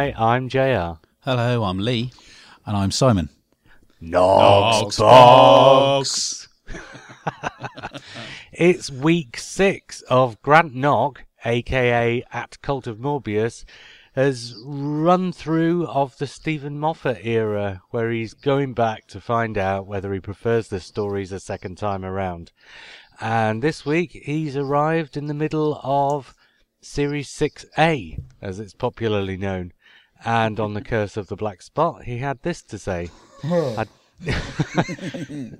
[0.00, 0.98] Hi, I'm JR.
[1.24, 2.10] Hello, I'm Lee.
[2.64, 3.28] And I'm Simon.
[4.00, 6.48] Nox Box!
[8.50, 13.66] it's week six of Grant Knock, aka at Cult of Morbius,
[14.14, 19.86] has run through of the Steven Moffat era, where he's going back to find out
[19.86, 22.52] whether he prefers the stories a second time around.
[23.20, 26.34] And this week he's arrived in the middle of
[26.80, 29.74] Series 6A, as it's popularly known.
[30.24, 33.10] And on the Curse of the Black Spot, he had this to say.
[33.44, 33.86] I-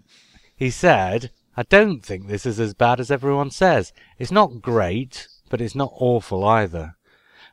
[0.56, 3.92] he said, I don't think this is as bad as everyone says.
[4.18, 6.96] It's not great, but it's not awful either.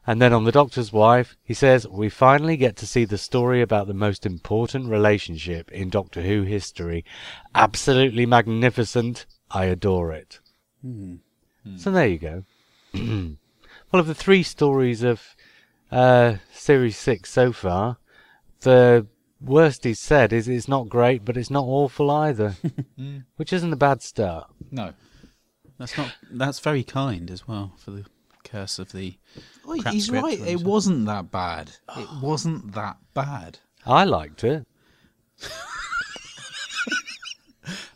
[0.05, 3.61] And then on The Doctor's Wife, he says, We finally get to see the story
[3.61, 7.03] about the most important relationship in Doctor Who history.
[7.53, 9.25] Absolutely magnificent.
[9.51, 10.39] I adore it.
[10.81, 11.15] Hmm.
[11.75, 12.43] So there you go.
[12.93, 15.35] well, of the three stories of
[15.91, 17.97] uh, Series 6 so far,
[18.61, 19.07] the
[19.39, 22.55] worst he's said is it's not great, but it's not awful either,
[23.35, 24.49] which isn't a bad start.
[24.71, 24.93] No.
[25.77, 28.05] That's not that's very kind as well for the
[28.43, 29.15] curse of the
[29.63, 30.39] Wait, crap he's right.
[30.39, 31.71] It wasn't that bad.
[31.95, 33.59] It wasn't that bad.
[33.85, 34.65] I liked it.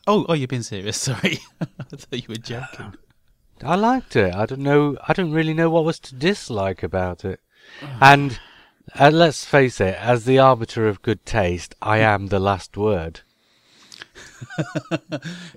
[0.07, 0.97] Oh, oh, you're being serious.
[1.01, 2.95] Sorry, I thought you were joking.
[3.63, 4.33] I liked it.
[4.33, 4.97] I don't know.
[5.07, 7.39] I don't really know what was to dislike about it.
[8.01, 8.39] And
[8.99, 13.21] uh, let's face it, as the arbiter of good taste, I am the last word.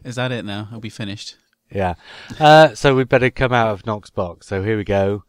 [0.05, 0.69] Is that it now?
[0.73, 1.37] I'll be finished.
[1.71, 1.95] Yeah.
[2.39, 4.47] Uh, so we'd better come out of Knox box.
[4.47, 5.25] So here we go.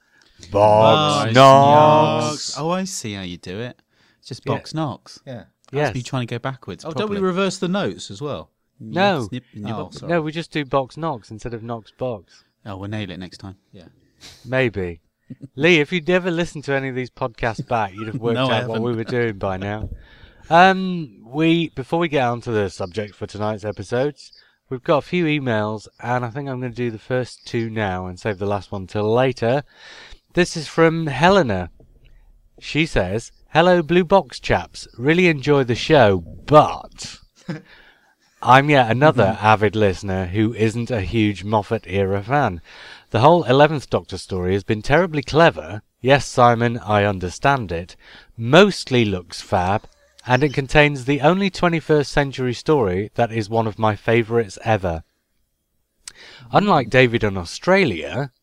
[0.52, 2.58] Box Box Knox.
[2.58, 3.82] Oh, I see how you do it.
[4.20, 4.54] It's just Yeah.
[4.54, 5.20] box knocks.
[5.26, 5.46] Yeah.
[5.72, 5.88] Yes.
[5.88, 5.94] Yes.
[5.94, 6.86] be trying to go backwards.
[6.86, 8.52] Oh, don't we reverse the notes as well?
[8.80, 9.28] No.
[9.30, 10.12] Snip, snip, Oh, sorry.
[10.12, 12.44] No, we just do box Knox instead of Knox box.
[12.66, 13.56] oh, we'll nail it next time.
[13.72, 13.86] Yeah.
[14.46, 15.02] Maybe.
[15.56, 18.50] Lee, if you'd ever listened to any of these podcasts back, you'd have worked No,
[18.52, 19.90] out what we were doing by now.
[20.50, 24.32] Um, we before we get on to the subject for tonight's episodes,
[24.70, 27.70] we've got a few emails, and I think I'm going to do the first two
[27.70, 29.64] now and save the last one till later.
[30.34, 31.72] This is from Helena.
[32.60, 34.88] She says, "Hello, Blue Box chaps.
[34.98, 37.18] Really enjoy the show, but."
[38.42, 42.62] I'm yet another avid listener who isn't a huge Moffat era fan.
[43.16, 45.84] The whole 11th Doctor story has been terribly clever.
[46.02, 47.96] Yes, Simon, I understand it.
[48.36, 49.88] Mostly looks fab,
[50.28, 55.06] and it contains the only 21st century story that is one of my favourites ever.
[56.52, 58.34] Unlike David in Australia,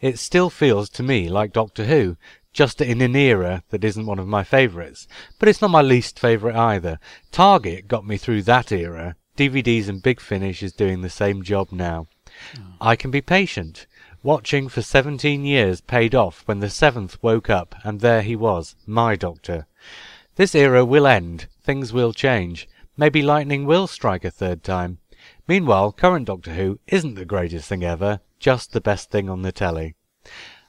[0.00, 2.16] it still feels to me like Doctor Who,
[2.52, 5.06] just in an era that isn't one of my favourites.
[5.38, 6.98] But it's not my least favourite either.
[7.30, 9.14] Target got me through that era.
[9.36, 12.08] DVDs and Big Finish is doing the same job now.
[12.56, 12.62] Hmm.
[12.80, 13.86] I can be patient.
[14.22, 18.74] Watching for 17 years paid off when the seventh woke up and there he was,
[18.84, 19.66] my doctor.
[20.34, 21.46] This era will end.
[21.62, 22.68] Things will change.
[22.96, 24.98] Maybe lightning will strike a third time.
[25.46, 29.52] Meanwhile, current Doctor Who isn't the greatest thing ever, just the best thing on the
[29.52, 29.94] telly.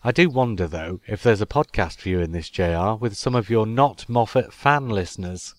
[0.03, 3.35] I do wonder, though, if there's a podcast for you in this JR with some
[3.35, 5.55] of your not Moffat fan listeners.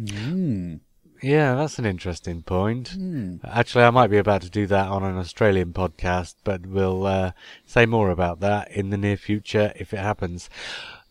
[0.00, 0.80] Mm.
[1.24, 2.94] Yeah, that's an interesting point.
[3.44, 7.32] Actually, I might be about to do that on an Australian podcast, but we'll uh,
[7.64, 10.50] say more about that in the near future if it happens.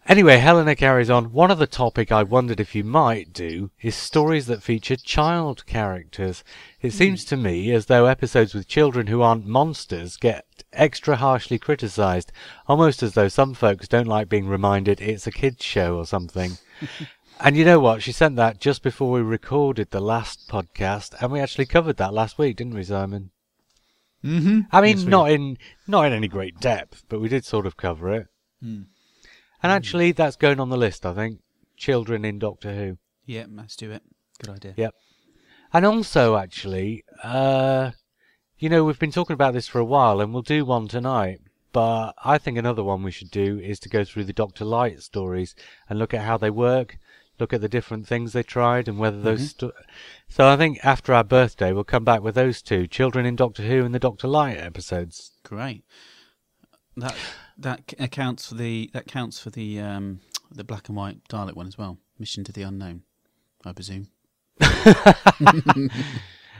[0.05, 1.31] Anyway, Helena carries on.
[1.31, 6.43] One other topic I wondered if you might do is stories that feature child characters.
[6.79, 11.57] It seems to me as though episodes with children who aren't monsters get extra harshly
[11.57, 12.31] criticised,
[12.67, 16.59] almost as though some folks don't like being reminded it's a kids' show or something.
[17.45, 18.01] And you know what?
[18.01, 22.13] She sent that just before we recorded the last podcast, and we actually covered that
[22.13, 23.31] last week, didn't we, Simon?
[24.23, 24.61] Mm-hmm.
[24.71, 27.75] I mean, Yes, not in not in any great depth, but we did sort of
[27.75, 28.27] cover it.
[28.61, 28.83] Hmm.
[29.61, 31.05] And actually, that's going on the list.
[31.05, 31.39] I think
[31.75, 34.03] children in Doctor Who, Yeah, let's do it.
[34.41, 34.73] Good idea.
[34.77, 34.95] Yep.
[35.73, 37.91] and also actually, uh,
[38.57, 41.41] you know, we've been talking about this for a while, and we'll do one tonight.
[41.73, 45.01] But I think another one we should do is to go through the Doctor Light
[45.01, 45.55] stories
[45.89, 46.97] and look at how they work,
[47.39, 49.49] look at the different things they tried, and whether those.
[49.49, 49.71] Sto-
[50.27, 53.63] so I think after our birthday, we'll come back with those two: children in Doctor
[53.63, 55.31] Who and the Doctor Light episodes.
[55.43, 55.83] Great.
[56.97, 57.15] That
[57.57, 60.21] That accounts for the that counts for the um,
[60.51, 61.97] the black and white Dalek one as well.
[62.19, 63.03] Mission to the unknown,
[63.65, 64.07] I presume.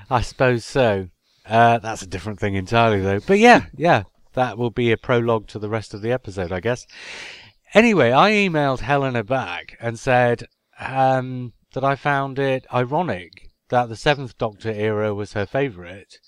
[0.09, 1.09] I suppose so.
[1.45, 3.19] Uh, that's a different thing entirely, though.
[3.19, 4.03] But yeah, yeah,
[4.33, 6.87] that will be a prologue to the rest of the episode, I guess.
[7.73, 10.45] Anyway, I emailed Helena back and said
[10.85, 16.19] um, that I found it ironic that the Seventh Doctor era was her favourite,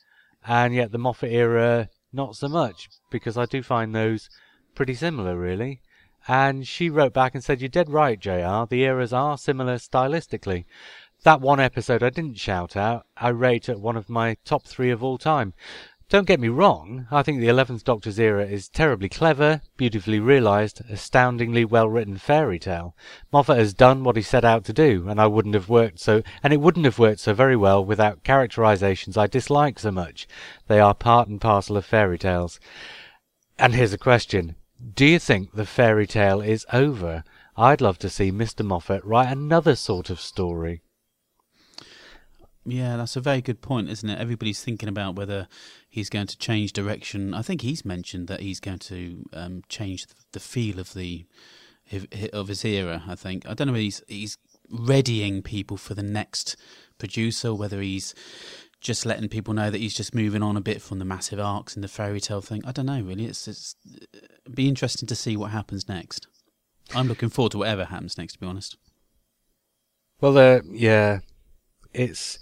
[0.48, 4.30] and yet the Moffat era not so much, because I do find those
[4.74, 5.82] pretty similar, really.
[6.28, 8.66] And she wrote back and said, You're dead right, JR.
[8.68, 10.66] The eras are similar stylistically.
[11.24, 14.92] That one episode I didn't shout out, I rate at one of my top three
[14.92, 15.54] of all time.
[16.08, 20.84] Don't get me wrong, I think the 11th Doctor's era is terribly clever, beautifully realised,
[20.88, 22.96] astoundingly well written fairy tale.
[23.34, 26.22] Moffat has done what he set out to do, and I wouldn't have worked so
[26.44, 30.28] and it wouldn't have worked so very well without characterizations I dislike so much.
[30.68, 32.60] They are part and parcel of fairy tales.
[33.58, 34.58] And here's a question.
[34.94, 37.24] Do you think the fairy tale is over?
[37.58, 38.64] I'd love to see Mr.
[38.64, 40.84] Moffat write another sort of story.
[42.66, 44.20] Yeah, that's a very good point, isn't it?
[44.20, 45.48] Everybody's thinking about whether
[45.88, 47.34] he's going to change direction.
[47.34, 51.26] I think he's mentioned that he's going to um, change the feel of the
[52.34, 53.04] of his era.
[53.08, 54.38] I think I don't know whether he's he's
[54.70, 56.56] readying people for the next
[56.98, 58.16] producer, whether he's
[58.82, 61.76] just letting people know that he's just moving on a bit from the massive arcs
[61.76, 62.64] and the fairy tale thing.
[62.66, 63.26] I don't know really.
[63.26, 63.76] It's it's
[64.12, 66.28] it'd be interesting to see what happens next.
[66.96, 68.34] I'm looking forward to whatever happens next.
[68.34, 68.76] To be honest.
[70.20, 71.20] Well, uh, yeah,
[71.94, 72.40] it's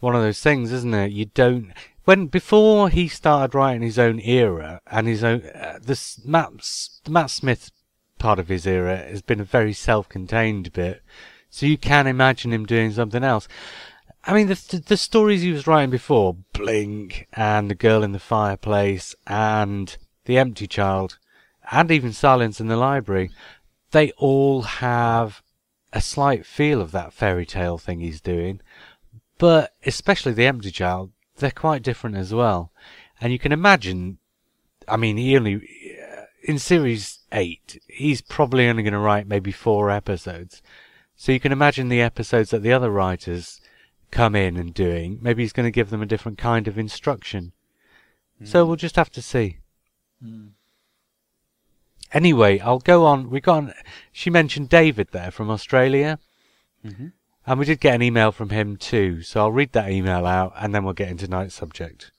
[0.00, 1.12] one of those things, isn't it?
[1.12, 1.72] You don't
[2.04, 6.50] when before he started writing his own era and his own uh, this Matt
[7.04, 7.70] the Matt Smith
[8.18, 11.02] part of his era has been a very self-contained bit,
[11.50, 13.48] so you can imagine him doing something else.
[14.24, 18.18] I mean, the the stories he was writing before, Blink and The Girl in the
[18.18, 21.18] Fireplace and The Empty Child,
[21.70, 23.30] and even Silence in the Library,
[23.92, 25.42] they all have
[25.92, 28.60] a slight feel of that fairy tale thing he's doing,
[29.38, 32.72] but especially The Empty Child, they're quite different as well.
[33.20, 34.18] And you can imagine,
[34.88, 35.60] I mean, he only,
[36.42, 40.62] in series eight, he's probably only going to write maybe four episodes.
[41.16, 43.60] So you can imagine the episodes that the other writers
[44.10, 45.18] come in and doing.
[45.20, 47.52] Maybe he's going to give them a different kind of instruction.
[48.42, 48.48] Mm.
[48.48, 49.58] So we'll just have to see.
[50.24, 50.50] Mm.
[52.12, 53.30] Anyway, I'll go on.
[53.30, 53.64] We got.
[53.64, 53.74] An,
[54.12, 56.18] she mentioned David there from Australia.
[56.84, 57.08] Mm-hmm.
[57.46, 60.52] And we did get an email from him too, so I'll read that email out
[60.56, 62.10] and then we'll get into tonight's subject.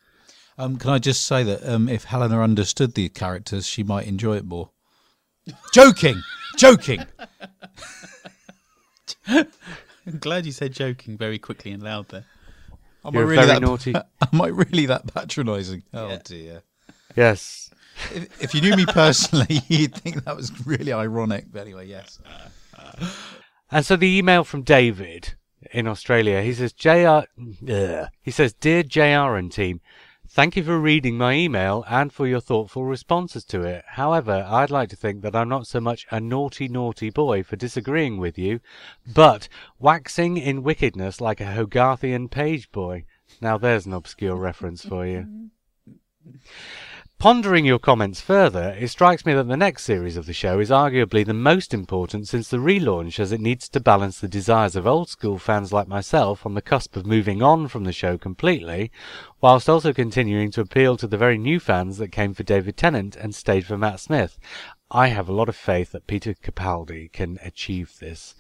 [0.58, 4.38] Um, can I just say that um, if Helena understood the characters, she might enjoy
[4.38, 4.70] it more.
[5.74, 6.24] joking,
[6.56, 7.06] joking.
[9.28, 12.26] I'm glad you said joking very quickly and loud there.
[13.06, 13.94] Am You're I really that, naughty.
[14.34, 15.84] Am I really that patronising?
[15.94, 16.20] Oh yeah.
[16.24, 16.62] dear.
[17.16, 17.70] Yes.
[18.14, 21.46] If, if, you knew me personally, you'd think that was really ironic.
[21.52, 22.20] But anyway, yes.
[23.72, 25.36] And so the email from David
[25.74, 27.24] in Australia, he says, JR,
[27.70, 28.08] ugh.
[28.22, 29.82] he says, Dear JR and team,
[30.30, 33.84] thank you for reading my email and for your thoughtful responses to it.
[33.86, 37.58] However, I'd like to think that I'm not so much a naughty, naughty boy for
[37.58, 38.62] disagreeing with you,
[39.06, 39.50] but
[39.80, 43.06] waxing in wickedness like a Hogarthian page boy.
[43.42, 45.50] Now there's an obscure reference for you.
[47.20, 50.70] Pondering your comments further, it strikes me that the next series of the show is
[50.70, 54.86] arguably the most important since the relaunch as it needs to balance the desires of
[54.86, 58.92] old school fans like myself on the cusp of moving on from the show completely,
[59.42, 63.16] whilst also continuing to appeal to the very new fans that came for David Tennant
[63.16, 64.38] and stayed for Matt Smith.
[64.92, 68.36] I have a lot of faith that Peter Capaldi can achieve this.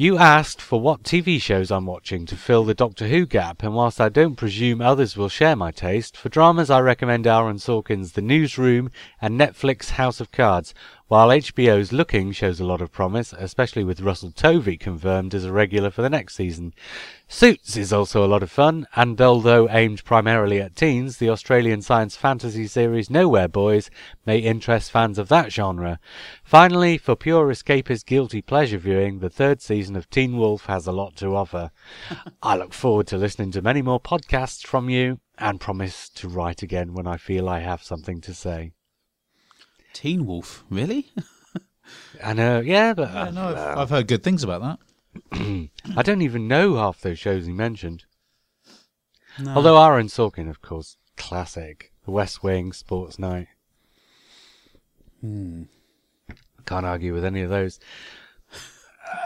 [0.00, 3.74] You asked for what TV shows I'm watching to fill the Doctor Who gap, and
[3.74, 8.12] whilst I don't presume others will share my taste, for dramas I recommend Aaron Sorkin's
[8.12, 10.72] The Newsroom and Netflix House of Cards,
[11.08, 15.52] while HBO's Looking shows a lot of promise, especially with Russell Tovey confirmed as a
[15.52, 16.74] regular for the next season.
[17.26, 21.80] Suits is also a lot of fun, and although aimed primarily at teens, the Australian
[21.80, 23.90] science fantasy series Nowhere Boys
[24.26, 25.98] may interest fans of that genre.
[26.44, 30.92] Finally, for pure escapist guilty pleasure viewing, the third season of Teen Wolf has a
[30.92, 31.70] lot to offer.
[32.42, 36.62] I look forward to listening to many more podcasts from you, and promise to write
[36.62, 38.72] again when I feel I have something to say.
[39.98, 41.10] Teen Wolf, really?
[42.24, 44.78] I know, yeah, but yeah, no, I've, I've heard good things about
[45.32, 45.68] that.
[45.96, 48.04] I don't even know half those shows he mentioned.
[49.40, 49.54] No.
[49.56, 51.90] Although Aaron Sorkin, of course, classic.
[52.04, 53.48] The West Wing, Sports Night.
[55.20, 55.64] Hmm.
[56.64, 57.80] Can't argue with any of those.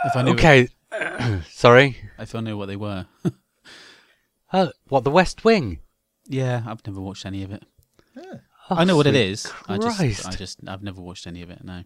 [0.07, 0.69] If I knew okay,
[1.50, 1.99] sorry.
[2.19, 3.05] If I knew what they were.
[4.50, 5.81] uh, what the West Wing?
[6.26, 7.62] Yeah, I've never watched any of it.
[8.17, 8.37] Yeah.
[8.79, 9.47] I know what it is.
[9.47, 9.52] is.
[9.69, 11.62] I just, I just, I've never watched any of it.
[11.64, 11.85] No,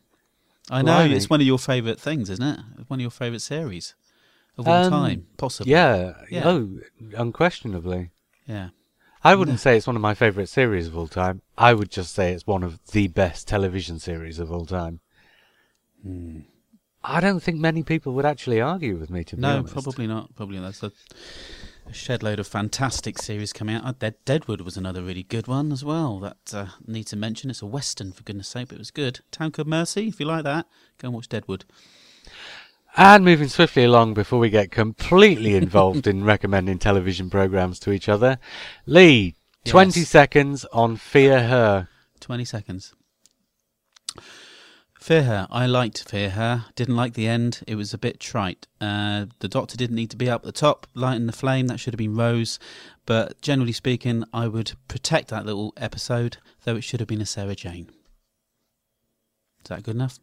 [0.71, 1.15] I know Blimey.
[1.17, 2.61] it's one of your favourite things, isn't it?
[2.89, 3.95] One of your favourite series
[4.59, 5.73] of all Um, time, possibly.
[5.73, 6.15] Yeah.
[6.31, 6.43] Yeah.
[6.49, 6.79] Oh,
[7.17, 8.11] unquestionably.
[8.47, 8.69] yeah.
[9.25, 11.43] I wouldn't say it's one of my favourite series of all time.
[11.59, 15.01] I would just say it's one of the best television series of all time.
[16.03, 16.41] Hmm.
[17.03, 19.53] I don't think many people would actually argue with me, to be honest.
[19.55, 19.73] No, honest.
[19.73, 20.35] probably not.
[20.37, 20.81] Probably not.
[20.83, 20.93] A,
[21.89, 23.99] a shed load of fantastic series coming out.
[23.99, 26.19] Dead Deadwood was another really good one as well.
[26.19, 27.51] That uh, need to mention.
[27.51, 29.21] It's a western, for goodness' sake, but it was good.
[29.31, 30.09] Town Called Mercy.
[30.09, 30.67] If you like that,
[30.99, 31.65] go and watch Deadwood.
[32.97, 38.09] And moving swiftly along before we get completely involved in recommending television programs to each
[38.09, 38.39] other.
[38.87, 41.89] Lee, 20 seconds on Fear Her.
[42.21, 42.95] Twenty seconds.
[45.07, 45.47] Fear Her.
[45.53, 46.65] I liked Fear Her.
[46.75, 47.63] Didn't like the end.
[47.69, 48.67] It was a bit trite.
[48.81, 51.69] Uh, the Doctor didn't need to be up the top, lighting the flame.
[51.69, 52.59] That should have been Rose.
[53.05, 57.25] But generally speaking, I would protect that little episode, though it should have been a
[57.25, 57.89] Sarah Jane.
[59.63, 60.19] Is that good enough?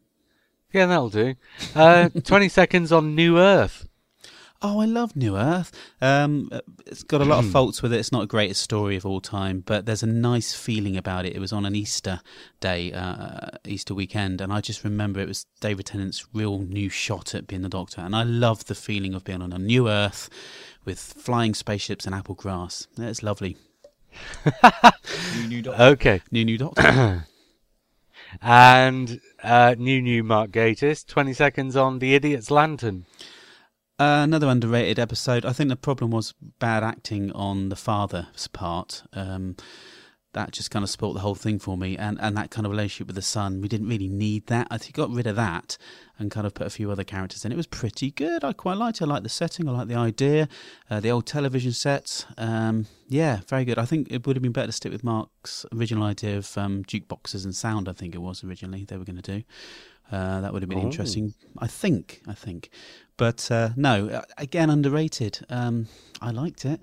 [0.73, 1.35] Yeah, that'll do.
[1.73, 3.87] Uh, 20 seconds on New Earth.
[4.65, 5.73] Oh, I love New Earth.
[6.01, 6.49] Um,
[6.85, 7.99] it's got a lot of faults with it.
[7.99, 11.35] It's not the greatest story of all time, but there's a nice feeling about it.
[11.35, 12.21] It was on an Easter
[12.61, 17.35] day, uh, Easter weekend, and I just remember it was David Tennant's real new shot
[17.35, 20.29] at being the Doctor, and I love the feeling of being on a new Earth
[20.85, 22.87] with flying spaceships and apple grass.
[22.97, 23.57] It's lovely.
[25.79, 26.21] Okay.
[26.31, 27.27] New new Doctor.
[28.41, 31.05] And uh, new, new Mark Gatiss.
[31.05, 33.05] 20 seconds on The Idiot's Lantern.
[33.99, 35.45] Uh, another underrated episode.
[35.45, 39.03] I think the problem was bad acting on the father's part.
[39.13, 39.55] Um,
[40.33, 42.71] that just kind of spoilt the whole thing for me, and, and that kind of
[42.71, 43.61] relationship with the son.
[43.61, 44.67] We didn't really need that.
[44.71, 45.77] I think got rid of that
[46.17, 47.51] and kind of put a few other characters in.
[47.51, 48.43] It was pretty good.
[48.43, 49.03] I quite liked it.
[49.03, 49.69] I liked the setting.
[49.69, 50.47] I liked the idea.
[50.89, 52.25] Uh, the old television sets.
[52.39, 53.77] Um, yeah, very good.
[53.77, 56.83] I think it would have been better to stick with Mark's original idea of um,
[56.83, 57.87] jukeboxes and sound.
[57.87, 59.43] I think it was originally they were going to do.
[60.11, 60.83] Uh, that would have been Oh.
[60.83, 61.35] interesting.
[61.59, 62.21] I think.
[62.27, 62.69] I think.
[63.17, 65.45] But uh, no, uh, again, underrated.
[65.49, 65.87] Um,
[66.21, 66.81] I liked it.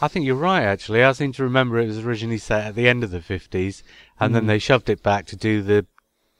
[0.00, 1.02] I think you're right, actually.
[1.02, 3.82] I seem to remember it was originally set at the end of the 50s,
[4.20, 4.46] and then Mm.
[4.48, 5.86] they shoved it back to do the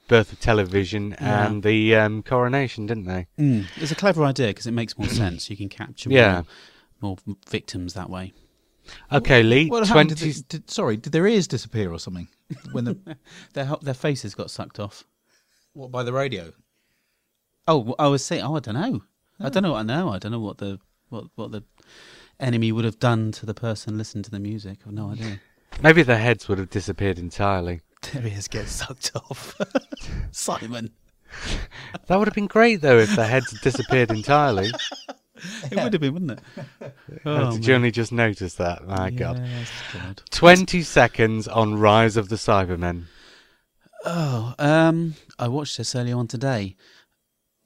[0.07, 1.45] birth of television Yeah.
[1.47, 3.27] and the um, coronation, didn't they?
[3.37, 3.65] Mm.
[3.77, 5.49] It's a clever idea because it makes more sense.
[5.49, 6.43] You can capture Yeah.
[7.01, 8.33] more, more victims that way.
[9.11, 10.09] Okay, Lee, What happened?
[10.09, 10.25] 20.
[10.25, 12.27] Did, they- did, sorry, did their ears disappear or something?
[12.71, 12.97] When the
[13.53, 15.03] Their their faces got sucked off.
[15.73, 16.51] what by the radio?
[17.67, 18.43] Oh, I was saying.
[18.43, 19.03] Oh, I don't know.
[19.43, 20.09] I don't know what I know.
[20.09, 20.79] I don't know what the
[21.09, 21.63] what what the
[22.39, 24.79] enemy would have done to the person listening to the music.
[24.85, 25.39] I've no idea.
[25.83, 27.81] Maybe their heads would have disappeared entirely.
[28.11, 29.55] There he is, get sucked off.
[30.31, 30.91] Simon.
[32.07, 34.69] That would have been great, though, if their heads had disappeared entirely.
[35.71, 36.93] It would have been, wouldn't it?
[37.25, 38.85] Oh, Did you only just notice that?
[38.85, 39.39] My God.
[39.39, 40.21] Yes, God.
[40.29, 43.05] 20 seconds on Rise of the Cybermen.
[44.05, 46.75] Oh, um, I watched this earlier on today.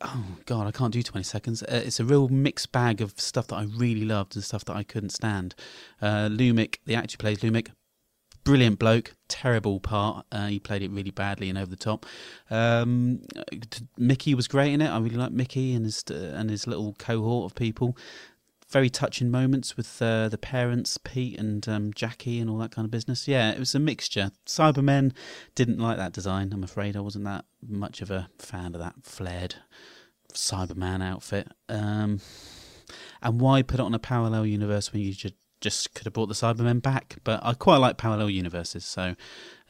[0.02, 1.64] Oh God, I can't do twenty seconds.
[1.64, 4.76] Uh, it's a real mixed bag of stuff that I really loved and stuff that
[4.76, 5.56] I couldn't stand.
[6.02, 7.70] Uh, Lumic, the actor plays Lumic,
[8.44, 10.26] brilliant bloke, terrible part.
[10.32, 12.06] Uh, he played it really badly and over the top.
[12.50, 13.22] Um,
[13.98, 14.90] Mickey was great in it.
[14.90, 17.98] I really like Mickey and his uh, and his little cohort of people.
[18.70, 22.86] Very touching moments with uh, the parents, Pete and um, Jackie, and all that kind
[22.86, 23.28] of business.
[23.28, 24.32] Yeah, it was a mixture.
[24.46, 25.14] Cybermen
[25.54, 26.52] didn't like that design.
[26.52, 29.56] I'm afraid I wasn't that much of a fan of that flared
[30.34, 31.48] Cyberman outfit.
[31.70, 32.22] Um,
[33.22, 36.28] and why put it on a parallel universe when you just just could have brought
[36.28, 37.18] the Cybermen back?
[37.24, 39.16] But I quite like parallel universes, so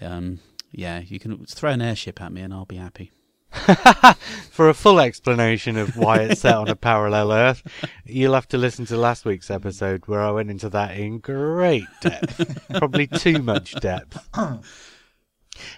[0.01, 0.39] um,
[0.71, 3.11] yeah, you can throw an airship at me and I'll be happy.
[4.51, 7.63] For a full explanation of why it's set on a parallel Earth,
[8.05, 11.85] you'll have to listen to last week's episode where I went into that in great
[12.01, 12.67] depth.
[12.69, 14.27] Probably too much depth.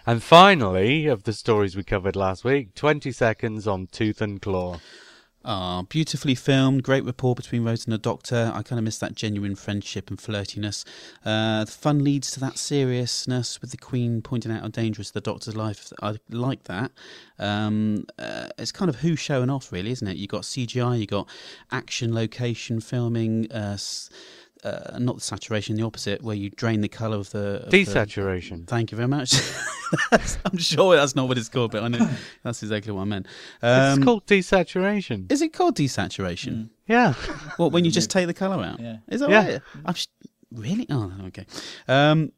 [0.05, 4.79] and finally, of the stories we covered last week, 20 seconds on Tooth and Claw.
[5.49, 8.51] Ah, beautifully filmed, great rapport between Rose and the Doctor.
[8.53, 10.83] I kind of miss that genuine friendship and flirtiness.
[11.23, 15.21] Uh, the fun leads to that seriousness with the Queen pointing out how dangerous the
[15.21, 15.93] Doctor's life.
[16.01, 16.91] I like that.
[17.39, 20.17] Um, uh, it's kind of who showing off, really, isn't it?
[20.17, 21.29] You've got CGI, you've got
[21.71, 23.49] action, location, filming.
[23.49, 23.77] Uh,
[24.63, 27.85] uh, not the saturation, the opposite, where you drain the colour of the of the-
[27.85, 28.65] Desaturation.
[28.67, 29.33] Thank you very much.
[30.11, 32.09] I'm sure that's not what it's called, but I know
[32.43, 33.27] that's exactly what I meant.
[33.61, 35.31] Um, it's called desaturation.
[35.31, 36.69] is it called desaturation?
[36.87, 37.13] Yeah.
[37.57, 38.79] What when you just take the colour out?
[38.79, 38.97] Yeah.
[39.07, 39.47] Is that Yeah.
[39.53, 39.61] right?
[39.85, 40.07] I'm sh-
[40.51, 40.85] really?
[40.89, 41.45] Oh, okay.
[41.87, 42.31] Um,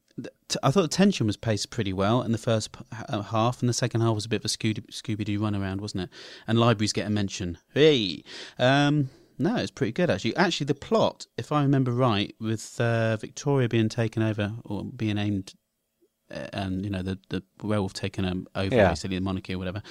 [0.47, 3.21] t- I thought the tension was paced pretty well in the first p- h- uh,
[3.21, 6.03] half, and the second half was a bit of a Scooby Doo run around, wasn't
[6.03, 6.09] it?
[6.47, 7.57] And libraries get a mention.
[7.73, 8.23] Hey,
[8.57, 10.35] um, no, it's pretty good actually.
[10.35, 15.17] Actually, the plot, if I remember right, with uh, Victoria being taken over or being
[15.17, 15.53] aimed
[16.31, 18.89] uh, and you know the the werewolf taking um, over Yeah.
[18.89, 19.81] basically the monarchy or whatever.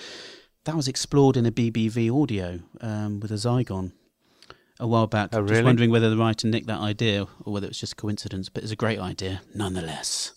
[0.64, 3.92] That was explored in a BBV audio um, with a Zygon
[4.78, 5.30] a while back.
[5.32, 8.48] Oh, Just wondering whether the writer nicked that idea or whether it was just coincidence,
[8.48, 10.32] but it's a great idea nonetheless.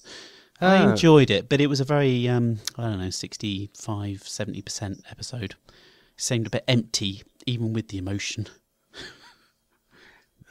[0.62, 0.92] I Oh.
[0.92, 5.56] enjoyed it, but it was a very, um, I don't know, 65, 70% episode.
[6.18, 8.48] Seemed a bit empty, even with the emotion.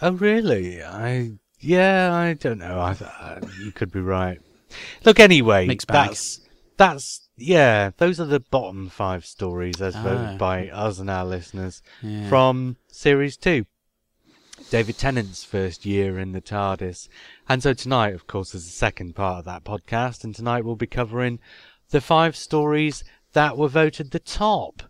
[0.02, 0.83] Oh, really?
[0.83, 2.78] I yeah, I don't know.
[2.78, 4.40] I, I you could be right.
[5.04, 6.09] Look, anyway, Mixed bag.
[6.11, 6.40] that's
[6.76, 7.90] that's yeah.
[7.99, 10.02] Those are the bottom five stories as Ah.
[10.02, 12.28] voted by us and our listeners Yeah.
[12.28, 13.66] from series two.
[14.71, 17.09] David Tennant's first year in the TARDIS.
[17.49, 20.76] And so tonight, of course, is the second part of that podcast, and tonight we'll
[20.76, 21.40] be covering
[21.90, 23.02] the five stories
[23.33, 24.83] that were voted the top.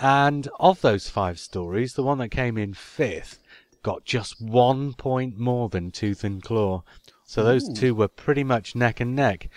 [0.00, 3.38] And of those five stories, the one that came in fifth
[3.84, 6.82] got just one point more than Tooth and Claw.
[7.24, 7.74] So those Ooh.
[7.74, 9.48] two were pretty much neck and neck.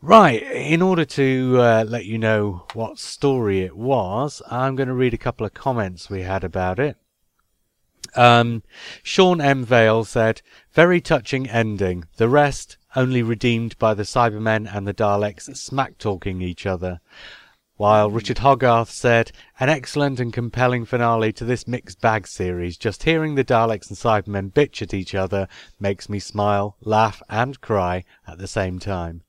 [0.00, 4.94] Right, in order to uh, let you know what story it was, I'm going to
[4.94, 6.98] read a couple of comments we had about it.
[8.14, 8.62] Um,
[9.02, 9.64] Sean M.
[9.64, 10.42] Vale said,
[10.72, 12.04] very touching ending.
[12.18, 17.00] The rest only redeemed by the Cybermen and the Daleks smack talking each other.
[17.76, 22.76] While Richard Hogarth said, an excellent and compelling finale to this mixed bag series.
[22.76, 25.48] Just hearing the Daleks and Cybermen bitch at each other
[25.80, 29.22] makes me smile, laugh, and cry at the same time.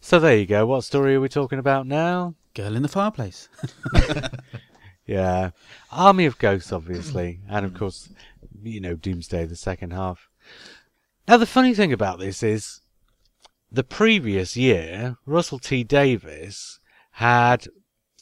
[0.00, 0.66] So there you go.
[0.66, 2.34] What story are we talking about now?
[2.54, 3.48] Girl in the fireplace.
[5.06, 5.50] Yeah.
[5.92, 7.40] Army of Ghosts, obviously.
[7.48, 8.08] and of course,
[8.62, 10.28] you know, Doomsday, the second half.
[11.28, 12.80] Now, the funny thing about this is
[13.70, 15.84] the previous year, Russell T.
[15.84, 16.80] Davies
[17.14, 17.66] had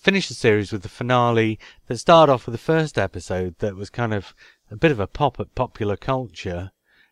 [0.01, 3.91] finished the series with the finale that started off with the first episode that was
[3.91, 4.35] kind of
[4.71, 6.71] a bit of a pop at popular culture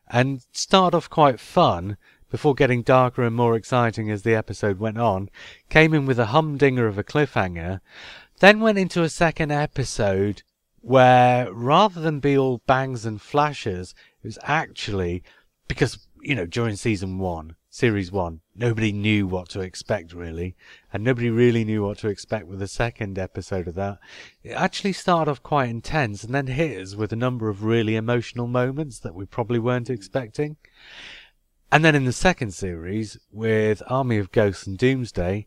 [0.09, 1.97] and started off quite fun
[2.31, 5.29] before getting darker and more exciting as the episode went on.
[5.69, 7.81] Came in with a humdinger of a cliffhanger
[8.41, 10.43] then went into a second episode
[10.81, 15.23] where rather than be all bangs and flashes, it was actually
[15.69, 20.56] because, you know, during season one, series one, nobody knew what to expect really,
[20.92, 23.98] and nobody really knew what to expect with the second episode of that.
[24.42, 27.94] It actually started off quite intense and then hit us with a number of really
[27.94, 30.56] emotional moments that we probably weren't expecting.
[31.72, 35.46] And then in the second series, with Army of Ghosts and Doomsday,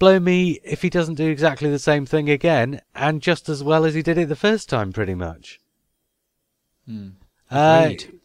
[0.00, 3.84] blow me if he doesn't do exactly the same thing again, and just as well
[3.84, 5.60] as he did it the first time, pretty much.
[7.48, 8.20] Uh, Agreed.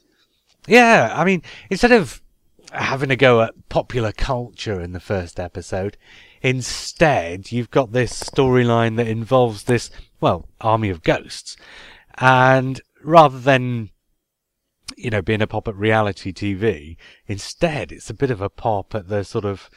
[0.67, 2.23] yeah, I mean, instead of
[2.75, 5.97] having a go at popular culture in the first episode,
[6.41, 9.89] instead you've got this storyline that involves this,
[10.21, 11.57] well, army of ghosts.
[12.17, 13.89] And rather than,
[14.95, 18.95] you know, being a pop at reality TV, instead it's a bit of a pop
[18.95, 19.69] at the sort of,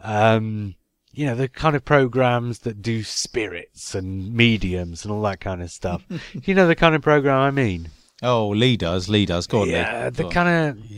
[0.00, 0.74] um,
[1.12, 5.62] you know, the kind of programs that do spirits and mediums and all that kind
[5.62, 6.04] of stuff.
[6.44, 7.88] you know the kind of program I mean?
[8.22, 9.08] Oh, Lee does.
[9.08, 9.46] Lee does.
[9.46, 10.10] Go on, yeah, Lee.
[10.10, 10.90] the kind of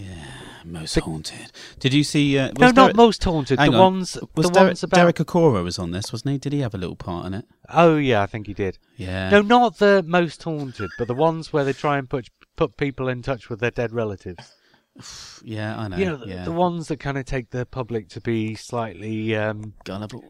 [0.73, 1.51] Most haunted.
[1.79, 2.39] Did you see?
[2.39, 3.59] Uh, no, not most haunted.
[3.59, 3.79] The on.
[3.79, 4.97] ones, Was the Derek, ones about.
[4.97, 6.39] Derek Acorah was on this, wasn't he?
[6.39, 7.47] Did he have a little part in it?
[7.71, 8.79] Oh yeah, I think he did.
[8.97, 9.31] Yeah.
[9.31, 13.09] No, not the most haunted, but the ones where they try and put put people
[13.09, 14.55] in touch with their dead relatives.
[15.45, 15.97] Yeah, I know.
[15.97, 16.45] you know, the, yeah.
[16.45, 19.37] the ones that kind of take the public to be slightly.
[19.37, 20.25] Um, Gullible.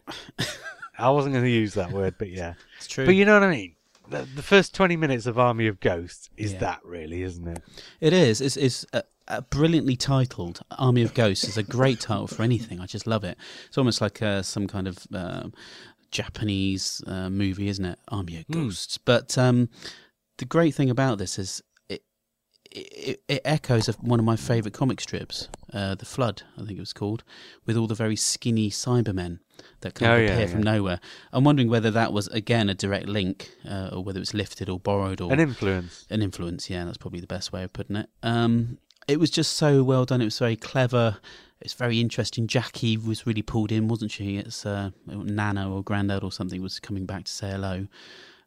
[0.99, 2.53] I wasn't going to use that word, but yeah.
[2.77, 3.05] It's true.
[3.05, 3.75] But you know what I mean.
[4.09, 6.59] The, the first twenty minutes of Army of Ghosts is Yeah.
[6.59, 7.63] that really, isn't it?
[7.99, 8.41] It is.
[8.41, 10.61] It's, it's uh, uh, brilliantly titled.
[10.71, 12.79] Army of Ghosts is a great title for anything.
[12.79, 13.37] I just love it.
[13.67, 15.53] It's almost like uh, some kind of um,
[16.11, 17.99] Japanese uh, movie, isn't it?
[18.09, 18.53] Army of Hmm.
[18.65, 18.97] Ghosts.
[18.97, 19.69] But um,
[20.37, 22.03] the great thing about this is it
[22.71, 26.77] it, it echoes of one of my favourite comic strips, uh, The Flood, I think
[26.77, 27.23] it was called,
[27.65, 29.39] with all the very skinny Cybermen
[29.81, 30.71] that kind Oh, of yeah, appear from yeah.
[30.73, 30.99] nowhere.
[31.33, 34.69] I'm wondering whether that was again a direct link, uh, or whether it was lifted
[34.69, 36.05] or borrowed or An influence.
[36.09, 36.69] an influence.
[36.69, 38.09] Yeah, that's probably the best way of putting it.
[38.23, 38.77] Um,
[39.09, 40.21] it was just so well done.
[40.21, 41.17] It was very clever.
[41.61, 42.47] It's very interesting.
[42.47, 44.37] Jackie was really pulled in, wasn't she?
[44.37, 47.87] It's uh, Nana or Grandad or something was coming back to say hello.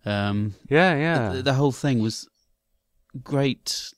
[0.07, 1.33] Um, Yeah, yeah.
[1.35, 2.29] the, the whole thing was
[3.23, 3.93] great.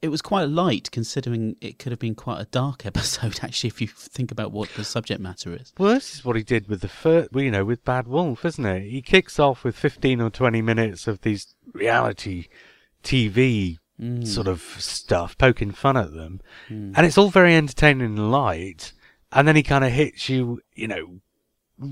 [0.00, 3.40] It was quite light, considering it could have been quite a dark episode.
[3.42, 5.72] Actually, if you think about what the subject matter is.
[5.78, 8.44] Well, this is what he did with the first, well, you know, with Bad Wolf,
[8.44, 8.88] isn't it?
[8.88, 12.46] He kicks off with 15 or 20 minutes of these reality
[13.02, 14.26] TV Mm.
[14.26, 16.40] sort of stuff, poking fun at them.
[16.68, 16.94] Mm.
[16.96, 18.92] And it's all very entertaining and light.
[19.30, 21.20] And then he kind of hits you, you know,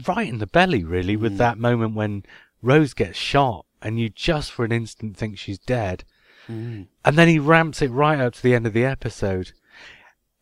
[0.08, 1.38] right in the belly, really, with Mm.
[1.38, 2.24] that moment when
[2.62, 6.04] Rose gets shot and you just for an instant think she's dead.
[6.48, 6.88] Mm.
[7.04, 9.52] And then he ramps it right up to the end of the episode.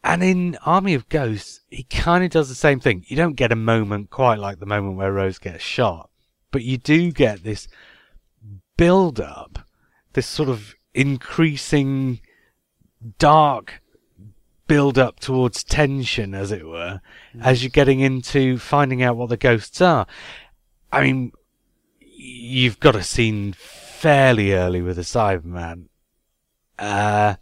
[0.03, 3.05] And in Army of Ghosts, he kind of does the same thing.
[3.09, 6.09] You don't get a moment quite like the moment where Rose gets shot,
[6.53, 7.69] but you do get this
[8.77, 9.59] build up,
[10.13, 12.21] this sort of increasing
[13.19, 13.81] dark
[14.67, 17.01] build up towards tension, as it were,
[17.41, 20.07] as you're getting into finding out what the ghosts are.
[20.93, 21.33] I mean,
[22.01, 25.85] you've got a scene fairly early with the Cyberman,
[26.79, 27.37] uh,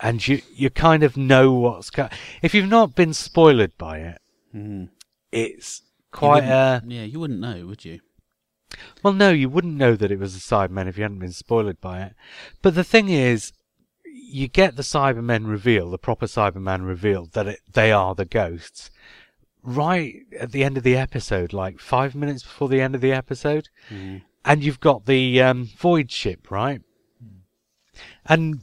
[0.00, 2.08] and you you kind of know what's co-
[2.42, 4.18] if you've not been spoiled by it,
[4.54, 4.88] Mm.
[5.30, 8.00] it's quite a yeah, you wouldn't know, would you?
[9.02, 11.80] Well, no, you wouldn't know that it was a Cyberman if you hadn't been spoiled
[11.80, 12.14] by it.
[12.62, 13.52] But the thing is,
[14.04, 18.90] you get the Cybermen reveal, the proper Cyberman revealed that it, they are the ghosts,
[19.62, 23.12] right at the end of the episode, like five minutes before the end of the
[23.12, 24.22] episode, Mm.
[24.44, 26.80] and you've got the um, Void ship, right?
[28.26, 28.62] And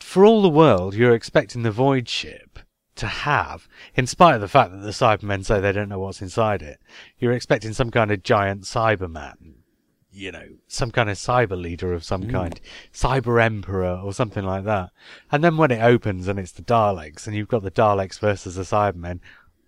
[0.00, 2.58] for all the world, you're expecting the Void ship
[2.96, 6.22] to have, in spite of the fact that the Cybermen say they don't know what's
[6.22, 6.80] inside it,
[7.18, 9.54] you're expecting some kind of giant Cyberman,
[10.12, 12.60] you know, some kind of cyber leader of some kind,
[12.92, 14.90] cyber emperor or something like that.
[15.32, 18.54] And then when it opens and it's the Daleks, and you've got the Daleks versus
[18.54, 19.20] the Cybermen,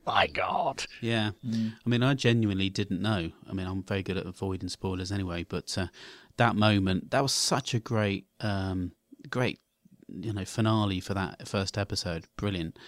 [0.06, 0.84] my God!
[1.00, 3.32] Yeah, I mean, I genuinely didn't know.
[3.50, 5.88] I mean, I'm very good at avoiding spoilers anyway, but uh,
[6.36, 8.92] that moment, that was such a great, um,
[9.28, 9.58] great,
[10.06, 12.26] you know, finale for that first episode.
[12.36, 12.78] Brilliant.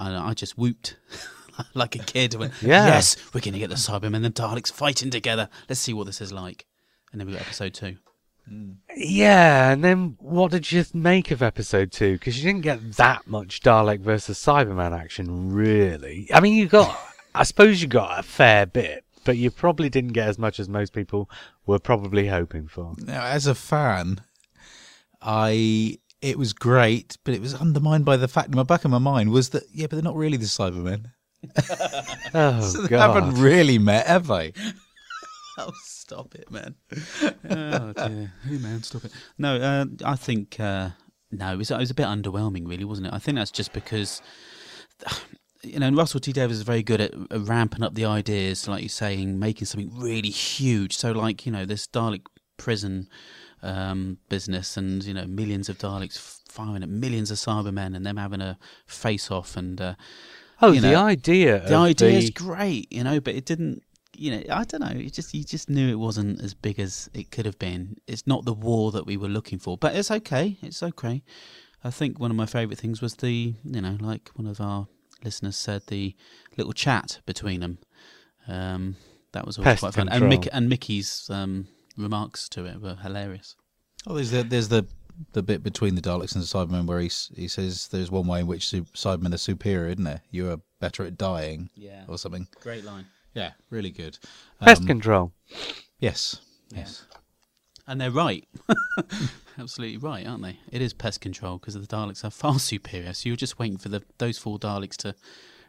[0.00, 0.96] And I just whooped
[1.74, 2.34] like a kid.
[2.34, 2.86] Went, Yeah.
[2.86, 5.48] Yes, we're going to get the Cybermen and the Daleks fighting together.
[5.68, 6.66] Let's see what this is like.
[7.12, 7.96] And then we got episode two.
[8.96, 12.14] Yeah, and then what did you make of episode two?
[12.14, 16.28] Because you didn't get that much Dalek versus Cyberman action, really.
[16.34, 16.98] I mean, you got,
[17.34, 20.68] I suppose you got a fair bit, but you probably didn't get as much as
[20.68, 21.30] most people
[21.66, 22.94] were probably hoping for.
[22.98, 24.22] Now, as a fan,
[25.22, 28.90] I it was great, but it was undermined by the fact in my back of
[28.90, 31.06] my mind was that yeah, but they're not really the Cybermen.
[32.34, 33.14] Oh So they God!
[33.14, 34.52] haven't really met, have they?
[35.58, 36.74] Oh, stop it, man.
[37.50, 38.32] oh, dear.
[38.48, 39.12] Hey, man, stop it.
[39.36, 40.90] No, uh, I think, uh,
[41.30, 43.12] no, it was, it was a bit underwhelming, really, wasn't it?
[43.12, 44.22] I think that's just because,
[45.62, 48.88] you know, Russell T Davies is very good at ramping up the ideas, like you're
[48.88, 50.96] saying, making something really huge.
[50.96, 52.22] So, like, you know, this Dalek
[52.56, 53.08] prison
[53.62, 58.16] um, business and, you know, millions of Daleks firing at millions of Cybermen and them
[58.16, 59.80] having a face off and.
[59.80, 59.94] Uh,
[60.62, 61.60] oh, the know, idea.
[61.68, 63.82] the idea is the- great, you know, but it didn't.
[64.16, 65.00] You know, I don't know.
[65.00, 67.96] It just you just knew it wasn't as big as it could have been.
[68.06, 70.58] It's not the war that we were looking for, but it's okay.
[70.60, 71.22] It's okay.
[71.82, 74.88] I think one of my favourite things was the, you know, like one of our
[75.24, 76.14] listeners said, the
[76.58, 77.78] little chat between them.
[78.46, 78.96] Um,
[79.32, 80.30] that was always Pest quite fun, and.
[80.30, 81.68] Mick, and Mickey's um,
[82.02, 83.56] remarks to it were hilarious.
[84.06, 84.86] Oh, there's the there's the
[85.32, 88.40] the bit between the Daleks and the Cybermen where he he says there's one way
[88.40, 90.22] in which su- Cybermen are superior, isn't there?
[90.30, 92.48] You are better at dying Yeah, or something.
[92.62, 93.06] great line.
[93.34, 94.18] Yeah, really good.
[94.60, 95.32] pest Um, control.
[95.98, 96.40] Yes,
[96.74, 97.04] yes.
[97.86, 98.46] And they're right.
[99.58, 100.58] Absolutely right, aren't they?
[100.72, 103.12] It is pest control because the Daleks are far superior.
[103.12, 105.14] So you're just waiting for the those four Daleks to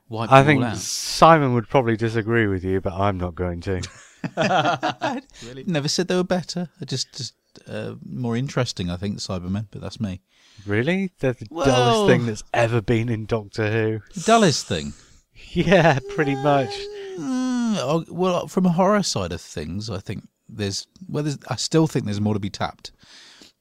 [0.07, 0.77] wipe I them think all out.
[0.77, 3.81] Simon would probably disagree with you, but I'm not going to.
[5.65, 6.69] Never said they were better.
[6.79, 7.33] They're just just
[7.67, 9.67] uh, more interesting, I think, Cybermen.
[9.71, 10.21] But that's me.
[10.65, 11.11] really?
[11.19, 14.21] They're the Well- dullest thing that's ever been in Doctor Who.
[14.23, 14.93] Dullest thing.
[15.53, 16.69] Yeah, pretty much.
[17.17, 21.55] Mm, oh, well, from a horror side of things, I think there's well, there's, I
[21.55, 22.91] still think there's more to be tapped.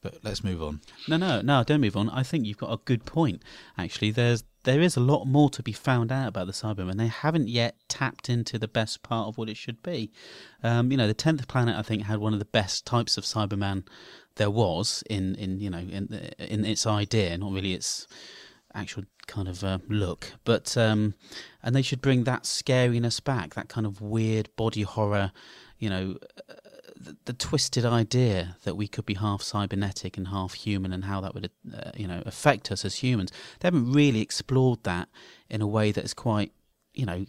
[0.02, 0.80] But let's move on.
[1.08, 1.62] No, no, no.
[1.62, 2.08] Don't move on.
[2.10, 3.42] I think you've got a good point.
[3.76, 6.96] Actually, there's there is a lot more to be found out about the Cybermen.
[6.96, 10.12] They haven't yet tapped into the best part of what it should be.
[10.62, 13.24] Um, you know, the tenth planet I think had one of the best types of
[13.24, 13.84] Cyberman
[14.36, 18.06] there was in in you know in in its idea, not really its
[18.74, 20.32] actual kind of uh, look.
[20.44, 21.14] But um,
[21.62, 25.32] and they should bring that scariness back, that kind of weird body horror.
[25.78, 26.18] You know,
[27.24, 31.34] the, twisted idea that we could be half cybernetic and half human and how that
[31.34, 35.08] would uh, you know affect us as humans they haven't really explored that
[35.48, 36.52] in a way that is quite
[36.92, 37.24] you know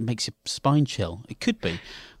[0.00, 1.22] makes your spine chill.
[1.28, 1.78] It could be.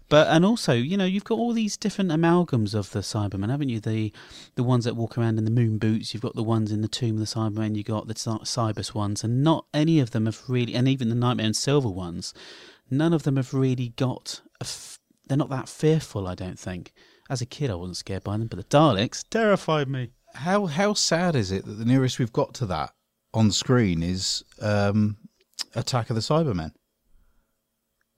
[0.08, 3.68] But and also you know you've got all these different amalgams of the cybermen haven't
[3.68, 3.78] you?
[3.80, 4.12] The
[4.56, 6.88] the ones that walk around in the moon boots you've got the ones in the
[6.88, 10.26] tomb of the cybermen you've got the Cy- cybus ones and not any of them
[10.26, 12.34] have really and even the nightmare and silver ones
[12.90, 14.98] none of them have really got a f-
[15.30, 16.92] they're not that fearful i don't think
[17.30, 20.92] as a kid i wasn't scared by them but the daleks terrified me How how
[20.94, 22.90] sad is it that the nearest we've got to that
[23.32, 25.16] on screen is um,
[25.76, 26.72] Attack of the Cybermen?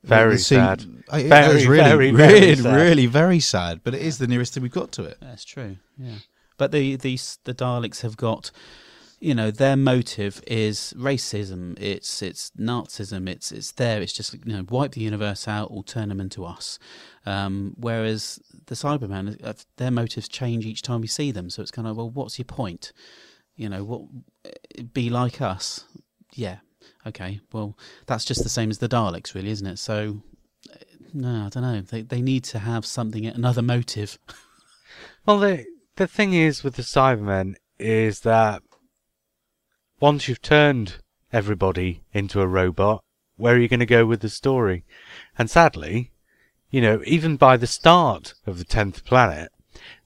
[0.04, 0.86] Very The scene- sad.
[1.10, 2.74] I- that Very, is really, very, very really, sad.
[2.74, 3.80] really very sad.
[3.84, 5.18] But it is the nearest thing we've got to it.
[5.20, 5.76] That's true.
[5.98, 6.16] Yeah,
[6.56, 8.50] but the the the Daleks have got,
[9.22, 11.80] you know their motive is racism.
[11.80, 13.28] It's it's nazism.
[13.28, 14.02] It's it's there.
[14.02, 16.80] It's just you know wipe the universe out or turn them into us.
[17.24, 21.50] Um, whereas the cybermen uh, their motives change each time we see them.
[21.50, 22.92] So it's kind of well what's your point?
[23.54, 25.84] You know what be like us.
[26.34, 26.56] Yeah.
[27.06, 27.40] Okay.
[27.52, 29.78] Well that's just the same as the daleks really isn't it?
[29.78, 30.20] So
[30.68, 30.78] uh,
[31.14, 31.80] no i don't know.
[31.80, 34.18] They they need to have something another motive.
[35.24, 35.64] Well, the
[35.96, 38.60] the thing is with the Cybermen is that
[40.02, 40.96] once you've turned
[41.32, 43.04] everybody into a robot,
[43.36, 44.84] where are you going to go with the story?
[45.38, 46.10] And sadly,
[46.72, 49.52] you know, even by the start of the tenth planet,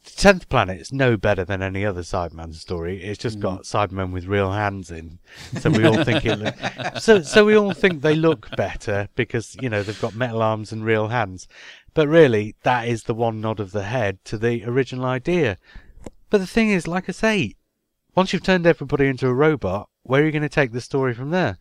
[0.04, 3.02] the tenth planet is no better than any other Cyberman story.
[3.02, 3.42] It's just mm.
[3.42, 5.18] got Cybermen with real hands in,
[5.58, 6.38] so we all think it.
[6.38, 6.54] Look,
[7.00, 10.72] so so we all think they look better because you know they've got metal arms
[10.72, 11.48] and real hands,
[11.94, 15.56] but really that is the one nod of the head to the original idea.
[16.28, 17.55] But the thing is, like I say,
[18.16, 21.12] once you've turned everybody into a robot, where are you going to take the story
[21.12, 21.58] from there?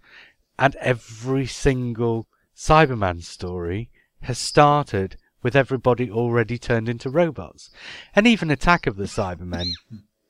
[0.57, 3.89] And every single Cyberman story
[4.21, 7.69] has started with everybody already turned into robots.
[8.15, 9.67] And even Attack of the Cybermen,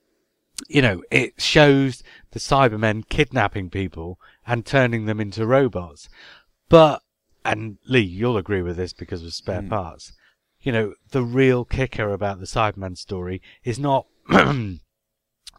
[0.67, 6.09] you know, it shows the Cybermen kidnapping people and turning them into robots.
[6.69, 7.03] But,
[7.45, 9.69] and Lee, you'll agree with this because of spare hmm.
[9.69, 10.13] parts.
[10.59, 14.07] You know, the real kicker about the Cyberman story is not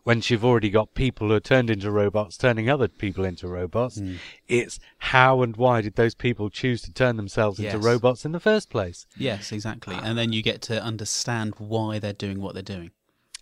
[0.07, 4.01] once you've already got people who are turned into robots turning other people into robots.
[4.49, 8.41] It's how and why did those people choose to turn themselves into robots in the
[8.41, 9.07] first place?
[9.17, 12.91] yes exactly and then you get to understand why they're doing what they're doing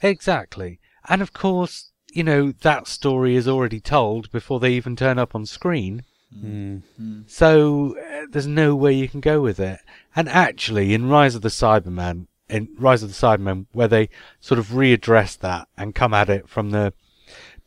[0.03, 0.81] Exactly.
[1.09, 5.35] And of course, you know, that story is already told before they even turn up
[5.35, 6.03] on screen.
[6.37, 6.83] mm.
[7.27, 9.81] So uh, there's no way you can go with it.
[10.14, 14.09] And actually, in Rise of the Cyberman, in Rise of the Cybermen, where they
[14.40, 16.92] sort of readdress that and come at it from the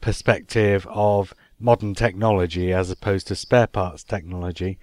[0.01, 4.77] perspective of modern technology as opposed to spare parts technology,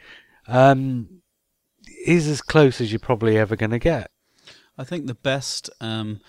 [0.49, 1.21] um,
[2.05, 4.11] is as close as you're probably ever going to get.
[4.77, 6.21] I think the best, um,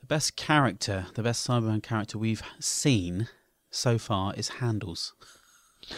[0.00, 3.28] the best character, the best Cyberman character we've seen
[3.70, 5.14] so far is Handles.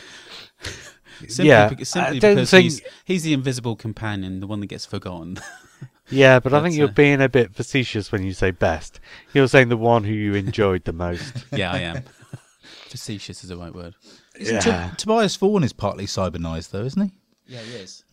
[1.27, 4.85] simply Yeah, I simply because think- he's, he's the invisible companion, the one that gets
[4.85, 5.39] forgotten.
[6.11, 9.01] Yeah, but I But, think you're uh, being a bit facetious when you say best.
[9.35, 11.35] You're saying the one who you enjoyed the most.
[11.53, 12.03] yeah, I am.
[12.89, 13.95] Facetious is the right word.
[14.39, 14.91] Isn't Yeah.
[14.91, 17.13] T- Tobias Vaughan is partly cybernised, though, isn't he?
[17.47, 18.05] Yeah, he is.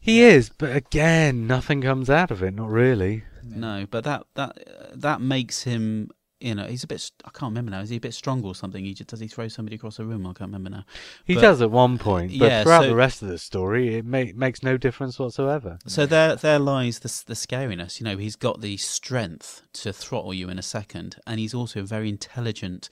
[0.00, 2.54] He is, but again, nothing comes out of it.
[2.54, 3.24] Not really.
[3.44, 6.10] No, but that that uh, that makes him.
[6.42, 7.10] You know, he's a bit.
[7.24, 7.80] I can't remember now.
[7.80, 8.84] Is he a bit strong or something?
[8.84, 10.26] He just, does he throw somebody across the room?
[10.26, 10.84] I can't remember now.
[11.24, 13.94] He But- does at one point, but yeah, throughout so- the rest of the story,
[13.96, 15.78] it ma- makes no difference whatsoever.
[15.86, 18.00] So there, there lies the the scariness.
[18.00, 21.80] You know, he's got the strength to throttle you in a second, and he's also
[21.80, 22.88] a very intelligent,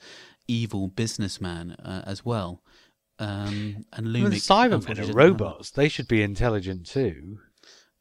[0.47, 2.61] evil businessman uh, as well.
[3.19, 4.41] Um, and Well, the Lumic,
[4.81, 5.69] Cybermen are robots.
[5.71, 7.39] They should be intelligent too.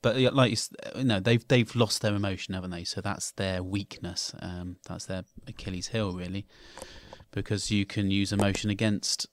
[0.03, 0.57] But like you,
[0.97, 2.85] you know, they've they've lost their emotion, haven't they?
[2.85, 4.35] So that's their weakness.
[4.41, 6.47] Um, that's their Achilles heel, really,
[7.33, 9.27] because you can use emotion against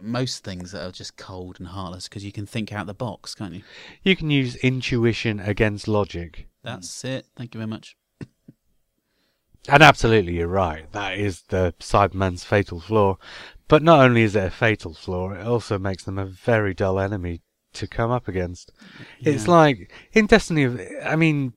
[0.00, 3.34] most things that are just cold and heartless because you can think out the box,
[3.34, 3.62] can't you?
[4.02, 6.48] You can use intuition against logic.
[6.62, 7.26] That's it.
[7.36, 7.96] Thank you very much.
[9.68, 10.90] And absolutely, you're right.
[10.92, 13.18] That is the Cyberman's fatal flaw.
[13.68, 17.00] But not only is it a fatal flaw, it also makes them a very dull
[17.00, 17.40] enemy
[17.76, 18.72] to come up against.
[19.20, 21.54] It's like in Destiny of, I mean,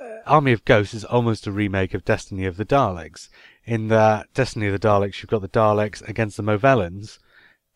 [0.00, 3.28] uh, Army of Ghosts is almost a remake of Destiny of the Daleks.
[3.64, 7.18] In that Destiny of the Daleks, you've got the Daleks against the Movellans,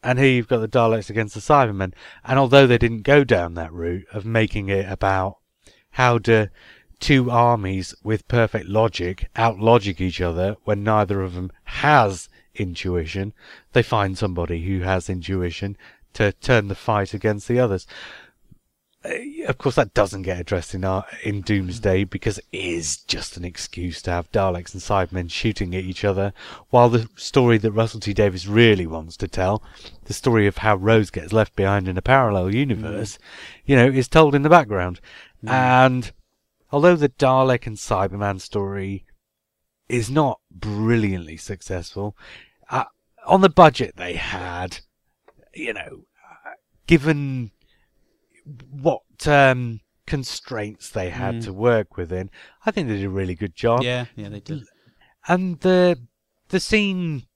[0.02, 1.92] and here you've got the Daleks against the Cybermen.
[2.24, 5.38] And although they didn't go down that route of making it about
[5.92, 6.48] how do
[6.98, 13.32] two armies with perfect logic outlogic each other when neither of them has intuition,
[13.72, 15.76] they find somebody who has intuition
[16.14, 17.86] to turn the fight against the others.
[19.04, 23.36] Uh, Of course, that doesn't get addressed in our, in Doomsday because it is just
[23.36, 26.32] an excuse to have Daleks and Cybermen shooting at each other.
[26.70, 29.60] While the story that Russell T Davies really wants to tell,
[30.04, 33.18] the story of how Rose gets left behind in a parallel universe,
[33.66, 35.00] you know, is told in the background.
[35.44, 36.12] And
[36.70, 39.04] although the Dalek and Cyberman story
[39.88, 42.16] is not brilliantly successful,
[42.70, 42.84] uh,
[43.26, 44.78] on the budget they had,
[45.54, 46.04] you know,
[46.46, 46.50] uh,
[46.86, 47.50] given
[48.70, 51.44] what um, constraints they had Mm.
[51.44, 52.30] to work within,
[52.66, 53.82] I think they did a really good job.
[53.82, 54.64] Yeah, yeah, they did.
[55.28, 56.00] And the
[56.48, 57.26] the scene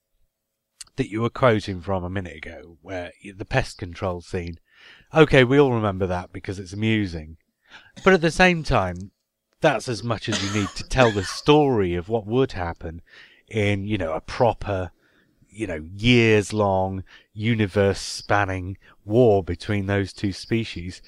[0.97, 4.59] that you were quoting from a minute ago, where the pest control scene,
[5.15, 7.37] okay, we all remember that because it's amusing,
[8.03, 9.13] but at the same time,
[9.61, 13.03] that's as much as you need to tell the story of what would happen
[13.49, 14.91] in you know a proper
[15.57, 17.03] you know, years long,
[17.37, 21.03] universe spanning war between those two species.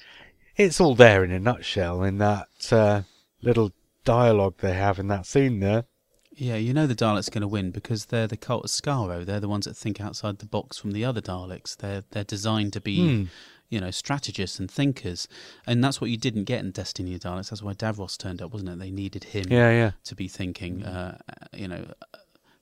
[0.55, 3.01] It's all there in a nutshell in that uh,
[3.41, 3.71] little
[4.05, 5.85] dialogue they have in that scene there.
[6.31, 9.25] Yeah, you know the Daleks are going to win because they're the cult of Skaro.
[9.25, 11.75] They're the ones that think outside the box from the other Daleks.
[11.75, 13.23] They're they're designed to be, Hmm.
[13.69, 15.27] you know, strategists and thinkers,
[15.67, 17.49] and that's what you didn't get in Destiny of Daleks.
[17.49, 18.79] That's why Davros turned up, wasn't it?
[18.79, 19.91] They needed him Yeah, yeah.
[20.05, 21.17] to be thinking, uh,
[21.53, 21.85] you know,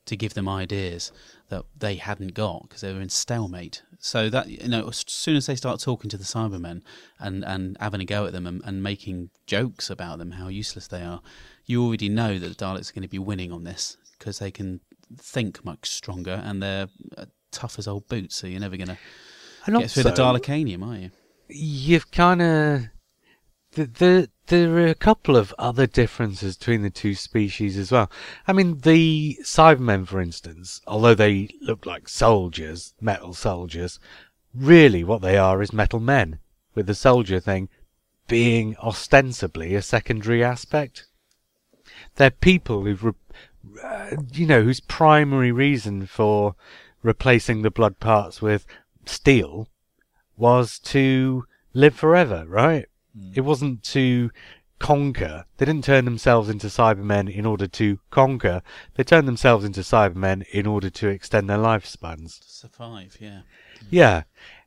[0.07, 1.11] to give them ideas
[1.49, 3.83] that they hadn't got because they were in stalemate.
[3.99, 6.81] So that you know, as soon as they start talking to the Cybermen
[7.19, 10.87] and and having a go at them and, and making jokes about them, how useless
[10.87, 11.21] they are,
[11.65, 14.51] you already know that the Daleks are going to be winning on this because they
[14.51, 14.81] can
[15.17, 18.35] think much stronger and they're uh, tough as old boots.
[18.35, 18.97] So you're never going to
[19.71, 21.11] get through the also- Dalekanium, are you?
[21.49, 22.81] you've kind of
[23.77, 28.09] the, the there are a couple of other differences between the two species as well.
[28.47, 33.99] I mean, the Cybermen, for instance, although they look like soldiers, metal soldiers,
[34.55, 36.39] really what they are is metal men,
[36.73, 37.69] with the soldier thing
[38.27, 41.05] being ostensibly a secondary aspect.
[42.15, 43.15] They're people who've,
[43.83, 46.55] uh, you know, whose primary reason for
[47.03, 48.65] replacing the blood parts with
[49.05, 49.67] steel
[50.35, 52.87] was to live forever, right?
[53.33, 54.31] It wasn't to
[54.79, 55.45] conquer.
[55.57, 58.61] They didn't turn themselves into Cybermen in order to conquer.
[58.95, 62.39] They turned themselves into Cybermen in order to extend their lifespans.
[62.39, 63.41] To Survive, yeah.
[63.89, 64.23] Yeah.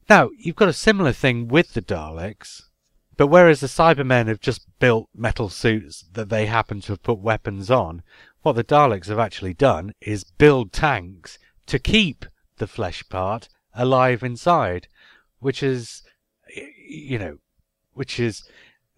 [0.08, 2.62] Now, you've got a similar thing with the Daleks,
[3.16, 7.18] but whereas the Cybermen have just built metal suits that they happen to have put
[7.18, 8.02] weapons on,
[8.42, 12.24] what the Daleks have actually done is build tanks to keep
[12.56, 14.88] the flesh part alive inside,
[15.38, 16.02] which is,
[16.88, 17.38] you know,
[18.00, 18.44] which is,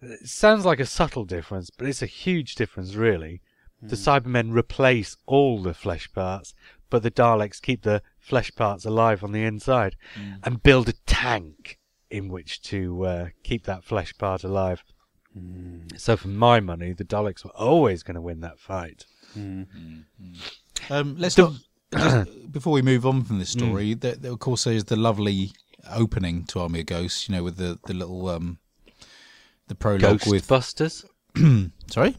[0.01, 3.41] it sounds like a subtle difference, but it's a huge difference, really.
[3.81, 6.53] The Cybermen replace all the flesh parts,
[6.89, 9.97] but the Daleks keep the flesh parts alive on the inside
[10.41, 14.85] and build a tank in which to uh, keep that flesh part alive.
[15.97, 19.03] So, for my money, the Daleks were always going to win that fight.
[20.89, 21.55] Um, let's not
[21.91, 23.95] just, before we move on from this story.
[23.95, 25.51] There, there, of course, there's the lovely
[25.91, 27.27] opening to Army of Ghosts.
[27.27, 28.59] You know, with the the little um,
[29.67, 31.05] the prologue with Ghostbusters?
[31.91, 32.15] sorry.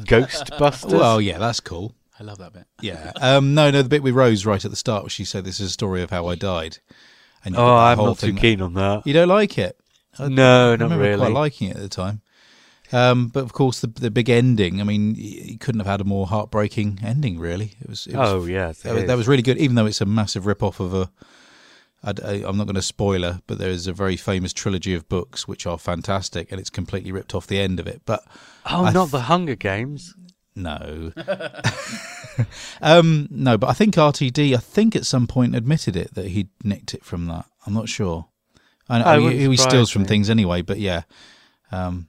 [0.00, 0.92] Ghostbusters?
[0.92, 1.94] Well, yeah, that's cool.
[2.20, 2.64] I love that bit.
[2.80, 3.12] Yeah.
[3.20, 5.60] Um, no, no, the bit with Rose right at the start, where she said, "This
[5.60, 6.78] is a story of how I died."
[7.44, 9.06] And oh, I'm not too thing- keen on that.
[9.06, 9.78] You don't like it?
[10.18, 11.18] I- No, I not remember really.
[11.18, 12.22] quite liking it at the time.
[12.90, 14.80] Um, but of course, the the big ending.
[14.80, 17.38] I mean, y- you couldn't have had a more heartbreaking ending.
[17.38, 18.06] Really, it was.
[18.08, 19.16] It was Oh, yeah, that it was, that is.
[19.18, 19.58] was really good.
[19.58, 21.10] Even though it's a massive rip off of a.
[22.02, 22.10] I,
[22.46, 25.66] am not going to spoiler, but there is a very famous trilogy of books which
[25.66, 28.02] are fantastic, and it's completely ripped off the end of it.
[28.06, 28.22] But
[28.70, 30.14] Oh, I not the Hunger Games.
[30.54, 31.12] no,
[32.82, 33.58] um, no.
[33.58, 37.04] But I think RTD, I think at some point admitted it that he'd nicked it
[37.04, 37.46] from that.
[37.66, 38.28] I'm not sure.
[38.88, 41.02] I know Oh, he, he steals from things anyway, but yeah,
[41.72, 42.08] um,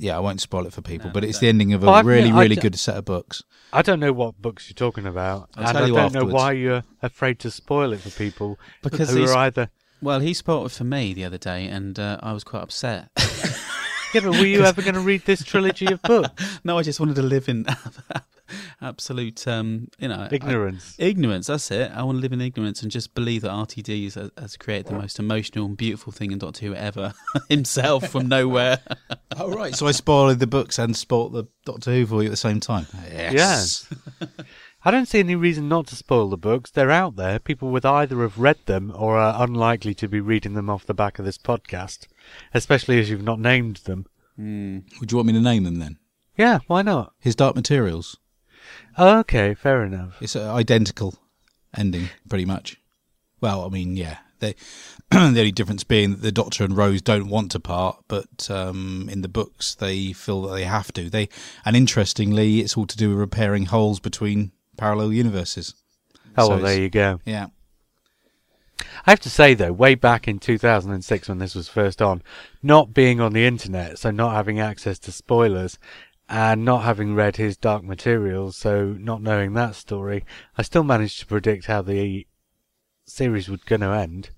[0.00, 0.16] yeah.
[0.16, 1.08] I won't spoil it for people.
[1.08, 1.40] No, but it's don't.
[1.40, 3.42] the ending of a Well, really, really d- good set of books.
[3.72, 5.50] I don't know what books you're talking about.
[5.56, 9.10] I'll and tell I don't know why you're afraid to spoil it for people Because
[9.10, 9.70] who are either.
[10.02, 13.10] Well, he spoiled it for me the other day, and uh, I was quite upset.
[14.12, 16.60] Yeah, but were you ever going to read this trilogy of books?
[16.64, 17.66] no, I just wanted to live in
[18.82, 20.96] absolute, um, you know, Ignorance.
[20.98, 21.46] I- ignorance.
[21.48, 21.90] That's it.
[21.94, 24.98] I want to live in ignorance and just believe that RTD has, has created the
[24.98, 27.12] most emotional and beautiful thing in Doctor Who ever
[27.48, 28.78] himself from nowhere.
[29.36, 32.32] Oh right, so I spoiled the books and spoiled the Doctor Who for you at
[32.32, 32.86] the same time.
[33.12, 33.88] Yes.
[34.84, 36.72] I don't see any reason not to spoil the books.
[36.72, 37.38] They're out there.
[37.38, 40.94] People would either have read them or are unlikely to be reading them off the
[40.94, 42.08] back of this podcast,
[42.52, 44.06] especially as you've not named them.
[44.36, 44.78] Hmm.
[44.98, 45.98] Would you want me to name them then?
[46.36, 47.12] Yeah, why not?
[47.20, 48.16] His Dark Materials.
[49.02, 50.20] Oh, okay, fair enough.
[50.20, 51.14] It's an identical
[51.74, 52.78] ending, pretty much.
[53.40, 54.18] Well, I mean, yeah.
[54.40, 54.54] They,
[55.10, 59.08] the only difference being that the Doctor and Rose don't want to part, but um,
[59.10, 61.08] in the books they feel that they have to.
[61.08, 61.30] They
[61.64, 65.74] and interestingly, it's all to do with repairing holes between parallel universes.
[66.36, 67.20] Oh, So well, there you go.
[67.24, 67.46] Yeah.
[69.06, 72.22] I have to say, though, way back in 2006 when this was first on,
[72.62, 75.78] not being on the internet, so not having access to spoilers,
[76.30, 80.24] and not having read his Dark Materials, so not knowing that story,
[80.56, 82.26] I still managed to predict how the
[83.04, 84.30] series was going to end.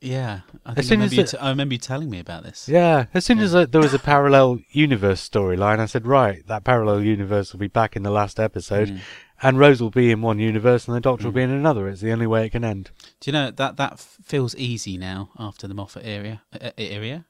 [0.00, 2.10] Yeah, I, As think I, soon remember as you it- t- I remember you telling
[2.10, 2.68] me about this.
[2.68, 6.64] Yeah, as soon as uh, there was a parallel universe storyline, I said, right, that
[6.64, 8.98] parallel universe will be back in the last episode, Mm.
[9.42, 11.86] and Rose will be in one universe and the Doctor will be in another.
[11.88, 12.90] It's the only way it can end.
[13.20, 17.24] Do you know that that feels easy now after the Moffat area uh, area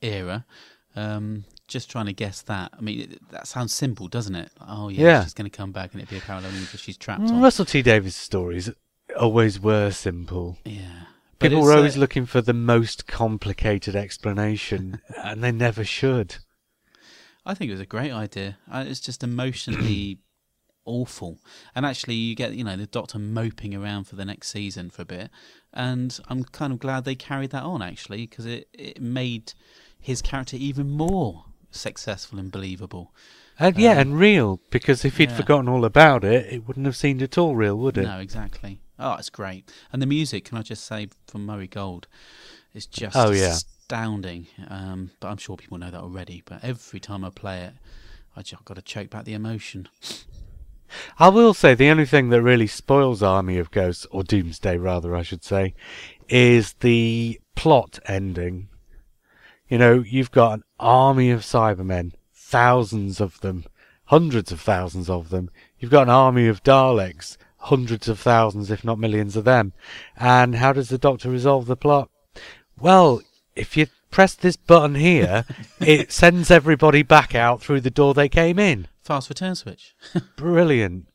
[0.00, 0.46] era?
[0.94, 2.72] Um, just trying to guess that.
[2.76, 4.50] I mean, it- that sounds simple, doesn't it?
[4.60, 5.24] Oh yeah, Yeah.
[5.24, 7.40] she's going to come back and it'd be a parallel universe she's trapped Mm, on.
[7.42, 8.68] Russell T Davies' stories
[9.18, 10.58] always were simple.
[10.64, 11.04] Yeah.
[11.38, 16.36] But People were uh, always looking for the most complicated explanation, and they never should.
[17.46, 18.58] I think it was a great idea.
[18.70, 20.18] Uh, It's just emotionally
[20.84, 21.38] awful,
[21.74, 25.02] and actually, you get you know the Doctor moping around for the next season for
[25.02, 25.30] a bit,
[25.72, 29.54] and I'm kind of glad they carried that on actually because it it made
[29.98, 33.12] his character even more successful and believable.
[33.58, 35.36] And yeah, Um, and real, because if he'd yeah.
[35.36, 38.02] forgotten all about it, it wouldn't have seemed at all real, would it?
[38.04, 38.80] No, exactly.
[38.98, 40.44] Oh, it's great, and the music.
[40.46, 42.06] Can I just say from Murray Gold,
[42.74, 43.52] is just Oh, yeah.
[43.52, 44.46] astounding.
[44.68, 46.42] Um, but I'm sure people know that already.
[46.44, 47.74] But every time I play it,
[48.36, 49.88] I just got to choke back the emotion.
[51.18, 55.14] I will say the only thing that really spoils Army of Ghosts, or Doomsday rather,
[55.14, 55.74] I should say,
[56.28, 58.68] is the plot ending.
[59.70, 63.64] You know, you've got an army of Cybermen, thousands of them,
[64.06, 65.48] hundreds of thousands of them.
[65.78, 69.72] You've got an army of Daleks, hundreds of thousands, if not millions of them.
[70.16, 72.10] And how does the Doctor resolve the plot?
[72.80, 73.22] Well,
[73.54, 75.44] if you press this button here,
[75.80, 78.88] it sends everybody back out through the door they came in.
[79.04, 79.94] Fast return switch.
[80.36, 81.06] Brilliant.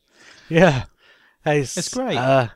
[0.48, 0.84] Yeah.
[1.46, 2.16] It's, It's great.
[2.16, 2.48] Uh,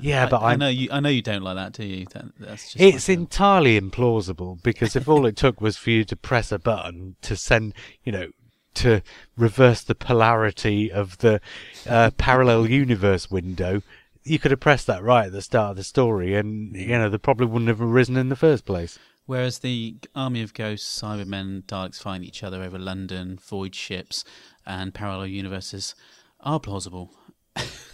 [0.00, 0.88] yeah, I, but I I'm, know you.
[0.92, 2.06] I know you don't like that, do you?
[2.12, 6.04] That, that's just it's like entirely implausible because if all it took was for you
[6.04, 7.74] to press a button to send,
[8.04, 8.28] you know,
[8.74, 9.02] to
[9.36, 11.40] reverse the polarity of the
[11.88, 13.82] uh, parallel universe window,
[14.24, 17.08] you could have pressed that right at the start of the story, and you know
[17.08, 18.98] the problem wouldn't have arisen in the first place.
[19.26, 24.22] Whereas the army of ghosts, Cybermen, Daleks find each other over London, void ships,
[24.66, 25.94] and parallel universes
[26.40, 27.10] are plausible.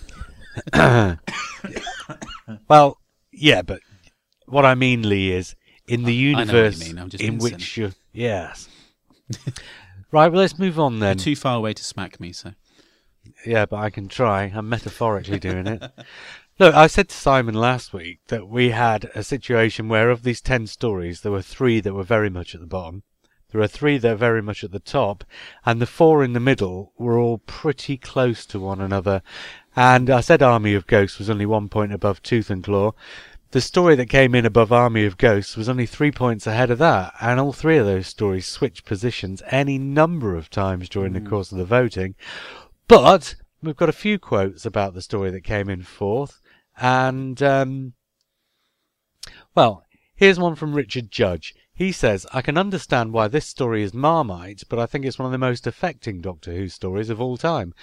[2.68, 2.98] Well,
[3.32, 3.80] yeah, but
[4.46, 5.54] what I mean, Lee, is
[5.86, 8.68] in the I know what you universe mean, I'm just in which you yes.
[10.10, 11.16] right, well, let's move on then.
[11.18, 12.52] You're too far away to smack me, so
[13.46, 14.52] Yeah, but I can try.
[14.54, 15.82] I'm metaphorically doing it.
[16.58, 20.42] Look, I said to Simon last week that we had a situation where of these
[20.42, 23.02] 10 stories, there were three that were very much at the bottom.
[23.50, 25.24] There are three that are very much at the top,
[25.64, 29.22] and the four in the middle were all pretty close to one another.
[29.76, 32.92] And I said Army of Ghosts was only one point above Tooth and Claw.
[33.52, 36.78] The story that came in above Army of Ghosts was only three points ahead of
[36.78, 41.20] that, and all three of those stories switched positions any number of times during the
[41.20, 42.14] course of the voting.
[42.86, 46.40] But we've got a few quotes about the story that came in fourth,
[46.80, 47.94] and um,
[49.56, 51.54] well, here's one from Richard Judge.
[51.74, 55.26] He says, I can understand why this story is Marmite, but I think it's one
[55.26, 57.74] of the most affecting Doctor Who stories of all time.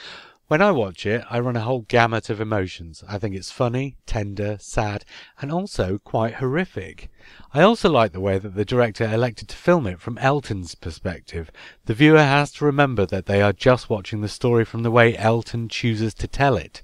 [0.47, 3.03] When I watch it, I run a whole gamut of emotions.
[3.05, 5.03] I think it's funny, tender, sad,
[5.41, 7.09] and also quite horrific.
[7.53, 11.51] I also like the way that the director elected to film it from Elton's perspective.
[11.85, 15.17] The viewer has to remember that they are just watching the story from the way
[15.17, 16.81] Elton chooses to tell it.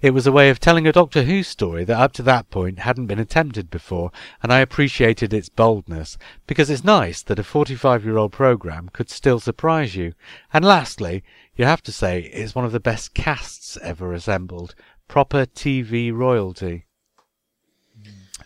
[0.00, 2.78] It was a way of telling a Doctor Who story that up to that point
[2.78, 8.02] hadn't been attempted before, and I appreciated its boldness, because it's nice that a 45
[8.02, 10.14] year old programme could still surprise you.
[10.54, 11.22] And lastly,
[11.56, 14.74] you have to say it's one of the best casts ever assembled.
[15.08, 16.86] Proper TV royalty.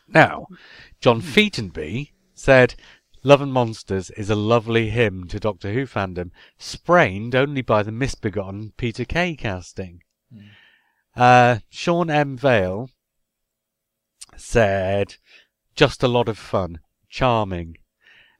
[0.06, 0.46] Now,
[1.00, 2.74] John Featonby said,
[3.22, 7.92] Love and Monsters is a lovely hymn to Doctor Who fandom, sprained only by the
[7.92, 10.02] misbegotten Peter Kay casting.
[11.16, 12.36] Uh, Sean M.
[12.36, 12.90] Vale
[14.36, 15.16] said,
[15.74, 17.76] just a lot of fun, charming.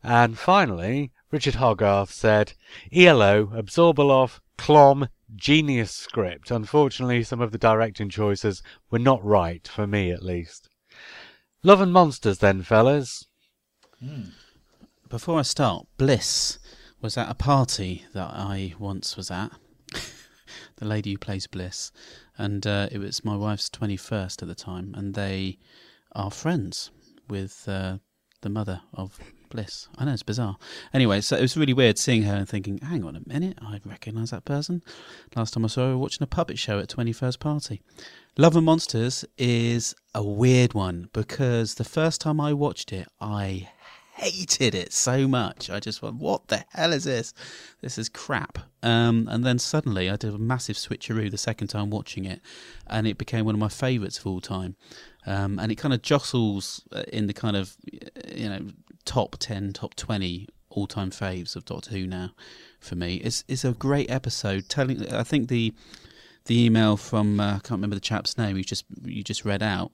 [0.02, 2.52] And finally, Richard Hogarth said,
[2.92, 6.50] ELO, Absorbaloff, Clom, genius script.
[6.50, 10.68] Unfortunately, some of the directing choices were not right, for me at least.
[11.62, 13.26] Love and Monsters, then, fellas.
[15.08, 16.58] before I start, Bliss
[17.00, 19.52] was at a party that I once was at.
[20.76, 21.92] the lady who plays Bliss,
[22.36, 25.58] and uh, it was my wife's twenty-first at the time, and they
[26.12, 26.90] are friends
[27.28, 27.98] with uh,
[28.40, 29.18] the mother of
[29.48, 29.88] Bliss.
[29.96, 30.56] I know it's bizarre.
[30.92, 33.80] Anyway, so it was really weird seeing her and thinking, "Hang on a minute, I
[33.84, 34.82] recognise that person."
[35.34, 37.82] Last time I saw her watching a puppet show at twenty-first party.
[38.36, 43.68] Love and Monsters is a weird one because the first time I watched it, I
[44.14, 45.70] hated it so much.
[45.70, 47.32] I just went, "What the hell is this?
[47.80, 51.90] This is crap." Um, and then suddenly, I did a massive switcheroo the second time
[51.90, 52.40] watching it,
[52.86, 54.76] and it became one of my favourites of all time.
[55.26, 57.76] Um, and it kind of jostles uh, in the kind of
[58.26, 58.68] you know
[59.04, 62.30] top ten, top twenty all-time faves of Doctor Who now.
[62.80, 64.68] For me, it's it's a great episode.
[64.68, 65.74] Telling, I think the
[66.44, 69.62] the email from uh, I can't remember the chap's name you just you just read
[69.62, 69.92] out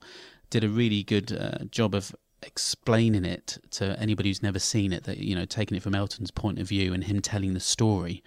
[0.50, 5.04] did a really good uh, job of explaining it to anybody who's never seen it
[5.04, 8.22] that you know taking it from Elton's point of view and him telling the story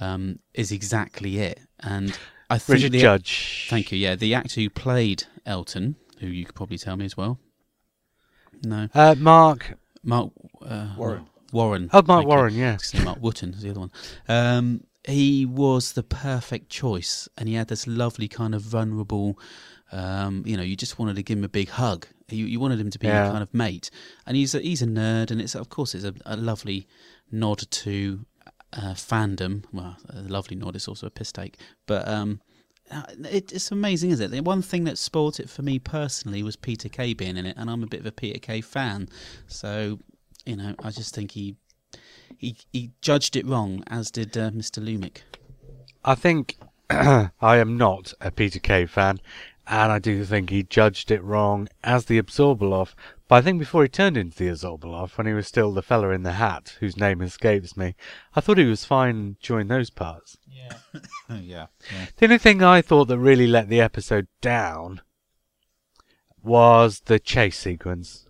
[0.00, 2.16] um, is exactly it and
[2.50, 3.66] I think Richard the, Judge.
[3.70, 7.16] thank you yeah the actor who played Elton who you could probably tell me as
[7.16, 7.38] well.
[8.64, 9.76] No, Uh, Mark.
[10.04, 10.30] Mark
[10.64, 11.26] uh, Warren.
[11.52, 11.88] Warren.
[11.92, 12.28] Oh, Mark Thank.
[12.28, 12.54] Warren.
[12.54, 12.72] Yeah.
[12.76, 13.92] Because Mark Wootton is the other one.
[14.28, 19.38] Um, he was the perfect choice, and he had this lovely kind of vulnerable.
[19.92, 22.06] Um, you know, you just wanted to give him a big hug.
[22.30, 23.24] You, you wanted him to be Yeah.
[23.24, 23.90] your kind of mate,
[24.26, 26.88] and he's a, he's a nerd, and it's of course it's a, a lovely
[27.30, 28.24] nod to
[28.72, 29.64] uh, fandom.
[29.72, 30.74] Well, a lovely nod.
[30.74, 32.40] It's also a piss take, but um,
[32.90, 34.36] it, it's amazing, isn't it?
[34.36, 37.56] The one thing that spoilt it for me personally was Peter Kay being in it,
[37.56, 39.08] and I'm a bit of a Peter Kay fan,
[39.46, 39.98] so
[40.44, 41.56] you know, I just think he
[42.36, 44.82] he he judged it wrong, as did uh, Mr.
[44.82, 45.18] Lumic.
[46.04, 46.56] I think
[46.90, 49.20] I am not a Peter Kay fan,
[49.66, 52.94] and I do think he judged it wrong as the Absorbaloff.
[53.26, 56.10] But I think before he turned into the Absorbaloff, when he was still the fella
[56.10, 57.94] in the hat, whose name escapes me,
[58.36, 60.36] I thought he was fine during those parts.
[60.70, 61.00] Yeah.
[61.30, 61.66] yeah.
[61.92, 62.06] Yeah.
[62.16, 65.00] The only thing I thought that really let the episode down
[66.42, 68.26] was the chase sequence,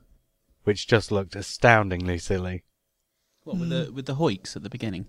[0.64, 2.64] which just looked astoundingly silly.
[3.45, 5.07] What with the with the Hoix at the beginning?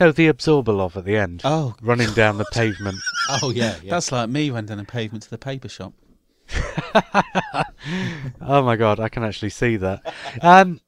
[0.00, 2.96] No, the Absorbaloff at the end, Oh, running down the pavement.
[3.42, 3.76] Oh yeah.
[3.82, 3.90] yeah.
[3.92, 5.92] that's like me running down the pavement to the paper shop.
[8.40, 10.14] Oh my god, I can actually see that.
[10.42, 10.80] Um,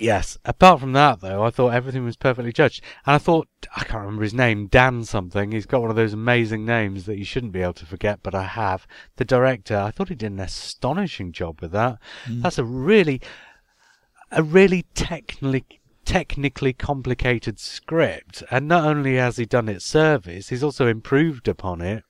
[0.00, 0.38] yes.
[0.44, 4.04] Apart from that, though, I thought everything was perfectly judged, and I thought I can't
[4.04, 5.52] remember his name, Dan something.
[5.52, 8.34] He's got one of those amazing names that you shouldn't be able to forget, but
[8.34, 8.86] I have.
[9.16, 11.98] The director, I thought he did an astonishing job with that.
[12.26, 12.42] Mm.
[12.42, 13.20] That's a really,
[14.30, 15.64] a really technically
[16.04, 21.82] technically complicated script, and not only has he done it service, he's also improved upon
[21.82, 22.02] it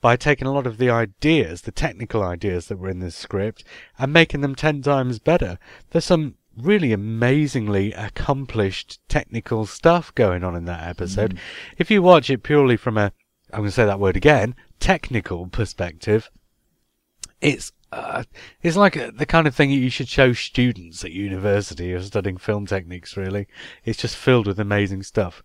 [0.00, 3.64] by taking a lot of the ideas, the technical ideas that were in this script,
[3.98, 5.58] and making them ten times better.
[5.90, 11.38] There's some really amazingly accomplished technical stuff going on in that episode.
[11.78, 13.12] If you watch it purely from a,
[13.52, 16.30] I'm going to say that word again, technical perspective,
[17.40, 18.24] it's uh,
[18.60, 22.02] it's like uh, the kind of thing you should show students at university who are
[22.02, 23.16] studying film techniques.
[23.16, 23.46] Really,
[23.84, 25.42] it's just filled with amazing stuff.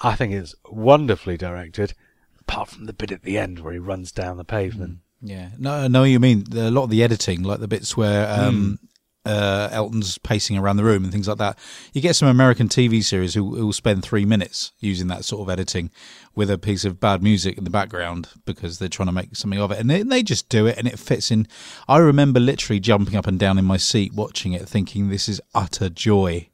[0.00, 1.94] I think it's wonderfully directed,
[2.40, 4.98] apart from the bit at the end where he runs down the pavement.
[5.22, 6.44] Yeah, no, what you mean.
[6.52, 8.78] A lot of the editing, like the bits where um,
[9.26, 11.58] uh, Elton's pacing around the room and things like that.
[11.92, 15.42] You get some American TV series who, who will spend three minutes using that sort
[15.42, 15.90] of editing
[16.34, 19.60] with a piece of bad music in the background because they're trying to make something
[19.60, 21.48] of it, and they, they just do it, and it fits in.
[21.88, 25.40] I remember literally jumping up and down in my seat watching it, thinking this is
[25.54, 26.48] utter joy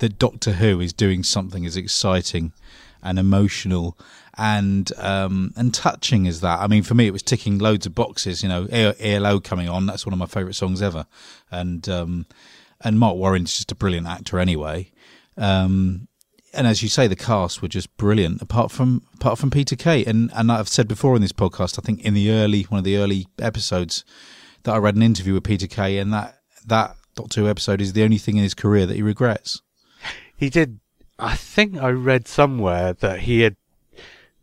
[0.00, 2.52] that Doctor Who is doing something as exciting
[3.02, 3.96] and emotional
[4.38, 6.60] and um, and touching as that.
[6.60, 8.42] I mean, for me, it was ticking loads of boxes.
[8.42, 9.86] You know, ELO coming on.
[9.86, 11.06] That's one of my favourite songs ever.
[11.50, 12.26] And um,
[12.80, 14.90] and Marc Warren's just a brilliant actor anyway.
[15.36, 16.08] Um,
[16.52, 18.40] and as you say, the cast were just brilliant.
[18.42, 21.82] Apart from apart from Peter Kay, and and I've said before in this podcast, I
[21.82, 24.04] think in the early one of the early episodes
[24.62, 27.92] that I read an interview with Peter Kay, and that that Doctor Who episode is
[27.92, 29.62] the only thing in his career that he regrets.
[30.36, 30.80] He did.
[31.18, 33.56] I think I read somewhere that he had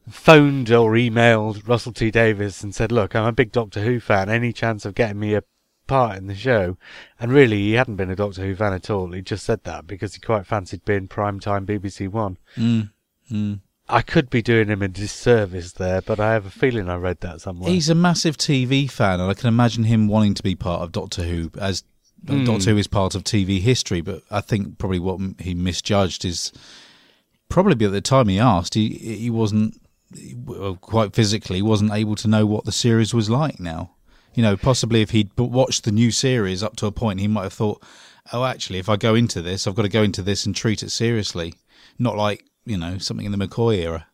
[0.09, 4.29] phoned or emailed Russell T Davies and said, "Look, I'm a big Doctor Who fan.
[4.29, 5.43] Any chance of getting me a
[5.87, 6.77] part in the show?"
[7.19, 9.11] And really, he hadn't been a Doctor Who fan at all.
[9.11, 12.37] He just said that because he quite fancied being primetime BBC One.
[12.55, 12.91] Mm.
[13.31, 13.59] Mm.
[13.89, 17.19] I could be doing him a disservice there, but I have a feeling I read
[17.19, 17.69] that somewhere.
[17.69, 20.91] He's a massive TV fan, and I can imagine him wanting to be part of
[20.91, 21.83] Doctor Who as
[22.27, 22.45] Hmm.
[22.45, 24.01] Doctor Who is part of TV history.
[24.01, 26.51] But I think probably what he misjudged is
[27.49, 29.79] probably at the time he asked, he he wasn't
[30.81, 33.59] quite physically wasn't able to know what the series was like.
[33.59, 33.91] Now,
[34.33, 37.43] you know, possibly if he'd watched the new series up to a point, he might
[37.43, 37.83] have thought,
[38.31, 40.81] "Oh, actually, if I go into this, I've got to go into this and treat
[40.83, 41.55] it seriously,
[41.99, 44.07] not like you know something in the McCoy era."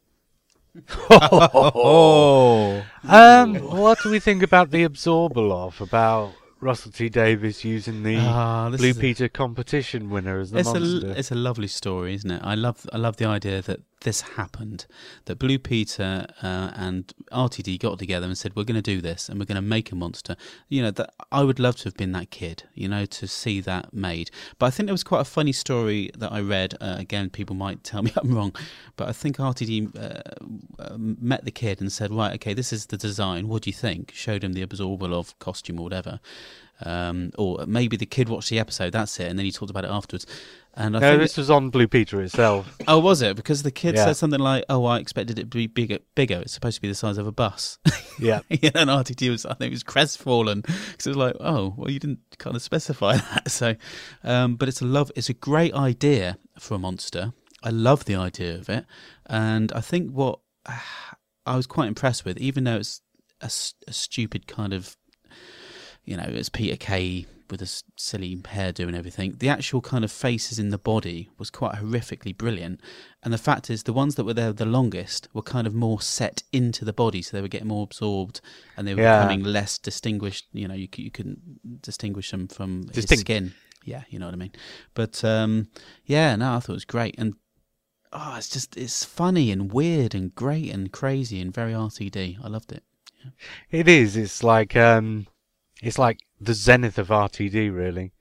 [1.09, 2.83] oh.
[3.07, 5.79] Um, what do we think about the Absorbaloff?
[5.81, 10.59] About Russell T Davies using the Ah, Blue is a- Peter competition winner as the
[10.59, 11.07] it's monster?
[11.07, 12.41] a it's a lovely story, isn't it?
[12.43, 14.85] I love I love the idea that this happened,
[15.25, 19.29] that Blue Peter uh, and RTD got together and said we're going to do this
[19.29, 20.35] and we're going to make a monster.
[20.67, 23.59] You know that I would love to have been that kid, you know, to see
[23.61, 24.31] that made.
[24.57, 26.75] But I think there was quite a funny story that I read.
[26.79, 28.55] Uh, again, people might tell me I'm wrong,
[28.95, 32.87] but I think RTD uh, uh, met the kid and said, right, okay, this is
[32.87, 33.47] the design.
[33.47, 34.11] What do you think?
[34.13, 36.19] Showed him the Absorbaloff costume or whatever.
[36.81, 38.93] Um, or maybe the kid watched the episode.
[38.93, 40.25] That's it, and then he talked about it afterwards.
[40.75, 42.77] And I no, think this was on Blue Peter itself.
[42.87, 43.35] Oh, was it?
[43.35, 44.05] Because the kid Yeah.
[44.05, 45.97] said something like, "Oh, I expected it to be bigger.
[46.15, 46.39] Bigger.
[46.39, 47.79] It's supposed to be the size of a bus."
[48.19, 48.41] yeah.
[48.49, 51.89] yeah, and RTD was, I think, it was crestfallen because it was like, "Oh, well,
[51.91, 53.75] you didn't kind of specify that." So,
[54.23, 55.11] um, but it's a love.
[55.15, 57.33] It's a great idea for a monster.
[57.61, 58.85] I love the idea of it,
[59.25, 60.39] and I think what
[61.45, 63.01] I was quite impressed with, even though it's
[63.41, 64.95] a stupid kind of
[66.05, 69.35] you know, it's Peter Kay with a silly hairdo and everything.
[69.37, 72.81] The actual kind of faces in the body was quite horrifically brilliant.
[73.23, 76.01] And the fact is, the ones that were there the longest were kind of more
[76.01, 78.41] set into the body, so they were getting more absorbed
[78.77, 79.17] and they were Yeah.
[79.19, 80.47] becoming less distinguished.
[80.53, 83.53] You know, you, you couldn't distinguish them from his skin.
[83.85, 84.51] Yeah, you know what I mean.
[84.93, 85.67] But um,
[86.05, 87.15] yeah, no, I thought it was great.
[87.17, 87.33] And
[88.11, 92.37] oh, it's just it's funny and weird and great and crazy and very RTD.
[92.43, 92.83] I loved it.
[93.71, 94.15] It is.
[94.15, 95.27] It's like um,
[95.81, 97.73] it's like the zenith of RTD.
[97.75, 98.13] Really,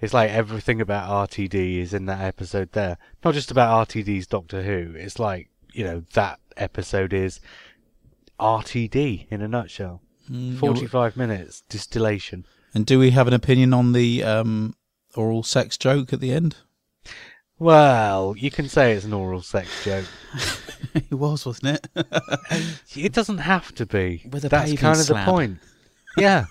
[0.00, 2.98] it's like everything about RTD is in that episode there.
[3.24, 4.94] Not just about RTD's Doctor Who.
[4.96, 7.40] It's like you know that episode is
[8.40, 10.02] RTD in a nutshell.
[10.30, 12.46] Mm, Forty-five minutes distillation.
[12.74, 14.74] And do we have an opinion on the um,
[15.14, 16.56] oral sex joke at the end?
[17.58, 20.06] Well, you can say it's an oral sex joke.
[20.94, 21.88] it was, wasn't it?
[22.96, 24.22] It doesn't have to be.
[24.28, 25.26] With a That's kind of slab.
[25.26, 25.58] the point.
[26.16, 26.44] Yeah.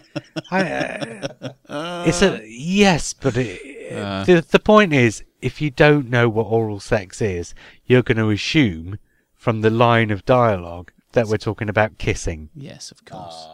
[0.50, 0.62] I,
[1.68, 4.24] uh, it's a yes, but it, Uh.
[4.24, 7.54] the the point is, if you don't know what oral sex is,
[7.86, 8.98] you're going to assume
[9.34, 12.50] from the line of dialogue that we're talking about kissing.
[12.54, 13.46] yes, of course.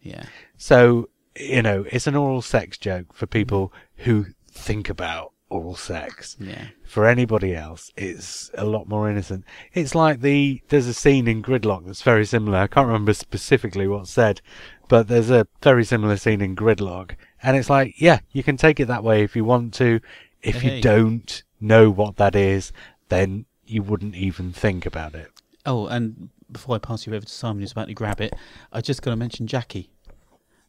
[0.00, 0.24] Yeah.
[0.56, 6.36] So you know, it's an oral sex joke for people who think about oral sex.
[6.40, 6.68] Yeah.
[6.84, 9.44] For anybody else, it's a lot more innocent.
[9.74, 12.58] It's like the there's a scene in Gridlock that's very similar.
[12.58, 14.40] I can't remember specifically what's said,
[14.88, 17.12] but there's a very similar scene in Gridlock,
[17.42, 20.00] and it's like, yeah, you can take it that way if you want to.
[20.42, 20.76] If Hey.
[20.76, 22.72] you don't know what that is,
[23.08, 25.30] then you wouldn't even think about it.
[25.64, 28.32] Oh, and before I pass you over to Simon, who's about to grab it,
[28.72, 29.90] I just got to mention Jackie.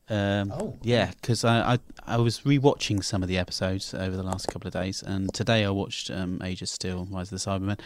[0.10, 0.78] Um, Oh.
[0.82, 4.68] yeah, because I, I I was rewatching some of the episodes over the last couple
[4.70, 7.80] of days, and today I watched um, Age of Steel, Rise of the Cybermen.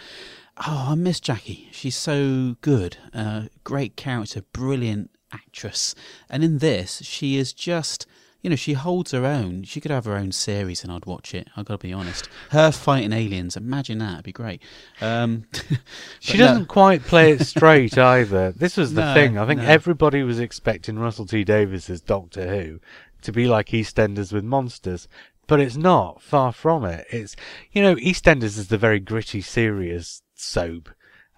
[0.57, 1.67] Oh, I miss Jackie.
[1.71, 2.97] She's so good.
[3.13, 5.95] Uh, great character, brilliant actress,
[6.29, 8.05] and in this, she is just.
[8.43, 9.65] You know, she holds her own.
[9.65, 11.47] She could have her own series, and I'd watch it.
[11.55, 12.27] I've got to be honest.
[12.49, 14.13] Her fighting aliens, imagine that.
[14.13, 14.63] It'd be great.
[14.99, 15.43] Um,
[16.19, 18.51] She doesn't quite play it straight either.
[18.51, 19.37] This was the No, thing.
[19.37, 19.67] I think no.
[19.67, 22.79] everybody was expecting Russell T Davies as Doctor Who
[23.21, 25.07] to be like EastEnders with monsters,
[25.45, 26.19] but it's not.
[26.19, 27.05] Far from it.
[27.11, 27.35] It's
[27.71, 30.89] you know EastEnders is the very gritty, serious soap,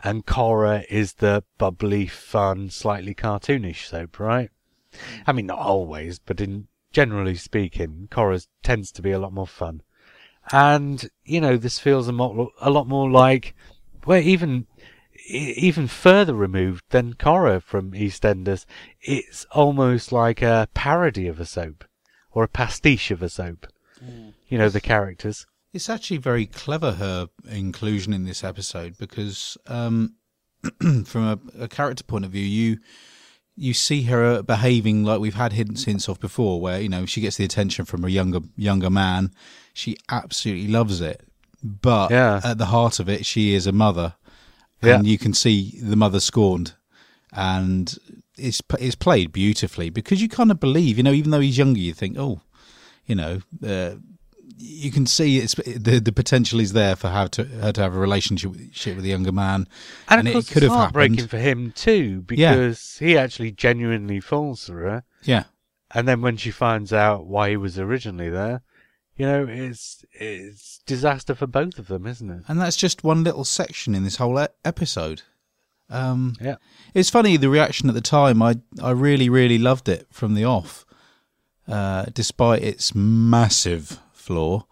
[0.04, 4.49] and Cora is the bubbly, fun, slightly cartoonish soap, right?
[5.26, 9.47] I mean, not always, but in generally speaking, Cora tends to be a lot more
[9.47, 9.82] fun.
[10.51, 13.56] And you know, this feels a, mo- a lot more like,
[14.06, 14.68] well, even
[15.30, 18.66] even further removed than Cora from EastEnders.
[19.01, 21.86] It's almost like a parody of a soap
[22.32, 23.68] or a pastiche of a soap.
[24.04, 24.34] Mm.
[24.49, 25.45] You know, the characters.
[25.74, 30.15] It's actually very clever her inclusion in this episode because, um,
[31.05, 32.78] from a, a character point of view, you
[33.55, 37.21] you see her behaving like we've had hints hints of before, where you know she
[37.21, 39.32] gets the attention from a younger younger man.
[39.74, 41.21] She absolutely loves it,
[41.63, 42.39] but Yeah.
[42.43, 44.13] at the heart of it, she is a mother,
[44.84, 44.97] Yeah.
[44.97, 46.74] and you can see the mother scorned,
[47.32, 47.97] and
[48.38, 51.80] it's it's played beautifully because you kind of believe, you know, even though he's younger,
[51.80, 52.41] you think, oh,
[53.07, 53.41] you know.
[53.65, 53.95] Uh,
[54.66, 57.93] you can see it's the the potential is there for her to her to have
[57.95, 59.68] a relationship with, with a younger man,
[60.07, 61.30] And, And of it could it's have heartbreaking happened.
[61.30, 62.53] for him too, Yeah.
[62.55, 65.03] because he actually genuinely falls for her.
[65.24, 65.43] yeah,
[65.93, 68.61] And then when she finds out why he was originally there,
[69.18, 72.43] you know, it's it's disaster for both of them, isn't it?
[72.47, 75.22] and that's just one little section in this whole e- episode.
[75.89, 76.55] Um, Yeah.
[76.93, 78.41] it's funny the reaction at the time.
[78.41, 80.86] I I really really loved it from the off,
[81.68, 84.65] uh, despite its massive flaw,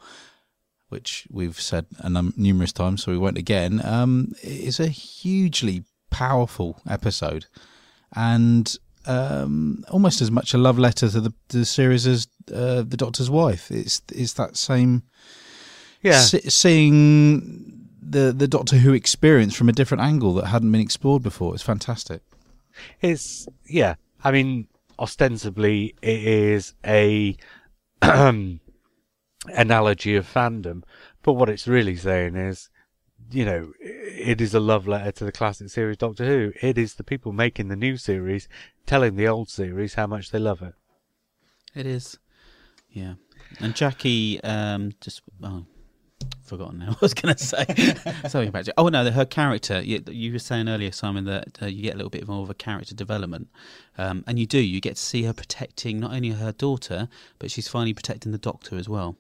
[0.90, 3.82] which we've said num- numerous times, so we won't again.
[3.86, 7.46] Um, it's a hugely powerful episode,
[8.16, 8.76] and
[9.06, 12.98] um, almost as much a love letter to the, to the series as uh, the
[12.98, 13.72] Doctor's Wife.
[13.72, 15.04] It's it's that same
[16.04, 16.20] Yeah.
[16.22, 21.24] se- seeing the the Doctor Who experience from a different angle that hadn't been explored
[21.24, 21.54] before.
[21.54, 22.22] It's fantastic.
[23.02, 23.96] It's yeah.
[24.24, 24.68] I mean,
[25.00, 27.36] ostensibly, it is a
[29.48, 30.84] analogy of fandom,
[31.24, 32.70] but what it's really saying is,
[33.32, 36.54] you know, it is a love letter to the classic series Doctor Who.
[36.62, 38.48] It is the people making the new series
[38.86, 40.74] telling the old series how much they love it.
[41.74, 42.18] It is.
[42.90, 43.14] Yeah.
[43.60, 45.66] And Jackie, um, just oh,
[46.44, 46.92] forgotten now.
[46.92, 47.66] I was going to say
[48.28, 48.68] something about.
[48.68, 49.82] Ja- Oh no, her character.
[49.82, 52.50] You, you were saying earlier, Simon, that uh, you get a little bit more of
[52.50, 53.50] a character development,
[53.98, 54.60] um, and you do.
[54.60, 57.08] You get to see her protecting not only her daughter,
[57.40, 59.18] but she's finally protecting the Doctor as well.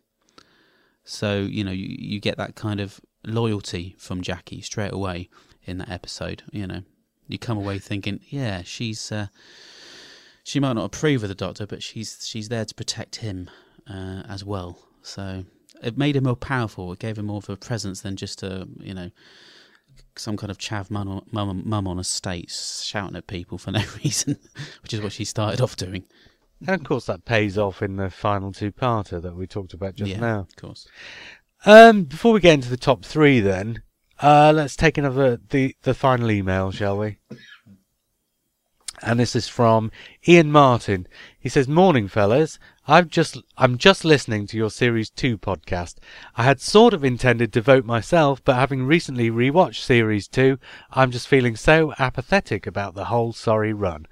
[1.03, 5.29] So you know, you, you get that kind of loyalty from Jackie straight away
[5.63, 6.43] in that episode.
[6.51, 6.81] You know,
[7.27, 9.11] you come away thinking, yeah, she's.
[9.11, 9.27] Uh,
[10.43, 13.49] she might not approve of the Doctor, but she's she's there to protect him
[13.87, 14.79] uh, as well.
[15.01, 15.45] So
[15.83, 16.91] it made him more powerful.
[16.93, 19.11] It gave him more of a presence than just a you know
[20.15, 23.83] some kind of chav mum, mum, mum on a state shouting at people for no
[24.03, 24.37] reason,
[24.83, 26.03] which is what she started off doing.
[26.67, 30.11] And of course, that pays off in the final two-parter that we talked about just
[30.11, 30.39] yeah, now.
[30.41, 30.87] of course.
[31.65, 33.81] Um, before we get into the top three, then
[34.21, 37.17] uh, let's take another the the final email, shall we?
[39.03, 39.89] And this is from
[40.27, 41.07] Ian Martin.
[41.39, 42.59] He says, "Morning, fellas.
[42.87, 45.95] I've just I'm just listening to your series two podcast.
[46.35, 50.59] I had sort of intended to vote myself, but having recently rewatched series two,
[50.91, 54.05] I'm just feeling so apathetic about the whole sorry run."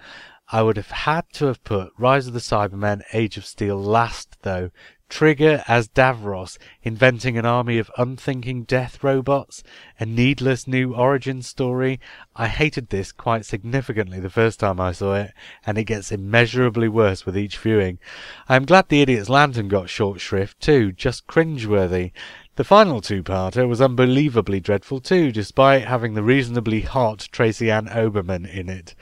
[0.52, 4.36] I would have had to have put Rise of the Cybermen Age of Steel last,
[4.42, 4.72] though.
[5.08, 9.64] Trigger as Davros, inventing an army of unthinking death robots,
[10.00, 12.00] a needless new origin story.
[12.36, 15.34] I hated this quite significantly the first time I saw it,
[15.66, 18.00] and it gets immeasurably worse with each viewing.
[18.48, 22.12] I am glad the Idiot's Lantern got short shrift too, just cringeworthy.
[22.56, 28.52] The final two-parter was unbelievably dreadful too, despite having the reasonably hot Tracy Ann Oberman
[28.52, 28.96] in it.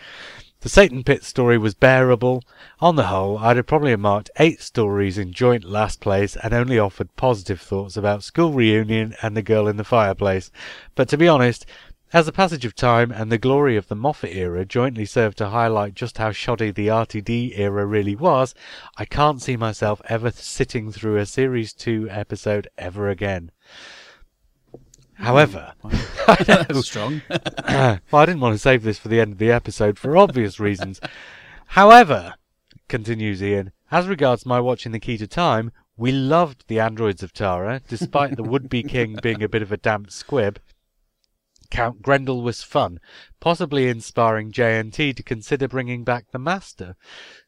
[0.61, 2.41] The Satan Pit story was bearable.
[2.79, 6.79] On the whole, I'd have probably marked eight stories in joint last place and only
[6.79, 10.49] offered positive thoughts about School Reunion and The Girl in the Fireplace.
[10.95, 11.67] But to be honest,
[12.11, 15.49] as the passage of time and the glory of the Moffat era jointly serve to
[15.49, 18.55] highlight just how shoddy the RTD era really was,
[18.97, 23.51] I can't see myself ever sitting through a Series 2 episode ever again.
[25.17, 25.73] However,
[26.45, 27.21] That's strong.
[27.29, 30.59] well, I didn't want to save this for the end of the episode for obvious
[30.59, 30.99] reasons.
[31.67, 32.35] However,
[32.87, 37.33] continues Ian, as regards my watching the key to time, we loved the androids of
[37.33, 40.59] Tara, despite the would-be king being a bit of a damp squib.
[41.69, 42.99] Count Grendel was fun,
[43.39, 46.95] possibly inspiring JNT to consider bringing back the Master.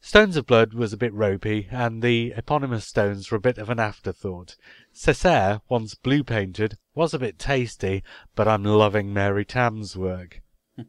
[0.02, 3.70] Stones of Blood was a bit ropey, and the eponymous stones were a bit of
[3.70, 4.56] an afterthought.
[4.94, 8.04] Cessair, once blue painted, was a bit tasty,
[8.36, 10.42] but I'm loving Mary Tamm's work.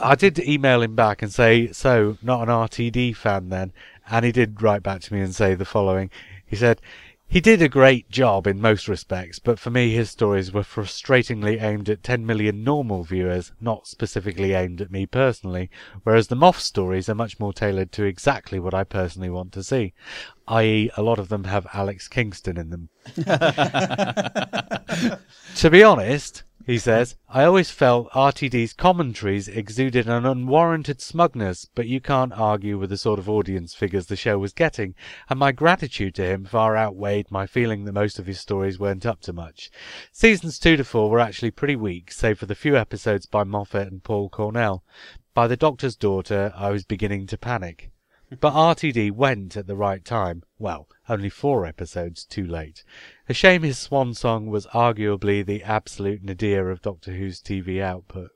[0.00, 3.72] I did email him back and say, so, not an RTD fan then?
[4.10, 6.10] And he did write back to me and say the following.
[6.44, 6.80] He said,
[7.32, 11.62] he did a great job in most respects, but for me his stories were frustratingly
[11.62, 15.70] aimed at 10 million normal viewers, not specifically aimed at me personally,
[16.02, 19.62] whereas the Moff stories are much more tailored to exactly what I personally want to
[19.62, 19.94] see,
[20.46, 20.90] i.e.
[20.94, 22.90] a lot of them have Alex Kingston in them.
[25.56, 31.88] to be honest, he says, I always felt RTD's commentaries exuded an unwarranted smugness, but
[31.88, 34.94] you can't argue with the sort of audience figures the show was getting,
[35.28, 39.06] and my gratitude to him far outweighed my feeling that most of his stories weren't
[39.06, 39.70] up to much.
[40.12, 43.88] Seasons 2 to 4 were actually pretty weak, save for the few episodes by Moffat
[43.88, 44.84] and Paul Cornell.
[45.34, 47.90] By The Doctor's Daughter, I was beginning to panic.
[48.40, 50.42] But RTD went at the right time.
[50.58, 52.84] Well, only four episodes too late.
[53.28, 58.30] A shame his swan song was arguably the absolute nadir of Doctor Who's TV output.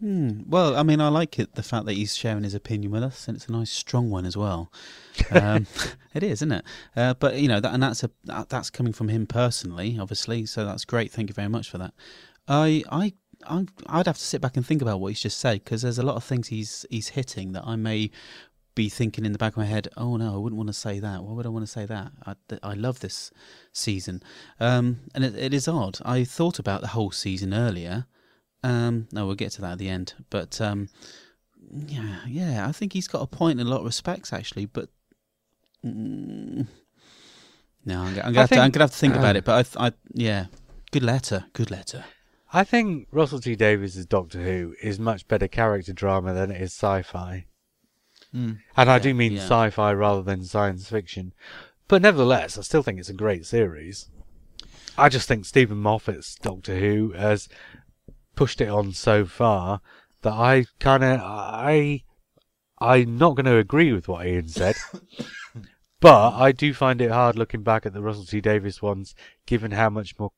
[0.00, 0.42] Hmm.
[0.46, 3.26] Well, I mean, I like it the fact that he's sharing his opinion with us,
[3.26, 4.70] and it's a nice, strong one as well.
[5.32, 5.66] Um,
[6.14, 6.64] it is, isn't it?
[6.94, 10.46] Uh, but you know, that, and that's a that, that's coming from him personally, obviously.
[10.46, 11.10] So that's great.
[11.10, 11.94] Thank you very much for that.
[12.46, 13.14] I I.
[13.46, 15.98] I I'd have to sit back and think about what he's just said because there's
[15.98, 18.10] a lot of things he's he's hitting that I may
[18.74, 19.88] be thinking in the back of my head.
[19.96, 21.22] Oh no, I wouldn't want to say that.
[21.22, 22.12] Why would I want to say that?
[22.26, 23.30] I, I love this
[23.72, 24.22] season,
[24.60, 25.98] um, and it, it is odd.
[26.04, 28.06] I thought about the whole season earlier,
[28.62, 30.14] um, no, we'll get to that at the end.
[30.30, 30.88] But um,
[31.72, 34.66] yeah, yeah, I think he's got a point in a lot of respects, actually.
[34.66, 34.88] But
[35.84, 36.66] mm,
[37.84, 38.56] no, I'm, I'm have to.
[38.56, 39.44] I'm think- gonna have to think about it.
[39.44, 40.46] But I, I, yeah,
[40.92, 42.04] good letter, good letter.
[42.52, 46.72] I think Russell T Davies' Doctor Who is much better character drama than it is
[46.72, 47.46] sci-fi.
[48.34, 48.58] Mm.
[48.76, 49.42] And I do mean yeah.
[49.42, 51.32] sci-fi rather than science fiction.
[51.88, 54.08] But nevertheless, I still think it's a great series.
[54.96, 57.48] I just think Steven Moffat's Doctor Who has
[58.34, 59.80] pushed it on so far
[60.22, 62.02] that I kind of I
[62.80, 64.76] I'm not going to agree with what Ian said.
[66.00, 69.14] but I do find it hard looking back at the Russell T Davies ones,
[69.46, 70.30] given how much more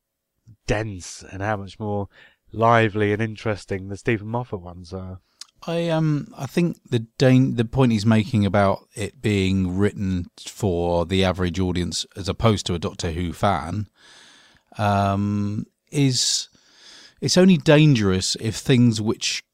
[0.67, 2.09] dense and how much more
[2.53, 5.21] lively and interesting the Steven Moffat ones are.
[5.67, 11.05] I um I think the dan- the point he's making about it being written for
[11.05, 13.89] the average audience as opposed to a Doctor Who fan
[14.79, 16.49] um is
[17.21, 19.45] it's only dangerous if things which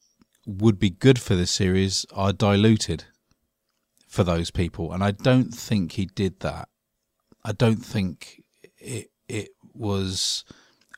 [0.46, 3.04] would be good for the series are diluted
[4.06, 6.68] for those people and I don't think he did that.
[7.44, 8.44] I don't think
[8.78, 10.44] it it was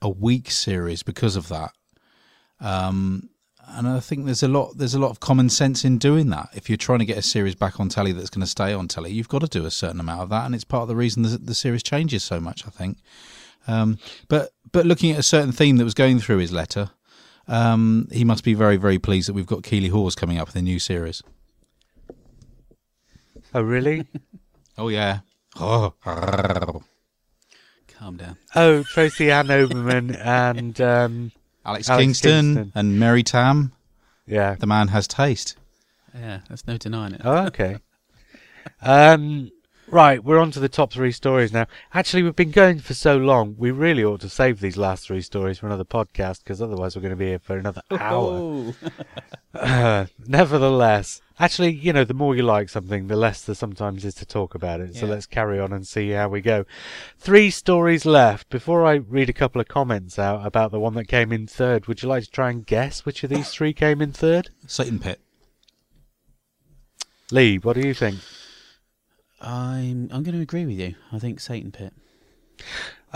[0.02, 1.72] a weak series because of that.
[2.60, 3.30] Um
[3.70, 6.48] and I think there's a lot there's a lot of common sense in doing that.
[6.54, 8.88] If you're trying to get a series back on telly that's going to stay on
[8.88, 10.96] telly, you've got to do a certain amount of that, and it's part of the
[10.96, 12.66] reason the, the series changes so much.
[12.66, 12.98] I think.
[13.66, 16.90] Um, but but looking at a certain theme that was going through his letter,
[17.46, 20.56] um, he must be very very pleased that we've got Keeley Hawes coming up with
[20.56, 21.22] a new series.
[23.54, 24.06] Oh, really?
[24.80, 25.20] Oh yeah.
[25.58, 25.92] Oh.
[27.98, 28.36] Calm down.
[28.54, 31.32] oh, Tracy Ann Oberman and um,
[31.64, 32.72] Alex, Alex Kingston, Kingston.
[32.74, 33.72] and Mary Tamm.
[34.26, 34.54] yeah.
[34.54, 35.56] The man has taste.
[36.14, 37.22] Yeah, there's no denying it.
[37.24, 37.78] Oh, okay.
[38.82, 39.50] um,
[39.90, 41.66] right, we're on to the top three stories now.
[41.94, 45.20] Actually, we've been going for so long, we really ought to save these last three
[45.22, 48.72] stories for another podcast because otherwise we're going to be here for another hour.
[49.54, 54.14] Uh, nevertheless, actually, you know, the more you like something, the less there sometimes is
[54.14, 54.94] to talk about it.
[54.96, 55.12] So Yeah.
[55.12, 56.64] let's carry on and see how we go.
[57.18, 58.50] Three stories left.
[58.50, 61.86] Before I read a couple of comments out about the one that came in third,
[61.86, 64.50] would you like to try and guess which of these three came in third?
[64.66, 65.20] Satan Pit.
[67.30, 68.20] Lee, what do you think?
[69.40, 70.94] I'm I'm going to agree with you.
[71.12, 71.92] I think Satan Pit.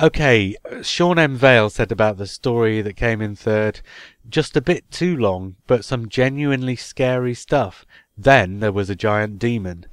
[0.00, 1.36] Okay, Sean M.
[1.36, 3.82] Vale said about the story that came in third,
[4.26, 7.84] just a bit too long, but some genuinely scary stuff.
[8.16, 9.84] Then there was a giant demon.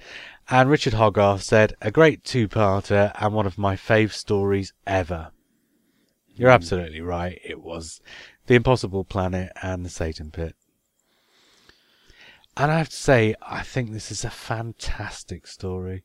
[0.49, 5.31] And Richard Hogarth said, a great two-parter and one of my fave stories ever.
[6.33, 6.55] You're hmm.
[6.55, 7.39] absolutely right.
[7.43, 7.99] It was
[8.47, 10.55] The Impossible Planet and The Satan Pit.
[12.55, 16.03] And I have to say, I think this is a fantastic story.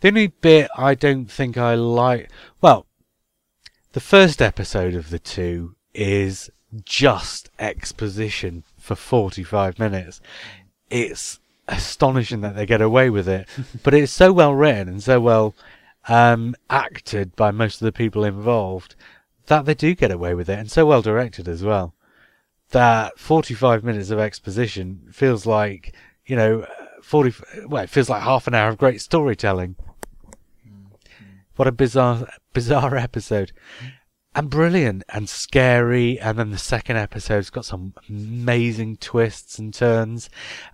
[0.00, 2.30] The only bit I don't think I like,
[2.60, 2.86] well,
[3.92, 6.50] the first episode of the two is
[6.84, 10.20] just exposition for 45 minutes.
[10.90, 13.48] It's astonishing that they get away with it,
[13.82, 15.54] but it's so well written and so well
[16.08, 18.94] um, acted by most of the people involved
[19.46, 21.94] that they do get away with it, and so well directed as well.
[22.70, 25.94] That 45 minutes of exposition feels like,
[26.26, 26.66] you know,
[27.02, 29.76] 40, well, it feels like half an hour of great storytelling.
[31.56, 33.52] What a bizarre, bizarre episode.
[34.34, 36.20] And brilliant and scary.
[36.20, 40.28] And then the second episode's got some amazing twists and turns.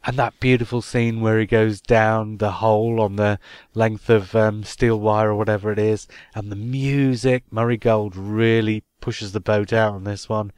[0.05, 3.39] And that beautiful scene where he goes down the hole on the
[3.75, 6.09] length of um, steel wire or whatever it is.
[6.35, 10.51] And the music, Murray Gold really pushes the boat out on this one.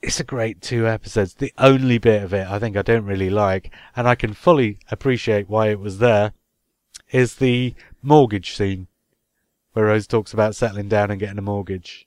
[0.00, 1.34] It's a great two episodes.
[1.34, 4.78] The only bit of it I think I don't really like, and I can fully
[4.90, 6.32] appreciate why it was there,
[7.12, 8.86] is the mortgage scene
[9.72, 12.06] where Rose talks about settling down and getting a mortgage,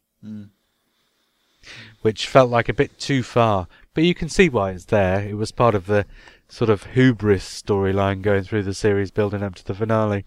[2.01, 3.67] which felt like a bit too far.
[3.93, 5.21] But you can see why it's there.
[5.21, 6.05] It was part of the
[6.49, 10.25] sort of hubris storyline going through the series, building up to the finale.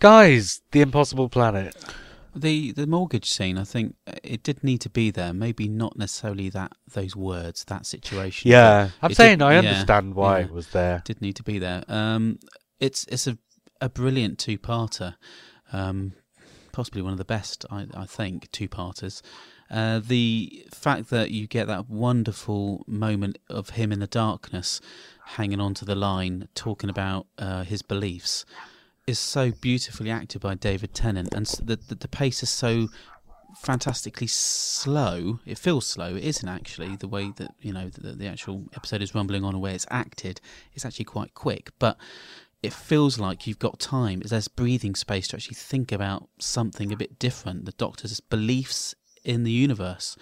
[0.00, 1.76] Guys, The Impossible Planet.
[2.36, 3.94] The the mortgage scene, I think
[4.24, 5.32] it did need to be there.
[5.32, 8.50] Maybe not necessarily that those words, that situation.
[8.50, 10.46] Yeah, I'm it saying did- I yeah, understand why yeah.
[10.46, 10.96] it was there.
[10.96, 11.84] It did need to be there.
[11.86, 12.40] Um,
[12.80, 13.38] it's it's a
[13.80, 15.14] a brilliant two parter,
[15.72, 16.14] um,
[16.74, 19.22] possibly one of the best I, I think two parters.
[19.70, 24.80] Uh, the fact that you get that wonderful moment of him in the darkness,
[25.24, 28.44] hanging onto the line, talking about uh, his beliefs,
[29.06, 32.88] is so beautifully acted by David Tennant, and the, the the pace is so
[33.56, 35.38] fantastically slow.
[35.46, 36.16] It feels slow.
[36.16, 39.54] It isn't actually the way that you know the, the actual episode is rumbling on,
[39.54, 40.40] and where it's acted.
[40.74, 41.96] It's actually quite quick, but
[42.64, 44.22] it feels like you've got time.
[44.24, 47.66] There's breathing space to actually think about something a bit different.
[47.66, 50.16] The Doctor's beliefs in the universe,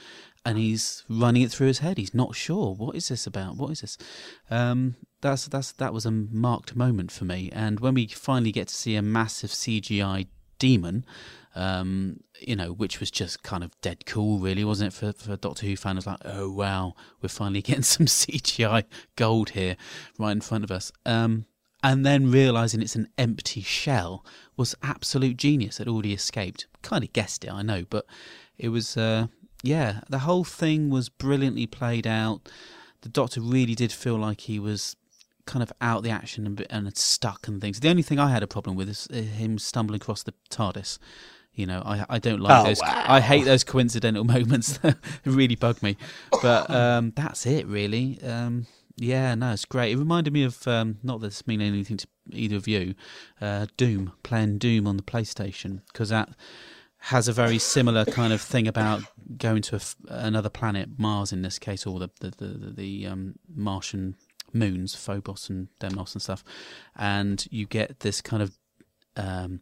[0.44, 1.98] and he's running it through his head.
[1.98, 3.56] He's not sure what is this about.
[3.56, 3.96] What is this?
[4.50, 7.48] Um, that's that's that was a marked moment for me.
[7.52, 10.26] And when we finally get to see a massive CGI
[10.58, 11.04] demon,
[11.54, 14.96] um, you know, which was just kind of dead cool, really, wasn't it?
[14.96, 18.82] For for Doctor Who fans, like, oh wow, we're finally getting some CGI
[19.14, 19.76] gold here,
[20.18, 20.90] right in front of us.
[21.06, 21.46] Um,
[21.82, 24.24] and then realizing it's an empty shell
[24.56, 25.80] was absolute genius.
[25.80, 26.66] It already escaped.
[26.82, 28.06] Kind of guessed it, I know, but
[28.58, 28.96] it was.
[28.96, 29.26] Uh,
[29.64, 32.48] yeah, the whole thing was brilliantly played out.
[33.02, 34.96] The Doctor really did feel like he was
[35.46, 37.80] kind of out the action and, and stuck and things.
[37.80, 40.98] The only thing I had a problem with is uh, him stumbling across the TARDIS.
[41.54, 42.80] You know, I I don't like Oh, those.
[42.80, 43.04] wow.
[43.06, 44.78] I hate those coincidental moments.
[44.78, 45.96] that really bug me.
[46.40, 48.18] But um, that's it, really.
[48.22, 48.66] Um,
[48.96, 49.92] yeah, no, it's great.
[49.92, 52.94] It reminded me of um, not that this mean anything to either of you.
[53.40, 56.30] Uh, Doom, playing Doom on the PlayStation, because that
[57.06, 59.02] has a very similar kind of thing about
[59.36, 64.16] going to another planet, Mars in this case, or the the the, the, um, Martian
[64.52, 66.44] moons, Phobos and Deimos and stuff,
[66.96, 68.58] and you get this kind of
[69.16, 69.60] um,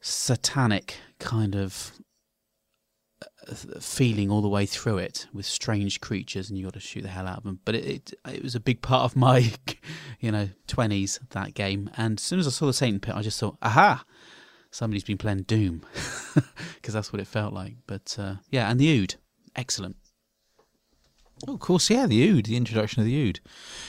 [0.00, 1.92] satanic kind of
[3.54, 7.08] feeling all the way through it with strange creatures, and you got to shoot the
[7.08, 7.60] hell out of them.
[7.64, 9.52] But it, it it was a big part of my,
[10.20, 11.90] you know, twenties that game.
[11.96, 14.04] And as soon as I saw the Satan Pit, I just thought, aha,
[14.70, 15.82] somebody's been playing Doom,
[16.74, 17.76] because that's what it felt like.
[17.86, 19.16] But uh, yeah, and the Ood,
[19.56, 19.96] excellent.
[21.46, 23.40] Oh, of course, yeah, the Ood, the introduction of the Ood.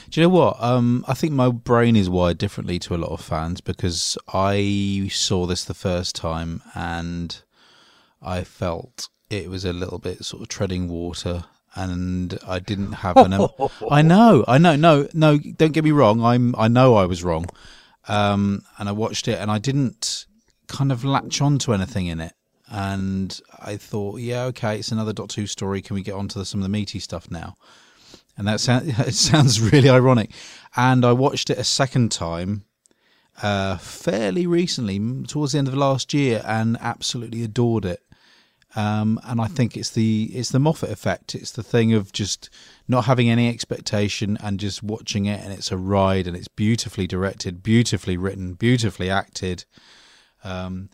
[0.08, 0.62] Do you know what?
[0.62, 5.08] Um, I think my brain is wired differently to a lot of fans because I
[5.10, 7.42] saw this the first time and
[8.22, 13.16] I felt it was a little bit sort of treading water and I didn't have
[13.16, 13.32] an.
[13.32, 13.48] em-
[13.90, 15.38] I know, I know, no, no.
[15.38, 16.22] Don't get me wrong.
[16.22, 17.46] I'm, I know I was wrong,
[18.08, 20.26] um, and I watched it and I didn't
[20.66, 22.32] kind of latch on to anything in it.
[22.68, 25.82] And I thought, yeah, okay, it's another Doctor Who story.
[25.82, 27.56] Can we get on to some of the meaty stuff now?
[28.36, 30.30] And that sound, it sounds really ironic.
[30.76, 32.64] And I watched it a second time
[33.42, 38.02] uh, fairly recently, towards the end of last year, and absolutely adored it.
[38.76, 41.34] Um, and I think it's the it's the Moffat effect.
[41.34, 42.48] It's the thing of just
[42.86, 47.06] not having any expectation and just watching it, and it's a ride, and it's beautifully
[47.08, 49.64] directed, beautifully written, beautifully acted.
[50.44, 50.88] Um,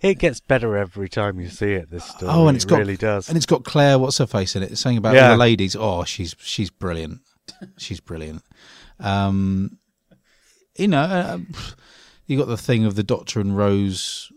[0.00, 1.90] It gets better every time you see it.
[1.90, 2.30] This story.
[2.32, 3.28] Oh, and it's it got really does.
[3.28, 3.98] and it's got Claire.
[3.98, 4.76] What's her face in it?
[4.78, 5.30] Saying about Yeah.
[5.30, 5.74] the ladies.
[5.74, 7.22] Oh, she's she's brilliant.
[7.78, 8.42] She's brilliant.
[9.00, 9.78] Um,
[10.76, 11.38] you know, uh,
[12.26, 14.30] you got the thing of the Doctor and Rose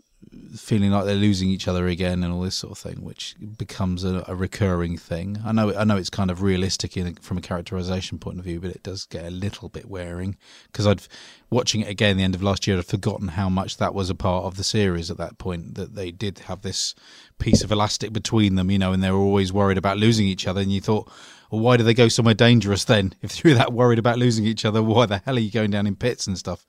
[0.56, 4.04] feeling like they're losing each other again, and all this sort of thing, which becomes
[4.04, 5.38] a, a recurring thing.
[5.44, 8.60] I know, I know, it's kind of realistic in, from a characterization point of view,
[8.60, 10.36] but it does get a little bit wearing
[10.66, 11.02] because I'd
[11.50, 12.76] watching it again the end of last year.
[12.76, 15.74] I'd forgotten how much that was a part of the series at that point.
[15.76, 16.94] That they did have this
[17.38, 20.46] piece of elastic between them, you know, and they were always worried about losing each
[20.46, 20.60] other.
[20.60, 21.10] And you thought,
[21.50, 23.14] well, why do they go somewhere dangerous then?
[23.22, 25.86] If you're that worried about losing each other, why the hell are you going down
[25.86, 26.66] in pits and stuff?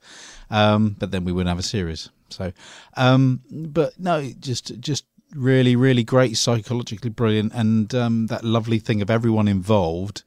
[0.50, 2.10] Um, but then we wouldn't have a series.
[2.30, 2.54] So,
[2.96, 9.02] um, but no, just just really, really great, psychologically brilliant, and um, that lovely thing
[9.02, 10.24] of everyone involved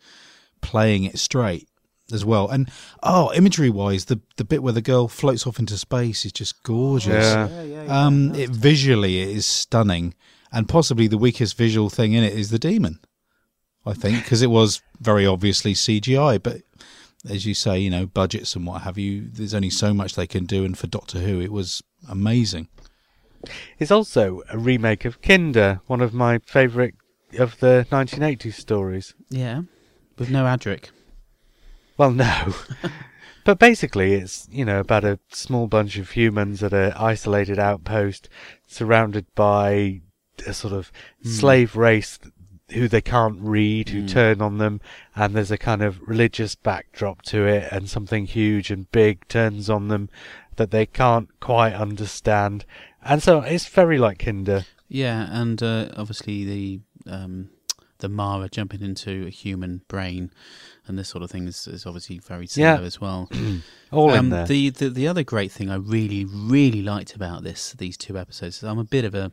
[0.61, 1.69] playing it straight
[2.13, 2.49] as well.
[2.49, 2.71] And
[3.03, 6.63] oh, imagery wise, the the bit where the girl floats off into space is just
[6.63, 7.35] gorgeous.
[7.35, 7.87] Yeah.
[7.89, 10.15] Um, it visually it is stunning,
[10.53, 13.01] and possibly the weakest visual thing in it is the demon.
[13.87, 16.63] I think because it was very obviously CGI, but
[17.29, 19.29] as you say, you know, budgets and what have you.
[19.31, 22.69] There's only so much they can do, and for Doctor Who, it was amazing.
[23.79, 26.95] It's also a remake of Kinda, one of my favourite
[27.39, 29.15] of the 1980s stories.
[29.31, 29.63] Yeah,
[30.19, 30.91] with no Adric.
[31.97, 32.55] Well, no.
[33.45, 38.29] but basically, it's, you know, about a small bunch of humans at an isolated outpost
[38.67, 40.01] surrounded by
[40.47, 41.29] a sort of hmm.
[41.29, 42.33] slave race th-
[42.73, 44.81] who they can't read, who turn on them,
[45.17, 49.71] and there's a kind of religious backdrop to it, and something huge and big turns
[49.71, 50.09] on them
[50.57, 52.65] that they can't quite understand.
[53.03, 54.67] And so it's very like Kinda.
[54.89, 56.81] Yeah, and uh, obviously the
[57.13, 57.51] um,
[57.99, 60.31] the Mara jumping into a human brain
[60.87, 62.87] and this sort of thing is, is obviously very similar Yeah.
[62.87, 63.29] as well.
[63.93, 64.47] All in Um, there.
[64.47, 68.59] The, the the other great thing I really really liked about this these two episodes
[68.59, 69.33] is I'm a bit of a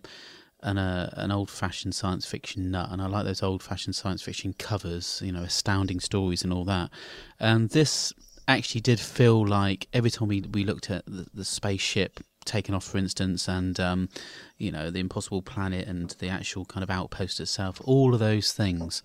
[0.66, 4.22] an uh, an old fashioned science fiction nut, and I like those old fashioned science
[4.22, 6.90] fiction covers, you know, astounding stories and all that.
[7.40, 8.12] And this
[8.48, 12.84] actually did feel like every time we we looked at the, the spaceship taken off,
[12.84, 14.10] for instance, and um,
[14.58, 18.52] you know the impossible planet and the actual kind of outpost itself, all of those
[18.52, 19.04] things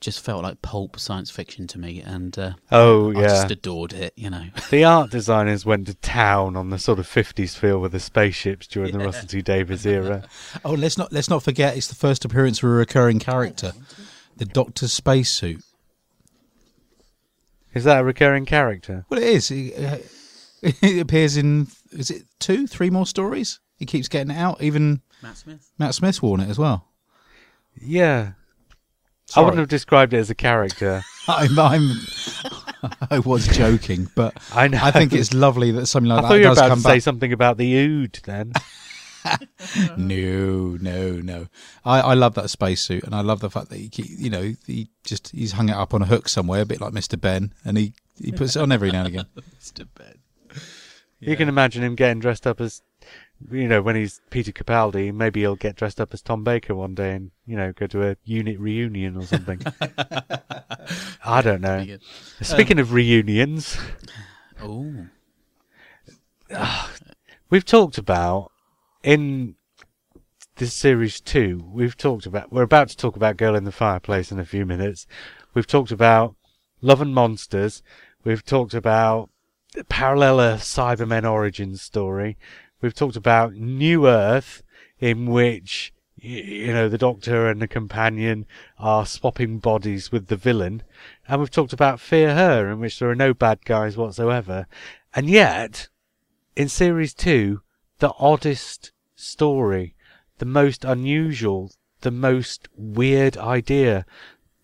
[0.00, 3.28] just felt like pulp science fiction to me, and uh, Oh, I yeah.
[3.28, 4.46] just adored it, you know.
[4.70, 8.66] The art designers went to town on the sort of 50s feel with the spaceships
[8.66, 9.04] during the Yeah.
[9.06, 10.24] Russell T Davies era.
[10.64, 13.72] Oh, let's not let's not forget it's the first appearance of a recurring character,
[14.36, 15.62] the Doctor's spacesuit.
[17.74, 19.04] Is that a recurring character?
[19.08, 19.50] Well, it is.
[19.50, 19.98] It, uh,
[20.82, 23.60] it appears in is it two, three more stories?
[23.76, 24.62] He keeps getting it out.
[24.62, 25.70] Even Matt Smith.
[25.78, 26.88] Matt Smith's worn it as well.
[27.80, 28.32] Yeah.
[29.36, 31.02] I wouldn't have described it as a character.
[31.28, 31.90] I'm, I'm
[33.10, 34.78] I was joking, but I know.
[34.82, 36.78] I think it's lovely that something I like thought that you were does about come
[36.78, 38.52] to say something about the Ood then.
[39.98, 41.48] No, no, no.
[41.84, 44.88] I, I love that spacesuit, and I love the fact that he, you know, he
[45.04, 47.76] just he's hung it up on a hook somewhere, a bit like Mister Benn, and
[47.76, 49.26] he he puts it on every now and again.
[49.60, 49.86] Mr.
[49.94, 50.18] Benn.
[51.18, 52.80] You can imagine him getting dressed up as,
[53.50, 56.94] you know, when he's Peter Capaldi, maybe he'll get dressed up as Tom Baker one
[56.94, 59.60] day and, you know, go to a unit reunion or something.
[61.24, 61.86] I don't know.
[62.40, 63.78] Speaking um, of reunions,
[64.62, 65.06] Oh,
[67.50, 68.50] we've talked about
[69.02, 69.54] in
[70.56, 71.64] this series two.
[71.72, 72.52] We've talked about.
[72.52, 75.06] We're about to talk about Girl in the Fireplace in a few minutes.
[75.54, 76.36] We've talked about
[76.82, 77.82] Love and Monsters.
[78.22, 79.30] We've talked about
[79.72, 82.36] the parallel uh, Cybermen origin story.
[82.80, 84.62] We've talked about New Earth,
[84.98, 88.46] in which you know, the Doctor and the companion
[88.78, 90.82] are swapping bodies with the villain,
[91.26, 94.66] and we've talked about Fear Her, in which there are no bad guys whatsoever,
[95.14, 95.88] and yet
[96.56, 97.62] in series two,
[97.98, 99.94] the oddest story,
[100.38, 104.04] the most unusual, the most weird idea,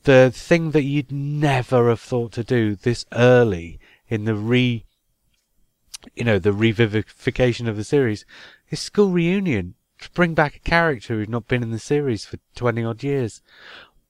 [0.05, 4.86] the thing that you'd never have thought to do this early in the re,
[6.15, 8.25] you know, the revivification of the series
[8.71, 12.39] is school reunion to bring back a character who'd not been in the series for
[12.55, 13.43] 20 odd years.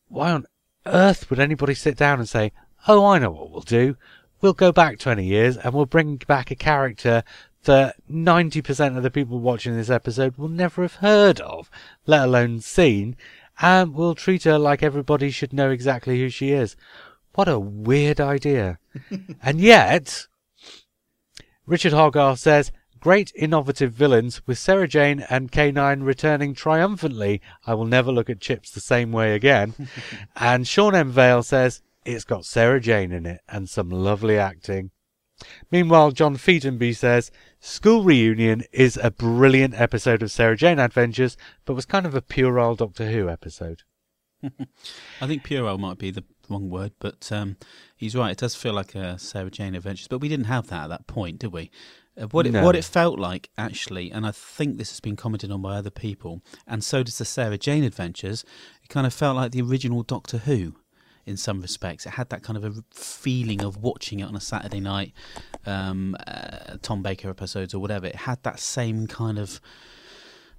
[0.09, 0.47] Why on
[0.85, 2.53] earth would anybody sit down and say,
[2.89, 3.97] Oh, I know what we'll do.
[4.41, 7.25] We'll go back 20 years and we'll bring back a character
[7.65, 11.71] that 90% of the people watching this episode will never have heard of,
[12.07, 13.17] let alone seen,
[13.61, 16.77] and we'll treat her like everybody should know exactly who she is.
[17.35, 18.79] What a weird idea.
[19.43, 20.27] and yet,
[21.67, 27.41] Richard Hogarth says, Great innovative villains with Sarah Jane and K9 returning triumphantly.
[27.67, 29.75] I will never look at Chips the same way again.
[30.37, 31.11] and Sean M.
[31.11, 34.91] Vale says, It's got Sarah Jane in it and some lovely acting.
[35.71, 41.75] Meanwhile, John Featonby says, School Reunion is a brilliant episode of Sarah Jane Adventures, but
[41.75, 43.83] was kind of a puerile Doctor Who episode.
[45.21, 47.57] I think puerile might be the wrong word, but um,
[47.97, 48.31] he's right.
[48.33, 51.07] It does feel like a Sarah Jane Adventures, but we didn't have that at that
[51.07, 51.71] point, did we?
[52.21, 52.65] Uh, what it, No.
[52.65, 55.91] what it felt like actually, and I think this has been commented on by other
[55.91, 58.45] people, and so does the Sarah Jane Adventures.
[58.83, 60.77] It kind of felt like the original Doctor Who
[61.27, 62.07] in some respects.
[62.07, 65.13] It had that kind of a feeling of watching it on a Saturday night,
[65.67, 68.07] um, uh, Tom Baker episodes or whatever.
[68.07, 69.61] It had that same kind of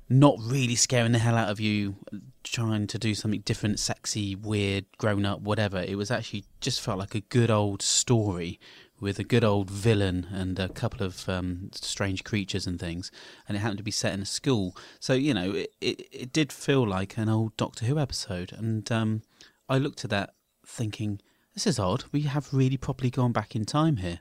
[0.10, 1.96] not really scaring the hell out of you,
[2.44, 5.80] trying to do something different, sexy, weird, grown up, whatever.
[5.80, 8.60] It was actually just felt like a good old story
[9.00, 13.12] with a good old villain and a couple of um, strange creatures and things,
[13.48, 14.76] and it happened to be set in a school.
[15.00, 18.92] So you know, it it, it did feel like an old Doctor Who episode, and
[18.92, 19.22] um,
[19.70, 20.34] I looked at that
[20.66, 21.20] thinking,
[21.54, 22.06] this is odd.
[22.12, 24.20] We have really properly gone back in time here,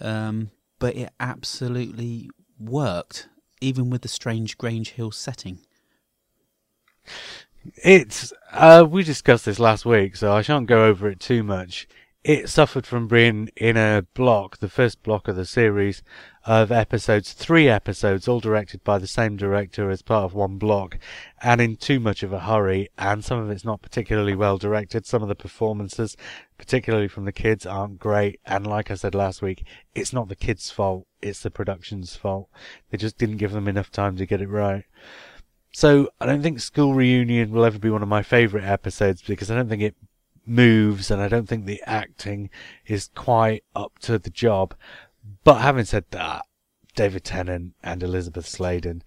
[0.00, 3.28] um, but it absolutely worked,
[3.64, 5.58] even with the strange Grange Hill setting.
[7.82, 11.88] It's uh, we discussed this last week, so I shan't go over it too much.
[12.24, 16.02] It suffered from being in a block, the first block of the series
[16.46, 20.98] of episodes, three episodes, all directed by the same director as part of one block,
[21.42, 25.04] and in too much of a hurry, and some of it's not particularly well directed.
[25.04, 26.16] Some of the performances,
[26.56, 29.62] particularly from the kids, aren't great, and like I said last week,
[29.94, 32.48] it's not the kids' fault, it's the production's fault.
[32.88, 34.84] They just didn't give them enough time to get it right.
[35.72, 39.50] So I don't think School Reunion will ever be one of my favourite episodes because
[39.50, 39.94] I don't think it
[40.46, 42.50] moves and I don't think the acting
[42.86, 44.74] is quite up to the job.
[45.42, 46.44] But having said that,
[46.94, 49.02] David Tennant and Elizabeth Sladen,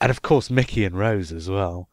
[0.00, 1.88] and of course Mickey and Rose as well.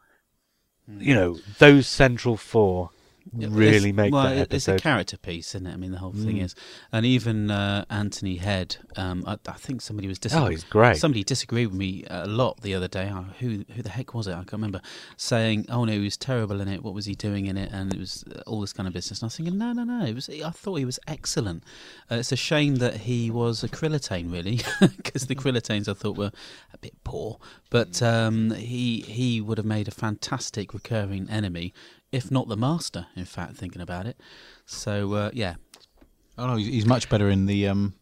[0.86, 1.02] Hmm.
[1.02, 2.90] You know, those central four
[3.34, 5.74] really It's- make well, that it- It's a character piece, isn't it?
[5.74, 6.44] I mean, the whole thing Mm.
[6.46, 6.56] is,
[6.92, 8.78] and even uh, Anthony Head.
[8.96, 10.98] Um, I, I think somebody was oh, he's great.
[10.98, 13.10] Somebody disagreed with me a lot the other day.
[13.14, 14.32] Oh, who who the heck was it?
[14.34, 14.82] I can't remember.
[15.18, 16.84] Saying, "Oh no, he was terrible in it.
[16.84, 19.20] What was he doing in it?" And it was uh, all this kind of business.
[19.20, 20.06] And I was thinking, no, no, no.
[20.06, 20.30] It was.
[20.30, 21.64] I thought he was excellent.
[22.12, 24.62] Uh, it's a shame that he was a Krillitane, really,
[24.98, 26.32] because the Krillitanes I thought were
[26.74, 27.40] a bit poor.
[27.70, 31.74] But um, he he would have made a fantastic recurring enemy,
[32.12, 33.07] if not the master.
[33.16, 34.18] In fact, thinking about it.
[34.66, 35.55] So uh, yeah.
[36.38, 37.93] Oh no, he's, he's much better in the um,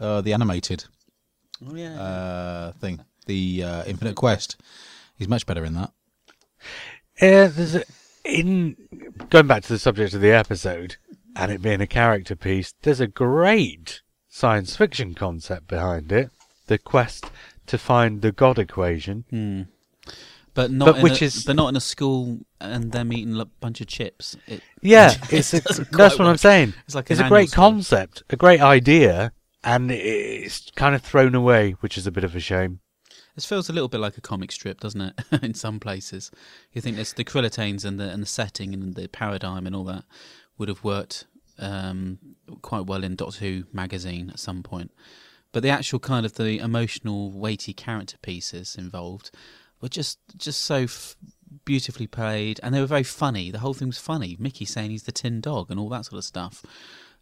[0.00, 0.84] uh, the animated
[1.66, 2.00] Oh yeah.
[2.00, 4.56] uh, thing, the uh, Infinite Quest.
[5.16, 5.92] He's much better in that.
[7.22, 7.84] Yeah, there's a,
[8.24, 8.76] in
[9.30, 10.96] going back to the subject of the episode
[11.36, 16.30] and it being a character piece, there's a great science fiction concept behind it.
[16.66, 17.26] The quest
[17.66, 19.24] to find the God equation.
[19.30, 19.62] Hmm.
[20.54, 23.38] But not, But in which a, is- but not in a school and them eating
[23.38, 24.36] a bunch of chips.
[24.46, 26.74] It, Yeah, it it's a, that's what I'm saying.
[26.86, 27.72] It's like It's a great story.
[27.72, 29.32] concept, a great idea,
[29.64, 32.80] and it's kind of thrown away, which is a bit of a shame.
[33.34, 35.20] This feels a little bit like a comic strip, doesn't it?
[35.42, 36.30] in some places,
[36.72, 39.84] you think there's the Krillitanes and the and the setting and the paradigm and all
[39.84, 40.04] that
[40.56, 41.24] would have worked
[41.58, 42.18] um,
[42.62, 44.92] quite well in Doctor Who magazine at some point,
[45.50, 49.32] but the actual kind of the emotional, weighty character pieces involved
[49.80, 51.16] were just just so f-
[51.64, 53.50] beautifully played, and they were very funny.
[53.50, 54.36] The whole thing was funny.
[54.38, 56.64] Mickey saying he's the Tin Dog and all that sort of stuff.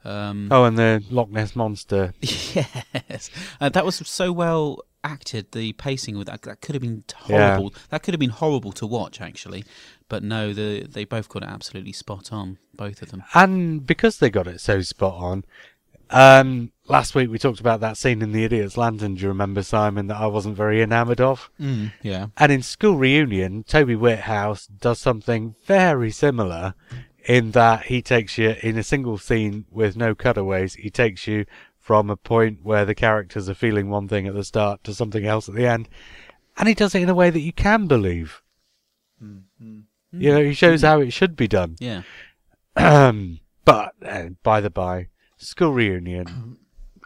[0.04, 2.12] Um, Oh, and the Loch Ness monster.
[2.22, 3.30] Yes,
[3.60, 5.52] uh, that was so well acted.
[5.52, 7.54] The pacing with that, that could have been Yeah.
[7.56, 7.74] horrible.
[7.90, 9.64] That could have been horrible to watch, actually.
[10.08, 13.22] But no, the they both got it absolutely spot on, both of them.
[13.34, 15.44] And because they got it so spot on,
[16.12, 19.14] Um, last week we talked about that scene in The Idiot's Lantern.
[19.14, 21.51] Do you remember, Simon, that I wasn't very enamoured of?
[21.59, 22.26] Mm, yeah.
[22.36, 26.74] And in School Reunion, Toby Whithouse does something very similar
[27.24, 30.74] in that he takes you in a single scene with no cutaways.
[30.74, 31.47] He takes you
[31.78, 35.24] from a point where the characters are feeling one thing at the start to something
[35.24, 35.89] else at the end.
[36.59, 38.43] And he does it in a way that you can believe.
[40.12, 41.76] You know, he shows how it should be done.
[41.80, 42.02] Yeah.
[42.74, 45.09] but, uh, by the by,
[45.43, 46.56] School Reunion,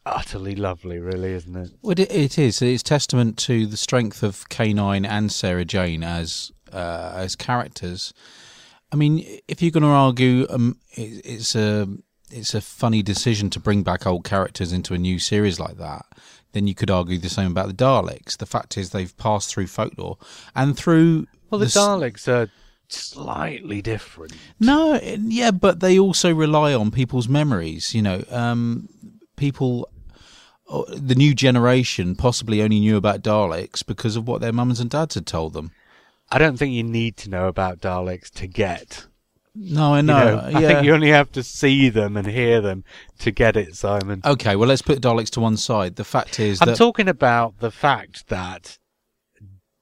[0.04, 1.70] utterly lovely, really, isn't it?
[1.82, 2.60] Well, it, it is.
[2.62, 8.12] It's testament to the strength of K9 and Sarah Jane as uh, as characters.
[8.92, 11.88] I mean, if you're going to argue, um, it, it's a
[12.30, 16.04] it's a funny decision to bring back old characters into a new series like that.
[16.52, 18.36] Then you could argue the same about the Daleks.
[18.38, 20.18] The fact is, they've passed through folklore
[20.54, 21.26] and through.
[21.50, 22.50] Well, the s- Daleks are
[22.92, 24.32] slightly different.
[24.60, 27.94] No, yeah, but they also rely on people's memories.
[27.94, 28.88] You know, um,
[29.36, 29.88] people,
[30.68, 34.90] uh, the new generation possibly only knew about Daleks because of what their mums and
[34.90, 35.72] dads had told them.
[36.30, 39.06] I don't think you need to know about Daleks to get.
[39.54, 40.36] No, I You know.
[40.36, 40.68] know, I yeah.
[40.68, 42.84] think you only have to see them and hear them
[43.20, 44.20] to get it, Simon.
[44.24, 45.96] Okay, well, let's put Daleks to one side.
[45.96, 48.78] The fact is I'm that talking about the fact that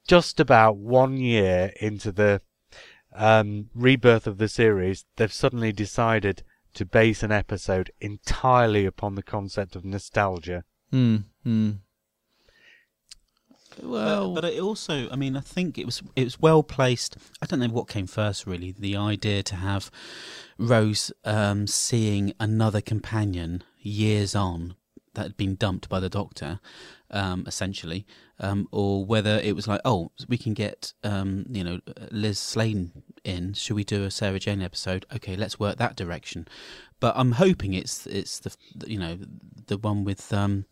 [0.07, 2.41] just about one year into the
[3.15, 6.43] um, rebirth of the series, they've suddenly decided
[6.75, 10.65] to base an episode entirely upon the concept of nostalgia.
[10.91, 11.71] Hmm, hmm.
[13.83, 17.17] Well, but, but it also, I mean, I think it was it was well placed.
[17.43, 18.73] I don't know what came first, really.
[18.73, 19.91] The idea to have
[20.59, 24.77] Rose um, seeing another companion years on
[25.15, 26.61] that had been dumped by the Doctor,
[27.11, 28.07] um, essentially,
[28.41, 31.81] um, or whether it was like, oh, we can get um, you know
[32.11, 33.55] Liz Slane in.
[33.55, 35.07] Should we do a Sarah Jane episode?
[35.15, 36.47] Okay, let's work that direction.
[37.01, 38.55] But I'm hoping it's it's the
[38.87, 39.19] you know
[39.67, 40.67] the one with um,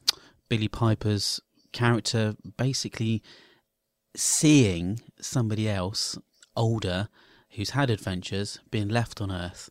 [0.49, 1.41] Billie Piper's
[1.73, 3.23] character basically
[4.15, 6.19] seeing somebody else
[6.55, 7.09] older
[7.51, 9.71] who's had adventures being left on Earth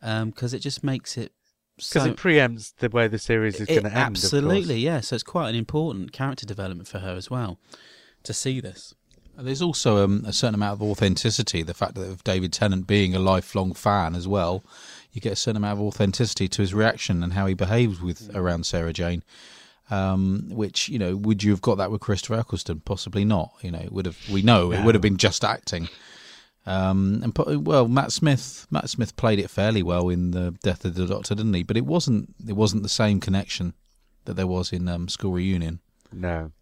[0.00, 1.32] because it just makes it
[1.76, 3.96] Because so it preempts the way the series is going to end.
[3.96, 7.58] of absolutely yeah so it's quite an important character development for her as well
[8.22, 8.94] to see this
[9.38, 11.62] there's also um, a certain amount of authenticity.
[11.62, 14.64] The fact that of David Tennant being a lifelong fan as well,
[15.12, 18.34] you get a certain amount of authenticity to his reaction and how he behaves with
[18.34, 19.22] around Sarah Jane.
[19.88, 22.80] Um, which you know, would you have got that with Christopher Eccleston?
[22.80, 23.52] Possibly not.
[23.62, 24.18] You know, it would have.
[24.30, 25.88] We know it would have been just acting.
[26.66, 30.84] Um, and po- well, Matt Smith, Matt Smith played it fairly well in the Death
[30.84, 31.62] of the Doctor, didn't he?
[31.62, 32.34] But it wasn't.
[32.46, 33.74] It wasn't the same connection
[34.24, 35.80] that there was in um, School Reunion.
[36.12, 36.52] No.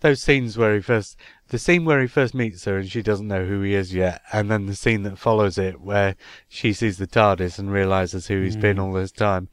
[0.00, 1.16] Those scenes where he first,
[1.48, 4.22] the scene where he first meets her and she doesn't know who he is yet,
[4.32, 6.14] and then the scene that follows it where
[6.48, 9.48] she sees the TARDIS and realizes who he's been all this time,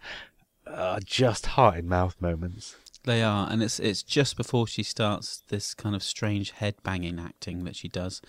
[0.67, 2.75] are just heart in mouth moments.
[3.03, 7.19] They are, and it's it's just before she starts this kind of strange head banging
[7.19, 8.21] acting that she does.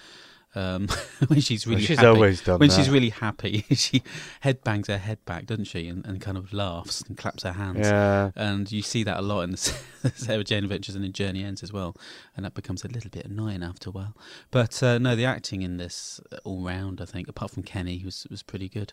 [0.54, 0.88] Um,
[1.28, 2.08] when she's really she's happy.
[2.08, 2.76] always done when that.
[2.76, 4.02] she's really happy, she
[4.44, 7.86] headbangs her head back, doesn't she, and, and kind of laughs and claps her hands.
[7.86, 8.32] Yeah.
[8.36, 9.56] And you see that a lot in the
[10.14, 11.96] Sarah Jane Adventures and in Journey Ends as well,
[12.36, 14.14] and that becomes a little bit annoying after a while.
[14.50, 18.02] But uh, no, the acting in this uh, all round, I think, apart from Kenny,
[18.04, 18.92] was was pretty good.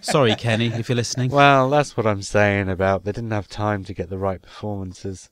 [0.00, 1.30] Sorry, Kenny, if you're listening.
[1.30, 5.28] Well, that's what I'm saying about they didn't have time to get the right performances.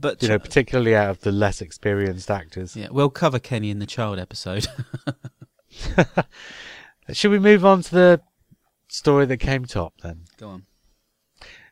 [0.00, 2.76] But You know, particularly out of the less experienced actors.
[2.76, 4.66] yeah, we'll cover Kenny in the child episode.
[7.12, 8.20] Should we move on to the
[8.88, 10.22] story that came top then?
[10.38, 10.62] Go on.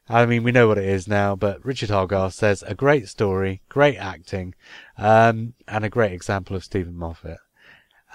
[0.08, 3.62] I mean, we know what it is now, but Richard Hogarth says a great story,
[3.70, 4.54] great acting,
[4.98, 7.38] um, and a great example of Steven Moffat.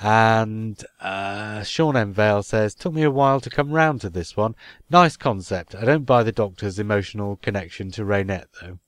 [0.02, 2.14] And uh, Sean M.
[2.14, 4.56] Vale says, took me a while to come round to this one.
[4.90, 5.76] Nice concept.
[5.76, 8.80] I don't buy the Doctor's emotional connection to Reinette, though.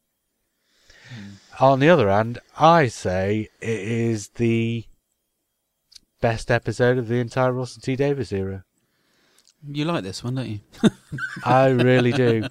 [1.62, 4.84] On the other hand, I say it is the
[6.20, 8.66] best episode of the entire Russell T Davies era.
[9.68, 10.60] You like this one, don't you?
[11.46, 12.48] I really do.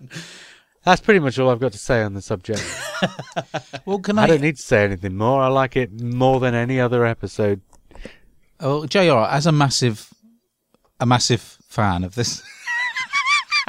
[0.84, 2.62] That's pretty much all I've got to say on the subject.
[3.86, 5.40] Well, can I I don't need to say anything more.
[5.40, 7.62] I like it more than any other episode.
[8.60, 9.24] Oh, Jr.
[9.26, 10.12] As a massive,
[11.00, 12.42] a massive fan of this.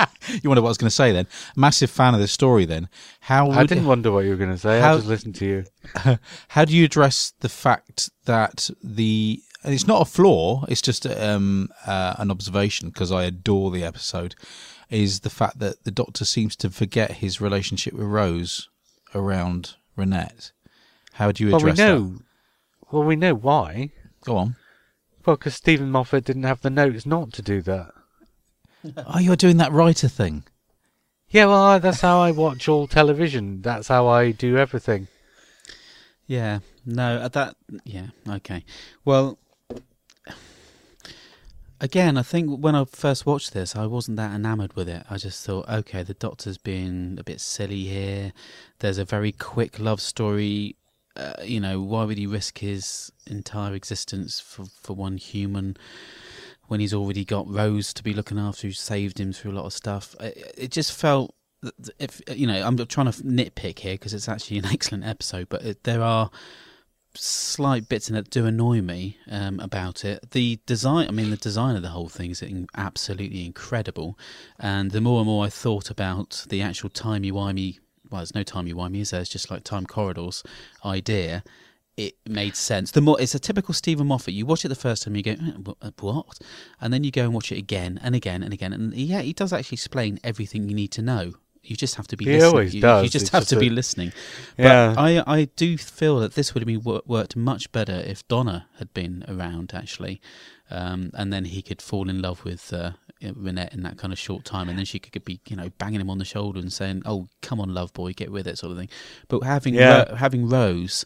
[0.41, 1.28] you wonder what I was going to say then?
[1.56, 2.65] Massive fan of this story.
[2.65, 2.90] Then
[3.22, 4.80] how would, I didn't wonder what you were going to say.
[4.80, 6.18] How- I just listened to you.
[6.49, 11.06] how do you address the fact that the and it's not a flaw it's just
[11.06, 14.34] um, uh, an observation because i adore the episode
[14.90, 18.69] is the fact that the doctor seems to forget his relationship with rose
[19.14, 20.52] around reinette
[21.14, 22.19] how do you address Well, we know.
[22.91, 23.91] Well, we know why.
[24.26, 24.56] go on
[25.26, 27.91] Well, because Steven Moffat didn't have the notes not to do that.
[29.08, 30.44] Oh you're doing that writer thing
[31.30, 33.62] Yeah, well, I- that's how I watch all television.
[33.62, 35.08] That's how I do everything.
[36.28, 37.56] Yeah, no, uh, that,
[37.86, 38.64] yeah, okay.
[39.06, 39.38] Well,
[41.80, 45.03] again, I think when I first watched this, I wasn't that enamoured with it.
[45.10, 48.34] I just thought, okay, the Doctor's being a bit silly here.
[48.80, 50.76] There's a very quick love story.
[51.16, 55.76] Uh, you know, why would he risk his entire existence for, for one human
[56.72, 59.65] when he's already got Rose to be looking after, who saved him through a lot
[59.65, 60.15] of stuff?
[60.22, 61.35] It, it just felt
[61.99, 65.64] if you know, I'm trying to nitpick here because it's actually an excellent episode, but
[65.64, 66.31] it, there are
[67.14, 70.31] slight bits in it that do annoy me um, about it.
[70.31, 72.41] The design, I mean, the design of the whole thing is
[72.77, 74.18] absolutely incredible.
[74.57, 77.80] And the more and more I thought about the actual timey wimey,
[78.10, 79.19] well, there's no timey wimey, is there?
[79.19, 80.41] It's just like time corridors
[80.85, 81.43] idea.
[81.98, 82.92] It made sense.
[82.92, 84.34] The more it's a typical Steven Moffat.
[84.34, 86.40] You watch it the first time, you go, "Eh, "What?"
[86.80, 88.72] and then you go and watch it again and again and again.
[88.74, 91.34] And yeah, he does actually explain everything you need to know.
[91.64, 92.50] You just have to be He listening.
[92.52, 93.04] always you, does.
[93.04, 94.14] You just It's have just to be a- listening.
[94.58, 94.96] But Yeah.
[94.98, 98.68] I, I do feel that this would have been wor- worked much better if Donna
[98.80, 100.20] had been around, actually.
[100.72, 102.92] Um, and then he could fall in love with uh,
[103.22, 104.70] Reinette in that kind of short time.
[104.70, 107.28] And then she could be, you know, banging him on the shoulder and saying, oh,
[107.44, 108.90] come on, love boy, get with it, sort of thing.
[109.28, 110.10] But having, Yeah.
[110.10, 111.06] Ro- having Rose,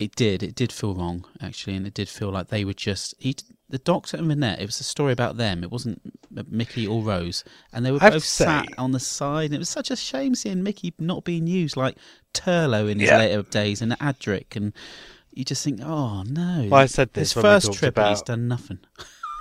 [0.00, 0.42] it did.
[0.42, 1.76] It did feel wrong, actually.
[1.76, 3.14] And it did feel like they were just.
[3.18, 3.36] He,
[3.68, 5.62] the Doctor and Reinette, it was a story about them.
[5.62, 6.00] It wasn't
[6.50, 7.44] Mickey or Rose.
[7.72, 9.46] And they were both say- sat on the side.
[9.46, 11.96] And it was such a shame seeing Mickey not being used like
[12.34, 13.18] Turlough in his Yeah.
[13.18, 14.56] later days and Adric.
[14.56, 14.72] And
[15.32, 16.66] you just think, oh no.
[16.70, 18.78] Well, I said this His when we first talked trip, about- he's done nothing.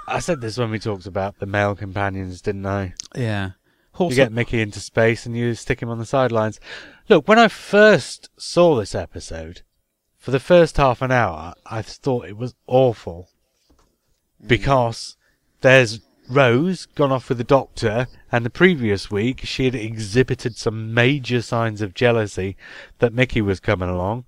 [0.08, 2.94] I said this when we talked about the male companions, didn't I?
[3.16, 3.46] Yeah.
[3.48, 3.54] You
[3.94, 6.60] Horse get Mickey into space and you stick him on the sidelines.
[7.10, 9.62] Look, when I first saw this episode,
[10.20, 13.30] for the first half an hour, I thought it was awful.
[14.44, 14.48] Mm.
[14.48, 15.16] Because
[15.62, 20.94] there's Rose gone off with the doctor, and the previous week she had exhibited some
[20.94, 22.56] major signs of jealousy
[23.00, 24.26] that Mickey was coming along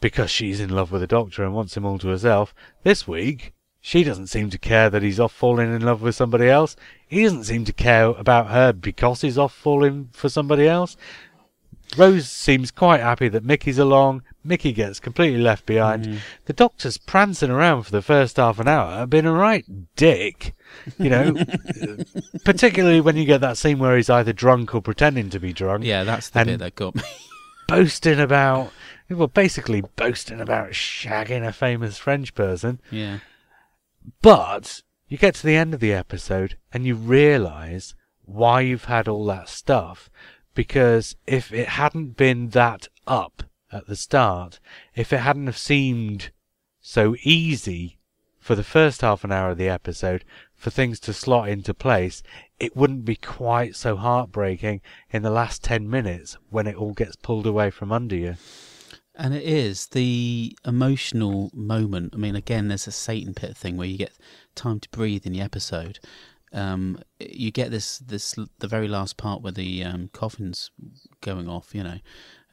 [0.00, 2.54] because she's in love with the doctor and wants him all to herself.
[2.84, 6.48] This week, she doesn't seem to care that he's off falling in love with somebody
[6.48, 6.74] else.
[7.06, 10.96] He doesn't seem to care about her because he's off falling for somebody else.
[11.96, 14.22] Rose seems quite happy that Mickey's along.
[14.44, 16.04] Mickey gets completely left behind.
[16.04, 16.18] Mm.
[16.44, 19.64] The doctor's prancing around for the first half an hour, being a right
[19.96, 20.54] dick.
[20.98, 21.34] You know,
[22.44, 25.84] particularly when you get that scene where he's either drunk or pretending to be drunk
[25.84, 27.02] Yeah, that's the bit that got me.
[27.68, 28.70] boasting about,
[29.10, 32.80] well, basically boasting about shagging a famous French person.
[32.90, 33.18] yeah.
[34.22, 37.94] But you get to the end of the episode and you realise
[38.24, 40.10] why you've had all that stuff.
[40.56, 44.58] Because if it hadn't been that up at the start,
[44.94, 46.30] if it hadn't have seemed
[46.80, 47.98] so easy
[48.40, 50.24] for the first half an hour of the episode
[50.54, 52.22] for things to slot into place,
[52.58, 54.80] it wouldn't be quite so heartbreaking
[55.10, 58.36] in the last 10 minutes when it all gets pulled away from under you.
[59.14, 62.14] And it is the emotional moment.
[62.14, 64.12] I mean, again, there's a Satan pit thing where you get
[64.54, 65.98] time to breathe in the episode.
[66.56, 70.70] Um, you get this, this the very last part where the um, coffin's
[71.20, 71.98] going off, you know,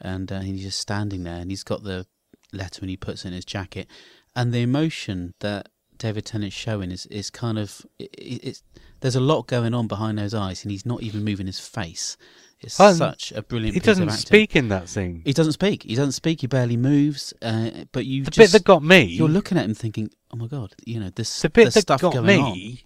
[0.01, 2.05] and uh, he's just standing there, and he's got the
[2.51, 3.87] letter, and he puts it in his jacket,
[4.35, 8.63] and the emotion that David Tennant's showing is is kind of it, it's
[8.99, 12.17] there's a lot going on behind those eyes, and he's not even moving his face.
[12.59, 13.73] It's Um, such a brilliant.
[13.75, 14.25] He piece doesn't acting.
[14.25, 15.21] speak in that scene.
[15.25, 15.83] He doesn't speak.
[15.83, 16.41] He doesn't speak.
[16.41, 17.33] He barely moves.
[17.41, 19.03] Uh, but you The just bit that got me.
[19.03, 21.41] you're looking at him thinking, "Oh my god, you know this.
[21.41, 22.77] The bit that stuff got going me on."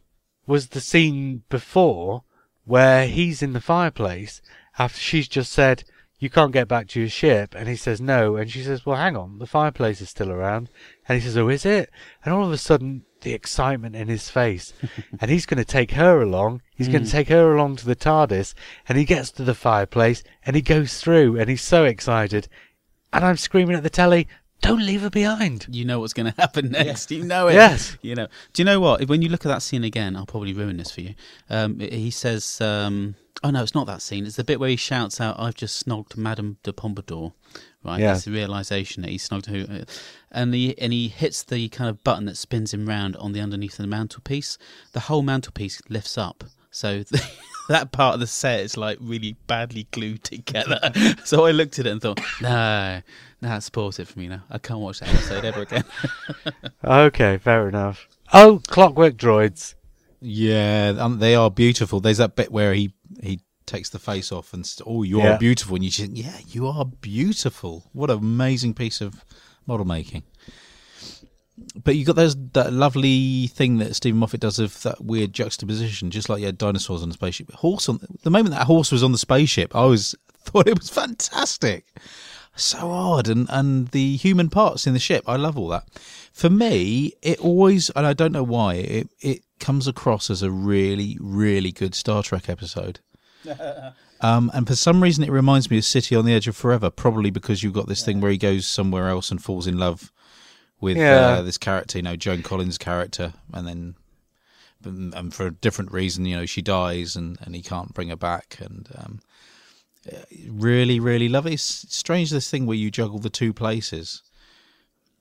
[0.48, 2.24] Was the scene before
[2.66, 4.42] where he's in the fireplace
[4.80, 5.84] after she's just said,
[6.20, 7.54] You can't get back to your ship.
[7.56, 8.36] And he says, No.
[8.38, 10.70] And she says, Well, hang on, the fireplace is still around.
[11.08, 11.92] And he says, Oh, is it?
[12.24, 14.74] And all of a sudden, the excitement in his face.
[15.20, 16.62] and he's going to take her along.
[16.76, 17.18] He's going to hmm.
[17.18, 18.54] take her along to the TARDIS.
[18.88, 22.48] And he gets to the fireplace and he goes through and he's so excited.
[23.12, 24.28] And I'm screaming at the telly,
[24.62, 25.68] Don't leave her behind.
[25.70, 27.12] You know what's going to happen next.
[27.12, 27.54] You know it.
[27.54, 27.98] Yes.
[28.02, 28.28] You know.
[28.54, 29.08] Do you know what?
[29.08, 31.16] When you look at that scene again, I'll probably ruin this for you.
[31.50, 34.26] Um, he says, um, "Oh no, it's not that scene.
[34.26, 37.34] It's the bit where he shouts out, "I've just snogged Madame de Pompadour."
[37.84, 38.02] Right.
[38.02, 38.16] Yeah.
[38.16, 39.86] It's the realization that he snogged who,
[40.32, 43.40] and he and he hits the kind of button that spins him round on the
[43.40, 44.58] underneath of the mantelpiece.
[44.92, 46.44] The whole mantelpiece lifts up.
[46.72, 47.04] So
[47.70, 50.80] that part of the set is like really badly glued together.
[51.24, 53.02] so I looked at it and thought, no,
[53.42, 54.44] no, that's spoils it for me now.
[54.50, 55.84] I can't watch that episode ever again.
[56.84, 58.08] Okay, fair enough.
[58.34, 59.76] Oh, clockwork droids.
[60.22, 62.00] Yeah, um, they are beautiful.
[62.00, 65.36] There's that bit where he he takes the face off and st- oh, you Yeah.
[65.36, 67.84] are beautiful, and you just yeah, you are beautiful.
[67.94, 69.24] What an amazing piece of
[69.66, 70.24] model making.
[71.84, 76.12] But you got those that lovely thing that Steven Moffat does of that weird juxtaposition,
[76.12, 77.52] just like you had dinosaurs on a spaceship.
[77.52, 80.90] Horse on the moment that horse was on the spaceship, I was thought it was
[80.90, 81.86] fantastic,
[82.56, 85.86] so odd, and and the human parts in the ship, I love all that.
[86.32, 90.52] For me, it always, and I don't know why, it it comes across as a
[90.52, 93.00] really really good Star Trek episode.
[94.20, 96.90] Um, and for some reason, it reminds me of City on the Edge of Forever.
[96.90, 100.12] Probably because you've got this thing where he goes somewhere else and falls in love
[100.80, 101.28] with Yeah.
[101.28, 103.96] uh, this character, you know, Joan Collins' character, and then,
[104.84, 108.16] and for a different reason, you know, she dies and, and he can't bring her
[108.16, 108.58] back.
[108.62, 109.20] And um,
[110.12, 110.18] uh,
[110.50, 111.54] really, really love it.
[111.54, 114.22] It's strange this thing where you juggle the two places.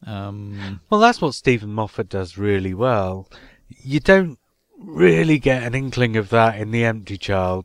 [0.07, 3.29] Um, Well, that's what Steven Moffat does really well.
[3.69, 4.39] You don't
[4.79, 7.65] really get an inkling of that in The Empty Child.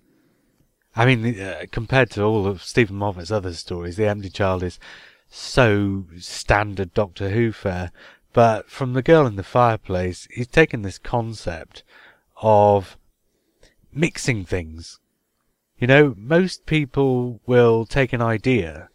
[0.96, 4.80] I mean, uh, compared to all of Steven Moffat's other stories, The Empty Child is
[5.32, 7.92] so standard Doctor Who fare.
[8.34, 11.84] But from The Girl in the Fireplace, he's taken this concept
[12.42, 12.98] of
[13.94, 15.00] mixing things.
[15.80, 18.90] You know, most people will take an idea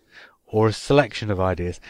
[0.46, 1.80] or a selection of ideas.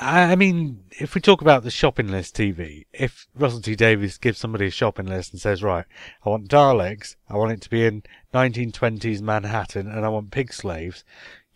[0.00, 4.38] I mean, if we talk about the shopping list TV, if Russell T Davies gives
[4.38, 5.84] somebody a shopping list and says, right,
[6.24, 8.02] I want Daleks, I want it to be in
[8.32, 11.04] 1920s Manhattan, and I want pig slaves,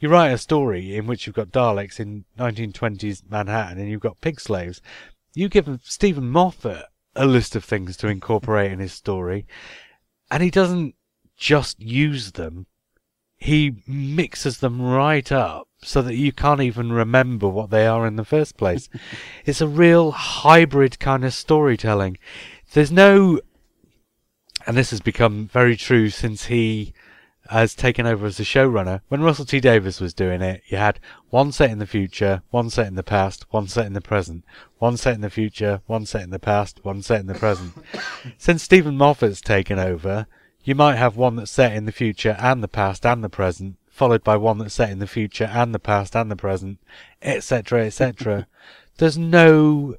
[0.00, 4.20] you write a story in which you've got Daleks in 1920s Manhattan and you've got
[4.20, 4.80] pig slaves.
[5.34, 6.84] You give Steven Moffat
[7.14, 9.46] a list of things to incorporate in his story,
[10.30, 10.94] and he doesn't
[11.36, 12.66] just use them,
[13.36, 18.16] he mixes them right up so that you can't even remember what they are in
[18.16, 18.88] the first place.
[19.44, 22.18] it's a real hybrid kind of storytelling.
[22.72, 23.40] There's no,
[24.66, 26.92] and this has become very true since he
[27.48, 29.00] has taken over as the showrunner.
[29.08, 31.00] When Russell T Davies was doing it, you had
[31.30, 34.44] one set in the future, one set in the past, one set in the present,
[34.78, 37.72] one set in the future, one set in the past, one set in the present.
[38.38, 40.26] Since Steven Moffat's taken over,
[40.62, 43.76] you might have one that's set in the future and the past and the present,
[43.88, 46.78] followed by one that's set in the future and the past and the present,
[47.22, 48.46] etc., etc.
[48.98, 49.96] There's no,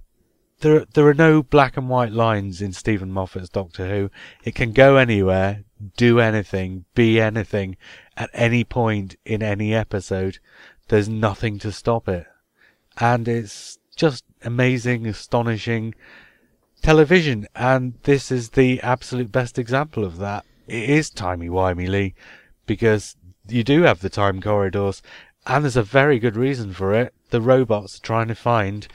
[0.59, 4.11] there, there are no black and white lines in Steven Moffat's Doctor Who.
[4.43, 5.63] It can go anywhere,
[5.97, 7.77] do anything, be anything,
[8.17, 10.39] at any point in any episode.
[10.87, 12.27] There's nothing to stop it.
[12.99, 15.95] And it's just amazing, astonishing
[16.81, 17.47] television.
[17.55, 20.45] And this is the absolute best example of that.
[20.67, 22.15] It is timey-wimey Lee,
[22.65, 23.15] because
[23.47, 25.01] you do have the time corridors
[25.47, 27.13] and there's a very good reason for it.
[27.31, 28.87] The robots are trying to find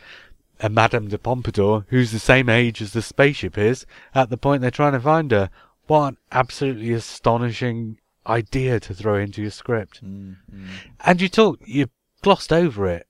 [0.60, 3.84] a Madame de Pompadour who's the same age as the spaceship is
[4.14, 5.50] at the point they're trying to find her.
[5.86, 10.00] What an absolutely astonishing idea to throw into your script.
[10.02, 11.88] And you talk, you
[12.22, 13.06] glossed over it.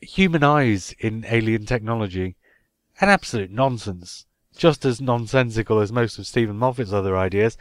[0.00, 2.36] Human eyes in alien technology.
[3.00, 4.26] An absolute nonsense.
[4.56, 7.56] Just as nonsensical as most of Steven Moffat's other ideas,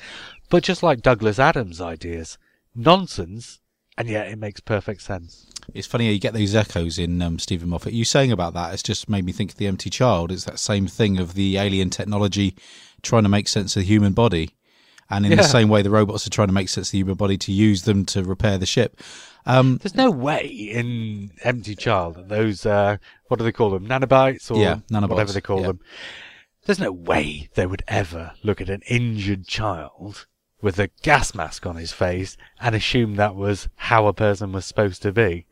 [0.50, 2.40] but just like Douglas Adams' ideas.
[2.74, 3.60] Nonsense,
[3.98, 5.46] and yet it makes perfect sense.
[5.76, 7.94] It's funny how you get these echoes in um, Steven Moffat.
[7.94, 10.32] You saying about that, it's just made me think of The Empty Child.
[10.32, 12.56] It's that same thing of the alien technology
[13.02, 14.52] trying to make sense of the human body.
[15.10, 15.38] And in Yeah.
[15.38, 17.52] the same way, the robots are trying to make sense of the human body to
[17.52, 19.00] use them to repair the ship.
[19.46, 22.98] Um, There's no way in Empty Child that those, uh,
[23.28, 23.88] what do they call them?
[23.88, 25.68] Nanobites or Yeah, nanobots, whatever they call yeah.
[25.68, 25.80] them.
[26.66, 30.26] There's no way they would ever look at an injured child
[30.62, 34.66] with a gas mask on his face and assume that was how a person was
[34.66, 35.46] supposed to be.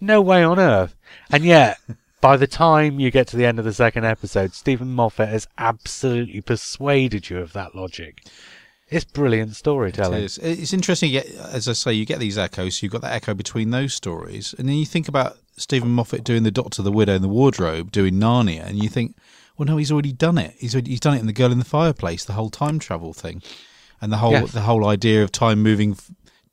[0.00, 0.96] No way on earth.
[1.30, 1.78] And yet,
[2.24, 5.46] by the time you get to the end of the second episode, Steven Moffat has
[5.58, 8.24] absolutely persuaded you of that logic.
[8.88, 10.22] It's brilliant storytelling.
[10.22, 10.38] is.
[10.38, 11.14] It's interesting.
[11.16, 12.82] As I say, you get these echoes.
[12.82, 16.44] You've got that echo between those stories, and then you think about Steven Moffat doing
[16.44, 19.18] the Doctor, the Widow, and the Wardrobe, doing Narnia, and you think,
[19.58, 20.54] well, no, he's already done it.
[20.56, 23.12] He's already, he's done it in the Girl in the Fireplace, the whole time travel
[23.12, 23.42] thing,
[24.00, 24.52] and the whole Yes.
[24.52, 25.98] the whole idea of time moving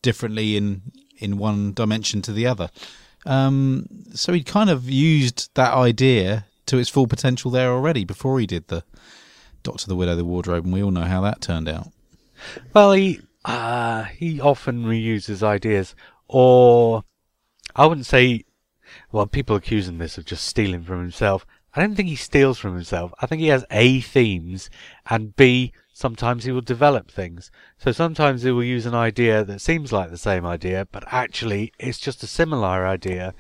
[0.02, 0.82] differently in
[1.18, 2.70] in one dimension to the other.
[3.26, 8.40] Um, so he'd kind of used that idea to its full potential there already before
[8.40, 8.84] he did the
[9.64, 11.92] Doctor, the Widow, the Wardrobe, and we all know how that turned out.
[12.74, 15.96] Well, he uh, he often reuses ideas,
[16.28, 17.04] or
[17.76, 18.46] I wouldn't say.
[19.12, 21.46] Well, people accuse him this of just stealing from himself.
[21.74, 23.14] I don't think he steals from himself.
[23.22, 24.70] I think he has A themes,
[25.10, 27.52] and B sometimes he will develop things.
[27.78, 31.72] So sometimes he will use an idea that seems like the same idea, but actually
[31.80, 33.34] it's just a similar idea,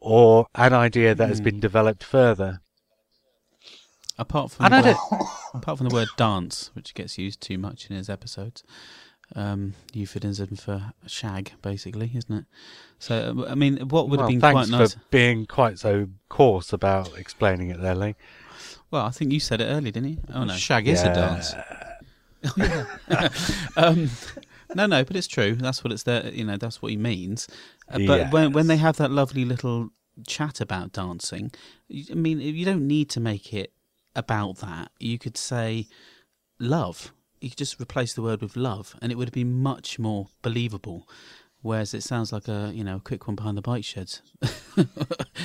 [0.00, 2.60] or an idea that has been developed further.
[4.16, 7.90] Apart from And the word, apart from the word dance, which gets used too much
[7.90, 8.62] in his episodes,
[9.34, 12.44] um, euphemism for shag, basically, isn't it?
[12.98, 14.94] So, I mean, what would well, have been quite nice.
[14.94, 18.14] for being quite so coarse about explaining it there, Lee.
[18.90, 20.18] Well, I think you said it earlier, didn't you?
[20.32, 20.54] Oh no.
[20.54, 21.12] Shag is Yeah.
[21.12, 21.54] a dance.
[23.76, 24.10] um,
[24.74, 25.54] no, no, but it's true.
[25.54, 26.28] That's what it's there.
[26.32, 27.48] You know, that's what he means.
[27.88, 28.32] Uh, but Yes.
[28.32, 29.90] when when they have that lovely little
[30.26, 31.50] chat about dancing,
[32.10, 33.72] I mean, you don't need to make it
[34.14, 34.90] about that.
[34.98, 35.86] You could say
[36.58, 37.12] love.
[37.40, 41.08] You could just replace the word with love, and it would be much more believable.
[41.60, 44.22] Whereas it sounds like a you know quick one behind the bike sheds,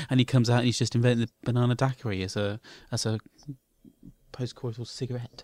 [0.10, 2.60] and he comes out and he's just invented the banana daiquiri as a
[2.92, 3.20] as a
[4.32, 5.44] post-coital cigarette.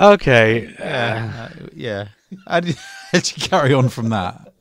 [0.00, 0.74] Okay.
[0.78, 2.08] Yeah, uh, yeah.
[2.46, 2.76] How did,
[3.12, 4.52] you carry on from that?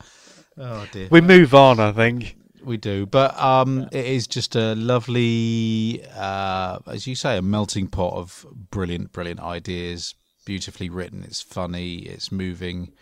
[0.58, 1.08] Oh dear.
[1.10, 2.36] We move on, I think.
[2.64, 7.88] We do, but um, it is just a lovely, uh, as you say, a melting
[7.88, 10.14] pot of brilliant, brilliant ideas.
[10.46, 11.24] Beautifully written.
[11.24, 11.98] It's funny.
[12.00, 12.94] It's moving.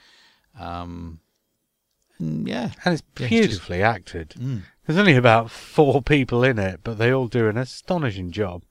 [0.58, 1.20] Um,
[2.20, 4.30] and yeah, And it's Yeah, it's just- beautifully acted.
[4.38, 4.62] Mm.
[4.86, 8.64] There's only about four people in it, but they all do an astonishing job.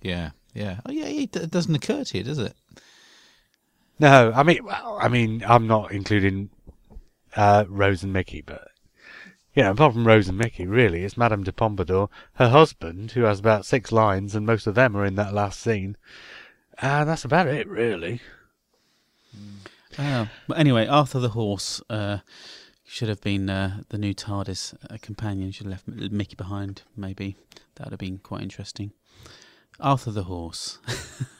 [0.00, 0.80] yeah, yeah.
[0.84, 1.06] Oh, yeah.
[1.06, 2.54] It doesn't occur to you, does it?
[4.00, 6.50] No, I mean, well, I mean, I'm not including
[7.34, 8.68] uh, Rose and Mickey, but
[9.54, 13.22] you know, apart from Rose and Mickey, really, it's Madame de Pompadour, her husband, who
[13.22, 15.96] has about six lines, and most of them are in that last scene.
[16.80, 18.20] And that's about it, really.
[19.98, 20.28] Oh.
[20.46, 22.18] But anyway, Arthur the horse uh,
[22.84, 25.50] should have been uh, the new TARDIS uh, companion.
[25.50, 27.36] Should have left Mickey behind, maybe.
[27.74, 28.92] That would have been quite interesting.
[29.80, 30.78] Arthur the horse.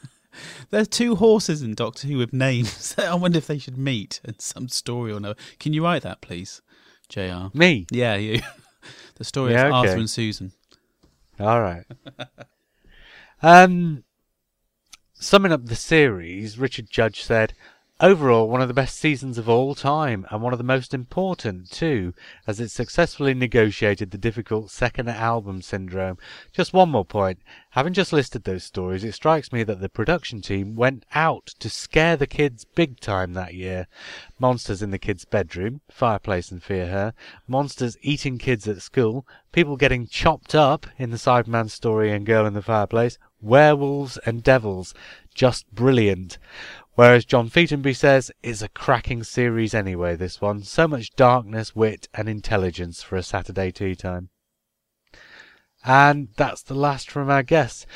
[0.70, 2.94] there are two horses in Doctor Who with names.
[2.98, 5.35] I wonder if they should meet in some story or no.
[5.59, 6.62] Can you write that, please,
[7.09, 7.47] JR?
[7.55, 7.86] Me.
[7.90, 8.40] Yeah, you.
[9.16, 9.89] the story Yeah, of okay.
[9.90, 10.52] Arthur and Susan.
[11.40, 11.85] All right.
[13.43, 14.05] um,
[15.15, 17.55] summing up the series, Richard Judge said,
[18.00, 21.68] Overall, one of the best seasons of all time, and one of the most important,
[21.68, 22.14] too,
[22.46, 26.16] as it successfully negotiated the difficult second album syndrome.
[26.52, 27.40] Just one more point.
[27.70, 31.68] Having just listed those stories, it strikes me that the production team went out to
[31.68, 33.88] scare the kids big time that year.
[34.38, 37.14] Monsters in the kids' bedroom, Fireplace and Fear Her,
[37.48, 42.46] monsters eating kids at school, people getting chopped up in the Cyberman story and Girl
[42.46, 44.94] in the Fireplace, werewolves and devils.
[45.34, 46.38] Just brilliant.
[46.98, 50.64] Whereas John Featonby says, it's a cracking series anyway, this one.
[50.64, 54.30] So much darkness, wit, and intelligence for a Saturday tea time.
[55.84, 57.86] And that's the last from our guests.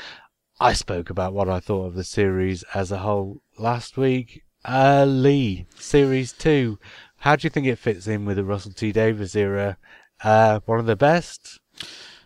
[0.57, 4.43] I spoke about what I thought of the series as a whole last week.
[4.63, 6.79] Uh, Lee, Series 2.
[7.17, 9.77] How do you think it fits in with the Russell T Davies era?
[10.23, 11.59] Uh, one of the best?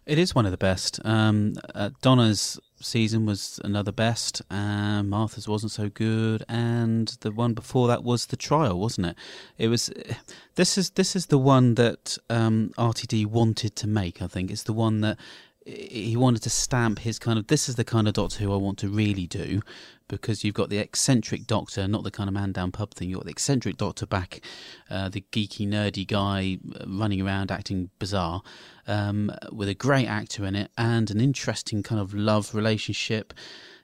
[0.06, 1.00] It is one of the best.
[1.04, 4.42] Um, uh, Donna's season was another best.
[4.50, 9.16] Um, Martha's wasn't so good, and the one before that was the trial, wasn't it?
[9.58, 9.92] It was.
[10.56, 14.22] This is this is the one that um, RTD wanted to make.
[14.22, 15.18] I think it's the one that
[15.66, 17.48] he wanted to stamp his kind of.
[17.48, 19.62] This is the kind of Doctor Who I want to really do,
[20.08, 23.10] because you've got the eccentric Doctor, not the kind of man down pub thing.
[23.10, 24.42] You've got the eccentric Doctor back,
[24.90, 28.42] uh, the geeky nerdy guy uh, running around acting bizarre
[28.88, 33.34] um, with a great actor in it and an interesting kind of love relationship.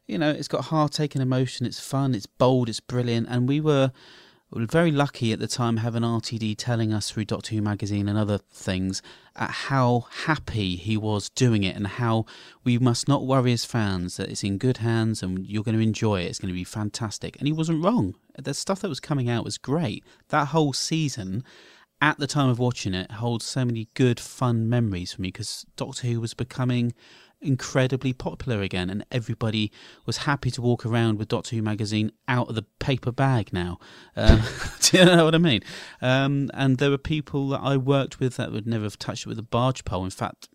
[0.08, 1.66] You know, it's got heartache and emotion.
[1.66, 2.16] It's fun.
[2.16, 2.70] It's bold.
[2.70, 3.28] It's brilliant.
[3.30, 3.92] And we were
[4.54, 8.08] we were very lucky at the time having RTD telling us through Doctor Who magazine
[8.08, 9.02] and other things
[9.36, 12.28] at how happy he was doing it and how
[12.64, 15.82] we must not worry as fans that it's in good hands and you're going to
[15.82, 16.26] enjoy it.
[16.26, 17.36] It's going to be fantastic.
[17.40, 18.14] And he wasn't wrong.
[18.38, 20.04] The stuff that was coming out was great.
[20.30, 21.44] That whole season
[22.04, 25.66] at the time of watching it holds so many good fun memories for me because
[25.78, 26.94] Doctor Who was becoming
[27.40, 29.72] incredibly popular again and everybody
[30.06, 33.80] was happy to walk around with Doctor Who magazine out of the paper bag now.
[34.18, 34.42] Um,
[34.82, 35.62] do you know what I mean?
[36.02, 39.30] Um, and there were people that I worked with that would never have touched it
[39.30, 40.04] with a barge pole.
[40.04, 40.50] In fact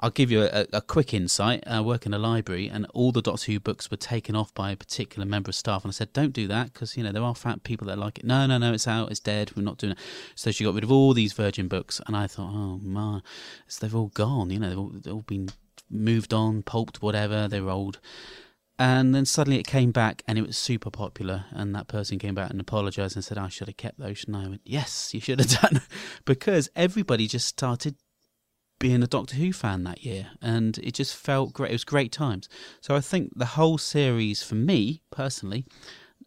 [0.00, 1.64] I'll give you a, a quick insight.
[1.66, 4.70] I work in a library, and all the Doctor Who books were taken off by
[4.70, 5.84] a particular member of staff.
[5.84, 8.18] And I said, "Don't do that, because you know there are fat people that like
[8.18, 9.52] it." No, no, no, it's out, it's dead.
[9.56, 9.98] We're not doing it.
[10.34, 13.20] So she got rid of all these Virgin books, and I thought, "Oh my,
[13.66, 14.50] so they've all gone.
[14.50, 15.48] You know, they've all, they've all been
[15.90, 17.48] moved on, pulped, whatever.
[17.48, 18.00] They're old."
[18.78, 21.44] And then suddenly it came back, and it was super popular.
[21.50, 24.44] And that person came back and apologized and said, "I should have kept those." I?
[24.44, 25.82] I went, "Yes, you should have done,"
[26.24, 27.96] because everybody just started
[28.82, 31.70] being a Doctor Who fan that year, and it just felt great.
[31.70, 32.48] It was great times.
[32.80, 35.64] So I think the whole series, for me personally,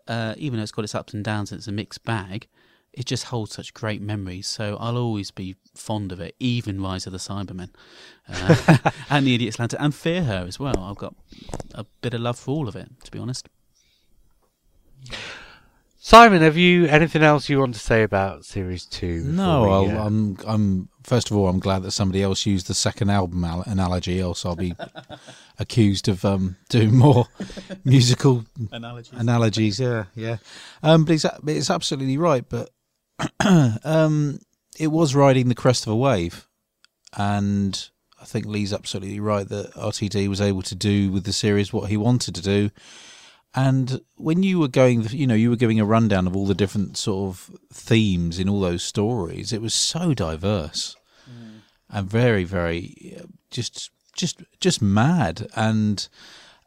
[0.07, 2.47] uh, even though it's got its ups and downs and it's a mixed bag,
[2.93, 4.47] it just holds such great memories.
[4.47, 7.71] So I'll always be fond of it, even Rise of the Cybermen,
[8.29, 10.79] uh, and the Idiot's Lantern, and Fear Her as well.
[10.79, 11.13] I've got
[11.73, 13.49] a bit of love for all of it, to be honest.
[16.05, 19.23] Simon, have you anything else you want to say about series two?
[19.23, 20.37] No, we, I'll, uh, I'm.
[20.45, 20.89] I'm.
[21.01, 24.19] First of all, I'm glad that somebody else used the second album al- analogy.
[24.19, 24.75] Else, I'll be
[25.59, 27.25] accused of um, doing more
[27.83, 29.19] musical Analogies.
[29.19, 29.79] analogies.
[29.79, 30.37] Yeah, yeah.
[30.83, 32.45] Um, but it's it's absolutely right.
[32.47, 32.69] But
[33.83, 34.41] um,
[34.77, 36.47] it was riding the crest of a wave,
[37.17, 37.89] and
[38.21, 41.89] I think Lee's absolutely right that RTD was able to do with the series what
[41.89, 42.69] he wanted to do.
[43.55, 46.53] And when you were going, you know, you were giving a rundown of all the
[46.53, 49.53] different sort of themes in all those stories.
[49.53, 50.95] It was so diverse
[51.89, 56.07] and very, very uh, just, just, just mad and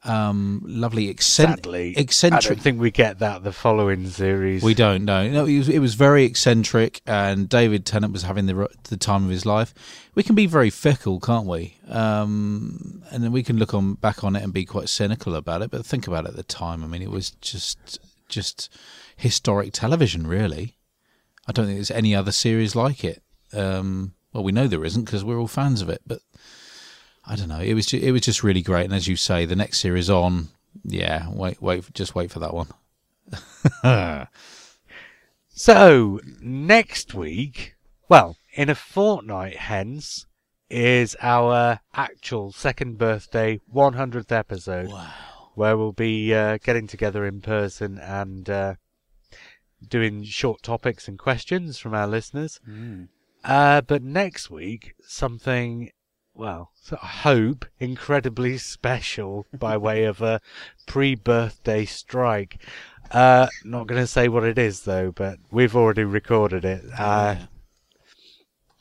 [0.08, 4.62] um, lovely, accent- sadly, I don't think we get that the following series.
[4.62, 5.28] We don't know.
[5.28, 9.24] No, it was, it was very eccentric, and David Tennant was having the the time
[9.24, 9.74] of his life.
[10.14, 11.76] We can be very fickle, can't we?
[11.88, 15.62] Um, and then we can look on back on it and be quite cynical about
[15.62, 15.70] it.
[15.70, 16.82] But think about it at the time.
[16.82, 17.98] I mean, it was just
[18.28, 18.68] just
[19.16, 20.76] historic television, really.
[21.46, 23.22] I don't think there's any other series like it.
[23.52, 26.20] Um, well, we know there isn't because we're all fans of it, but
[27.30, 27.60] I don't know.
[27.60, 28.84] It was ju- it was just really great.
[28.86, 30.48] And as you say, the next series on,
[30.84, 32.68] yeah, wait, wait, just wait for that one.
[35.50, 37.74] So next week,
[38.08, 40.26] well, in a fortnight hence,
[40.70, 45.10] is our actual second birthday 100th episode, Wow.
[45.54, 48.74] where we'll be uh, getting together in person and uh,
[49.86, 52.60] doing short topics and questions from our listeners.
[52.68, 53.08] Mm.
[53.44, 55.90] Uh, but next week, something,
[56.38, 60.40] well, so I hope incredibly special by way of a
[60.86, 62.62] pre-birthday strike.
[63.10, 66.84] Uh, not going to say what it is though, but we've already recorded it.
[66.98, 67.46] Uh, Yeah.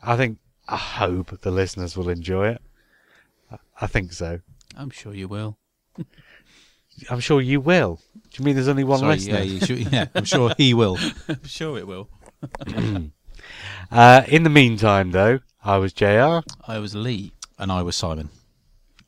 [0.04, 0.38] I think,
[0.70, 2.62] I hope the listeners will enjoy it.
[3.82, 4.40] I- think so.
[4.76, 5.58] I'm sure you will.
[7.10, 8.00] I'm sure you will.
[8.16, 9.40] Do you mean there's only one Sorry, listener?
[9.42, 10.98] yeah, yeah, I'm sure he will.
[11.28, 12.10] I'm sure it will.
[13.92, 17.32] Uh, in the meantime, though, I was JR, I was Lee.
[17.60, 18.30] And I was Simon.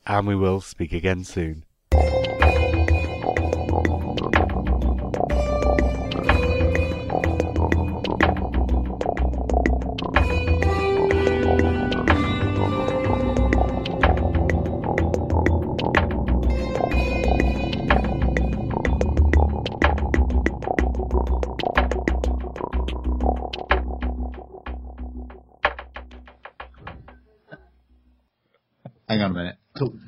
[0.06, 1.64] and we will speak again soon.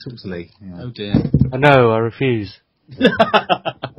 [0.04, 0.18] Hang on.
[0.18, 0.50] Talk, talk to Lee.
[0.78, 1.14] Oh dear.
[1.52, 2.58] I know, I refuse.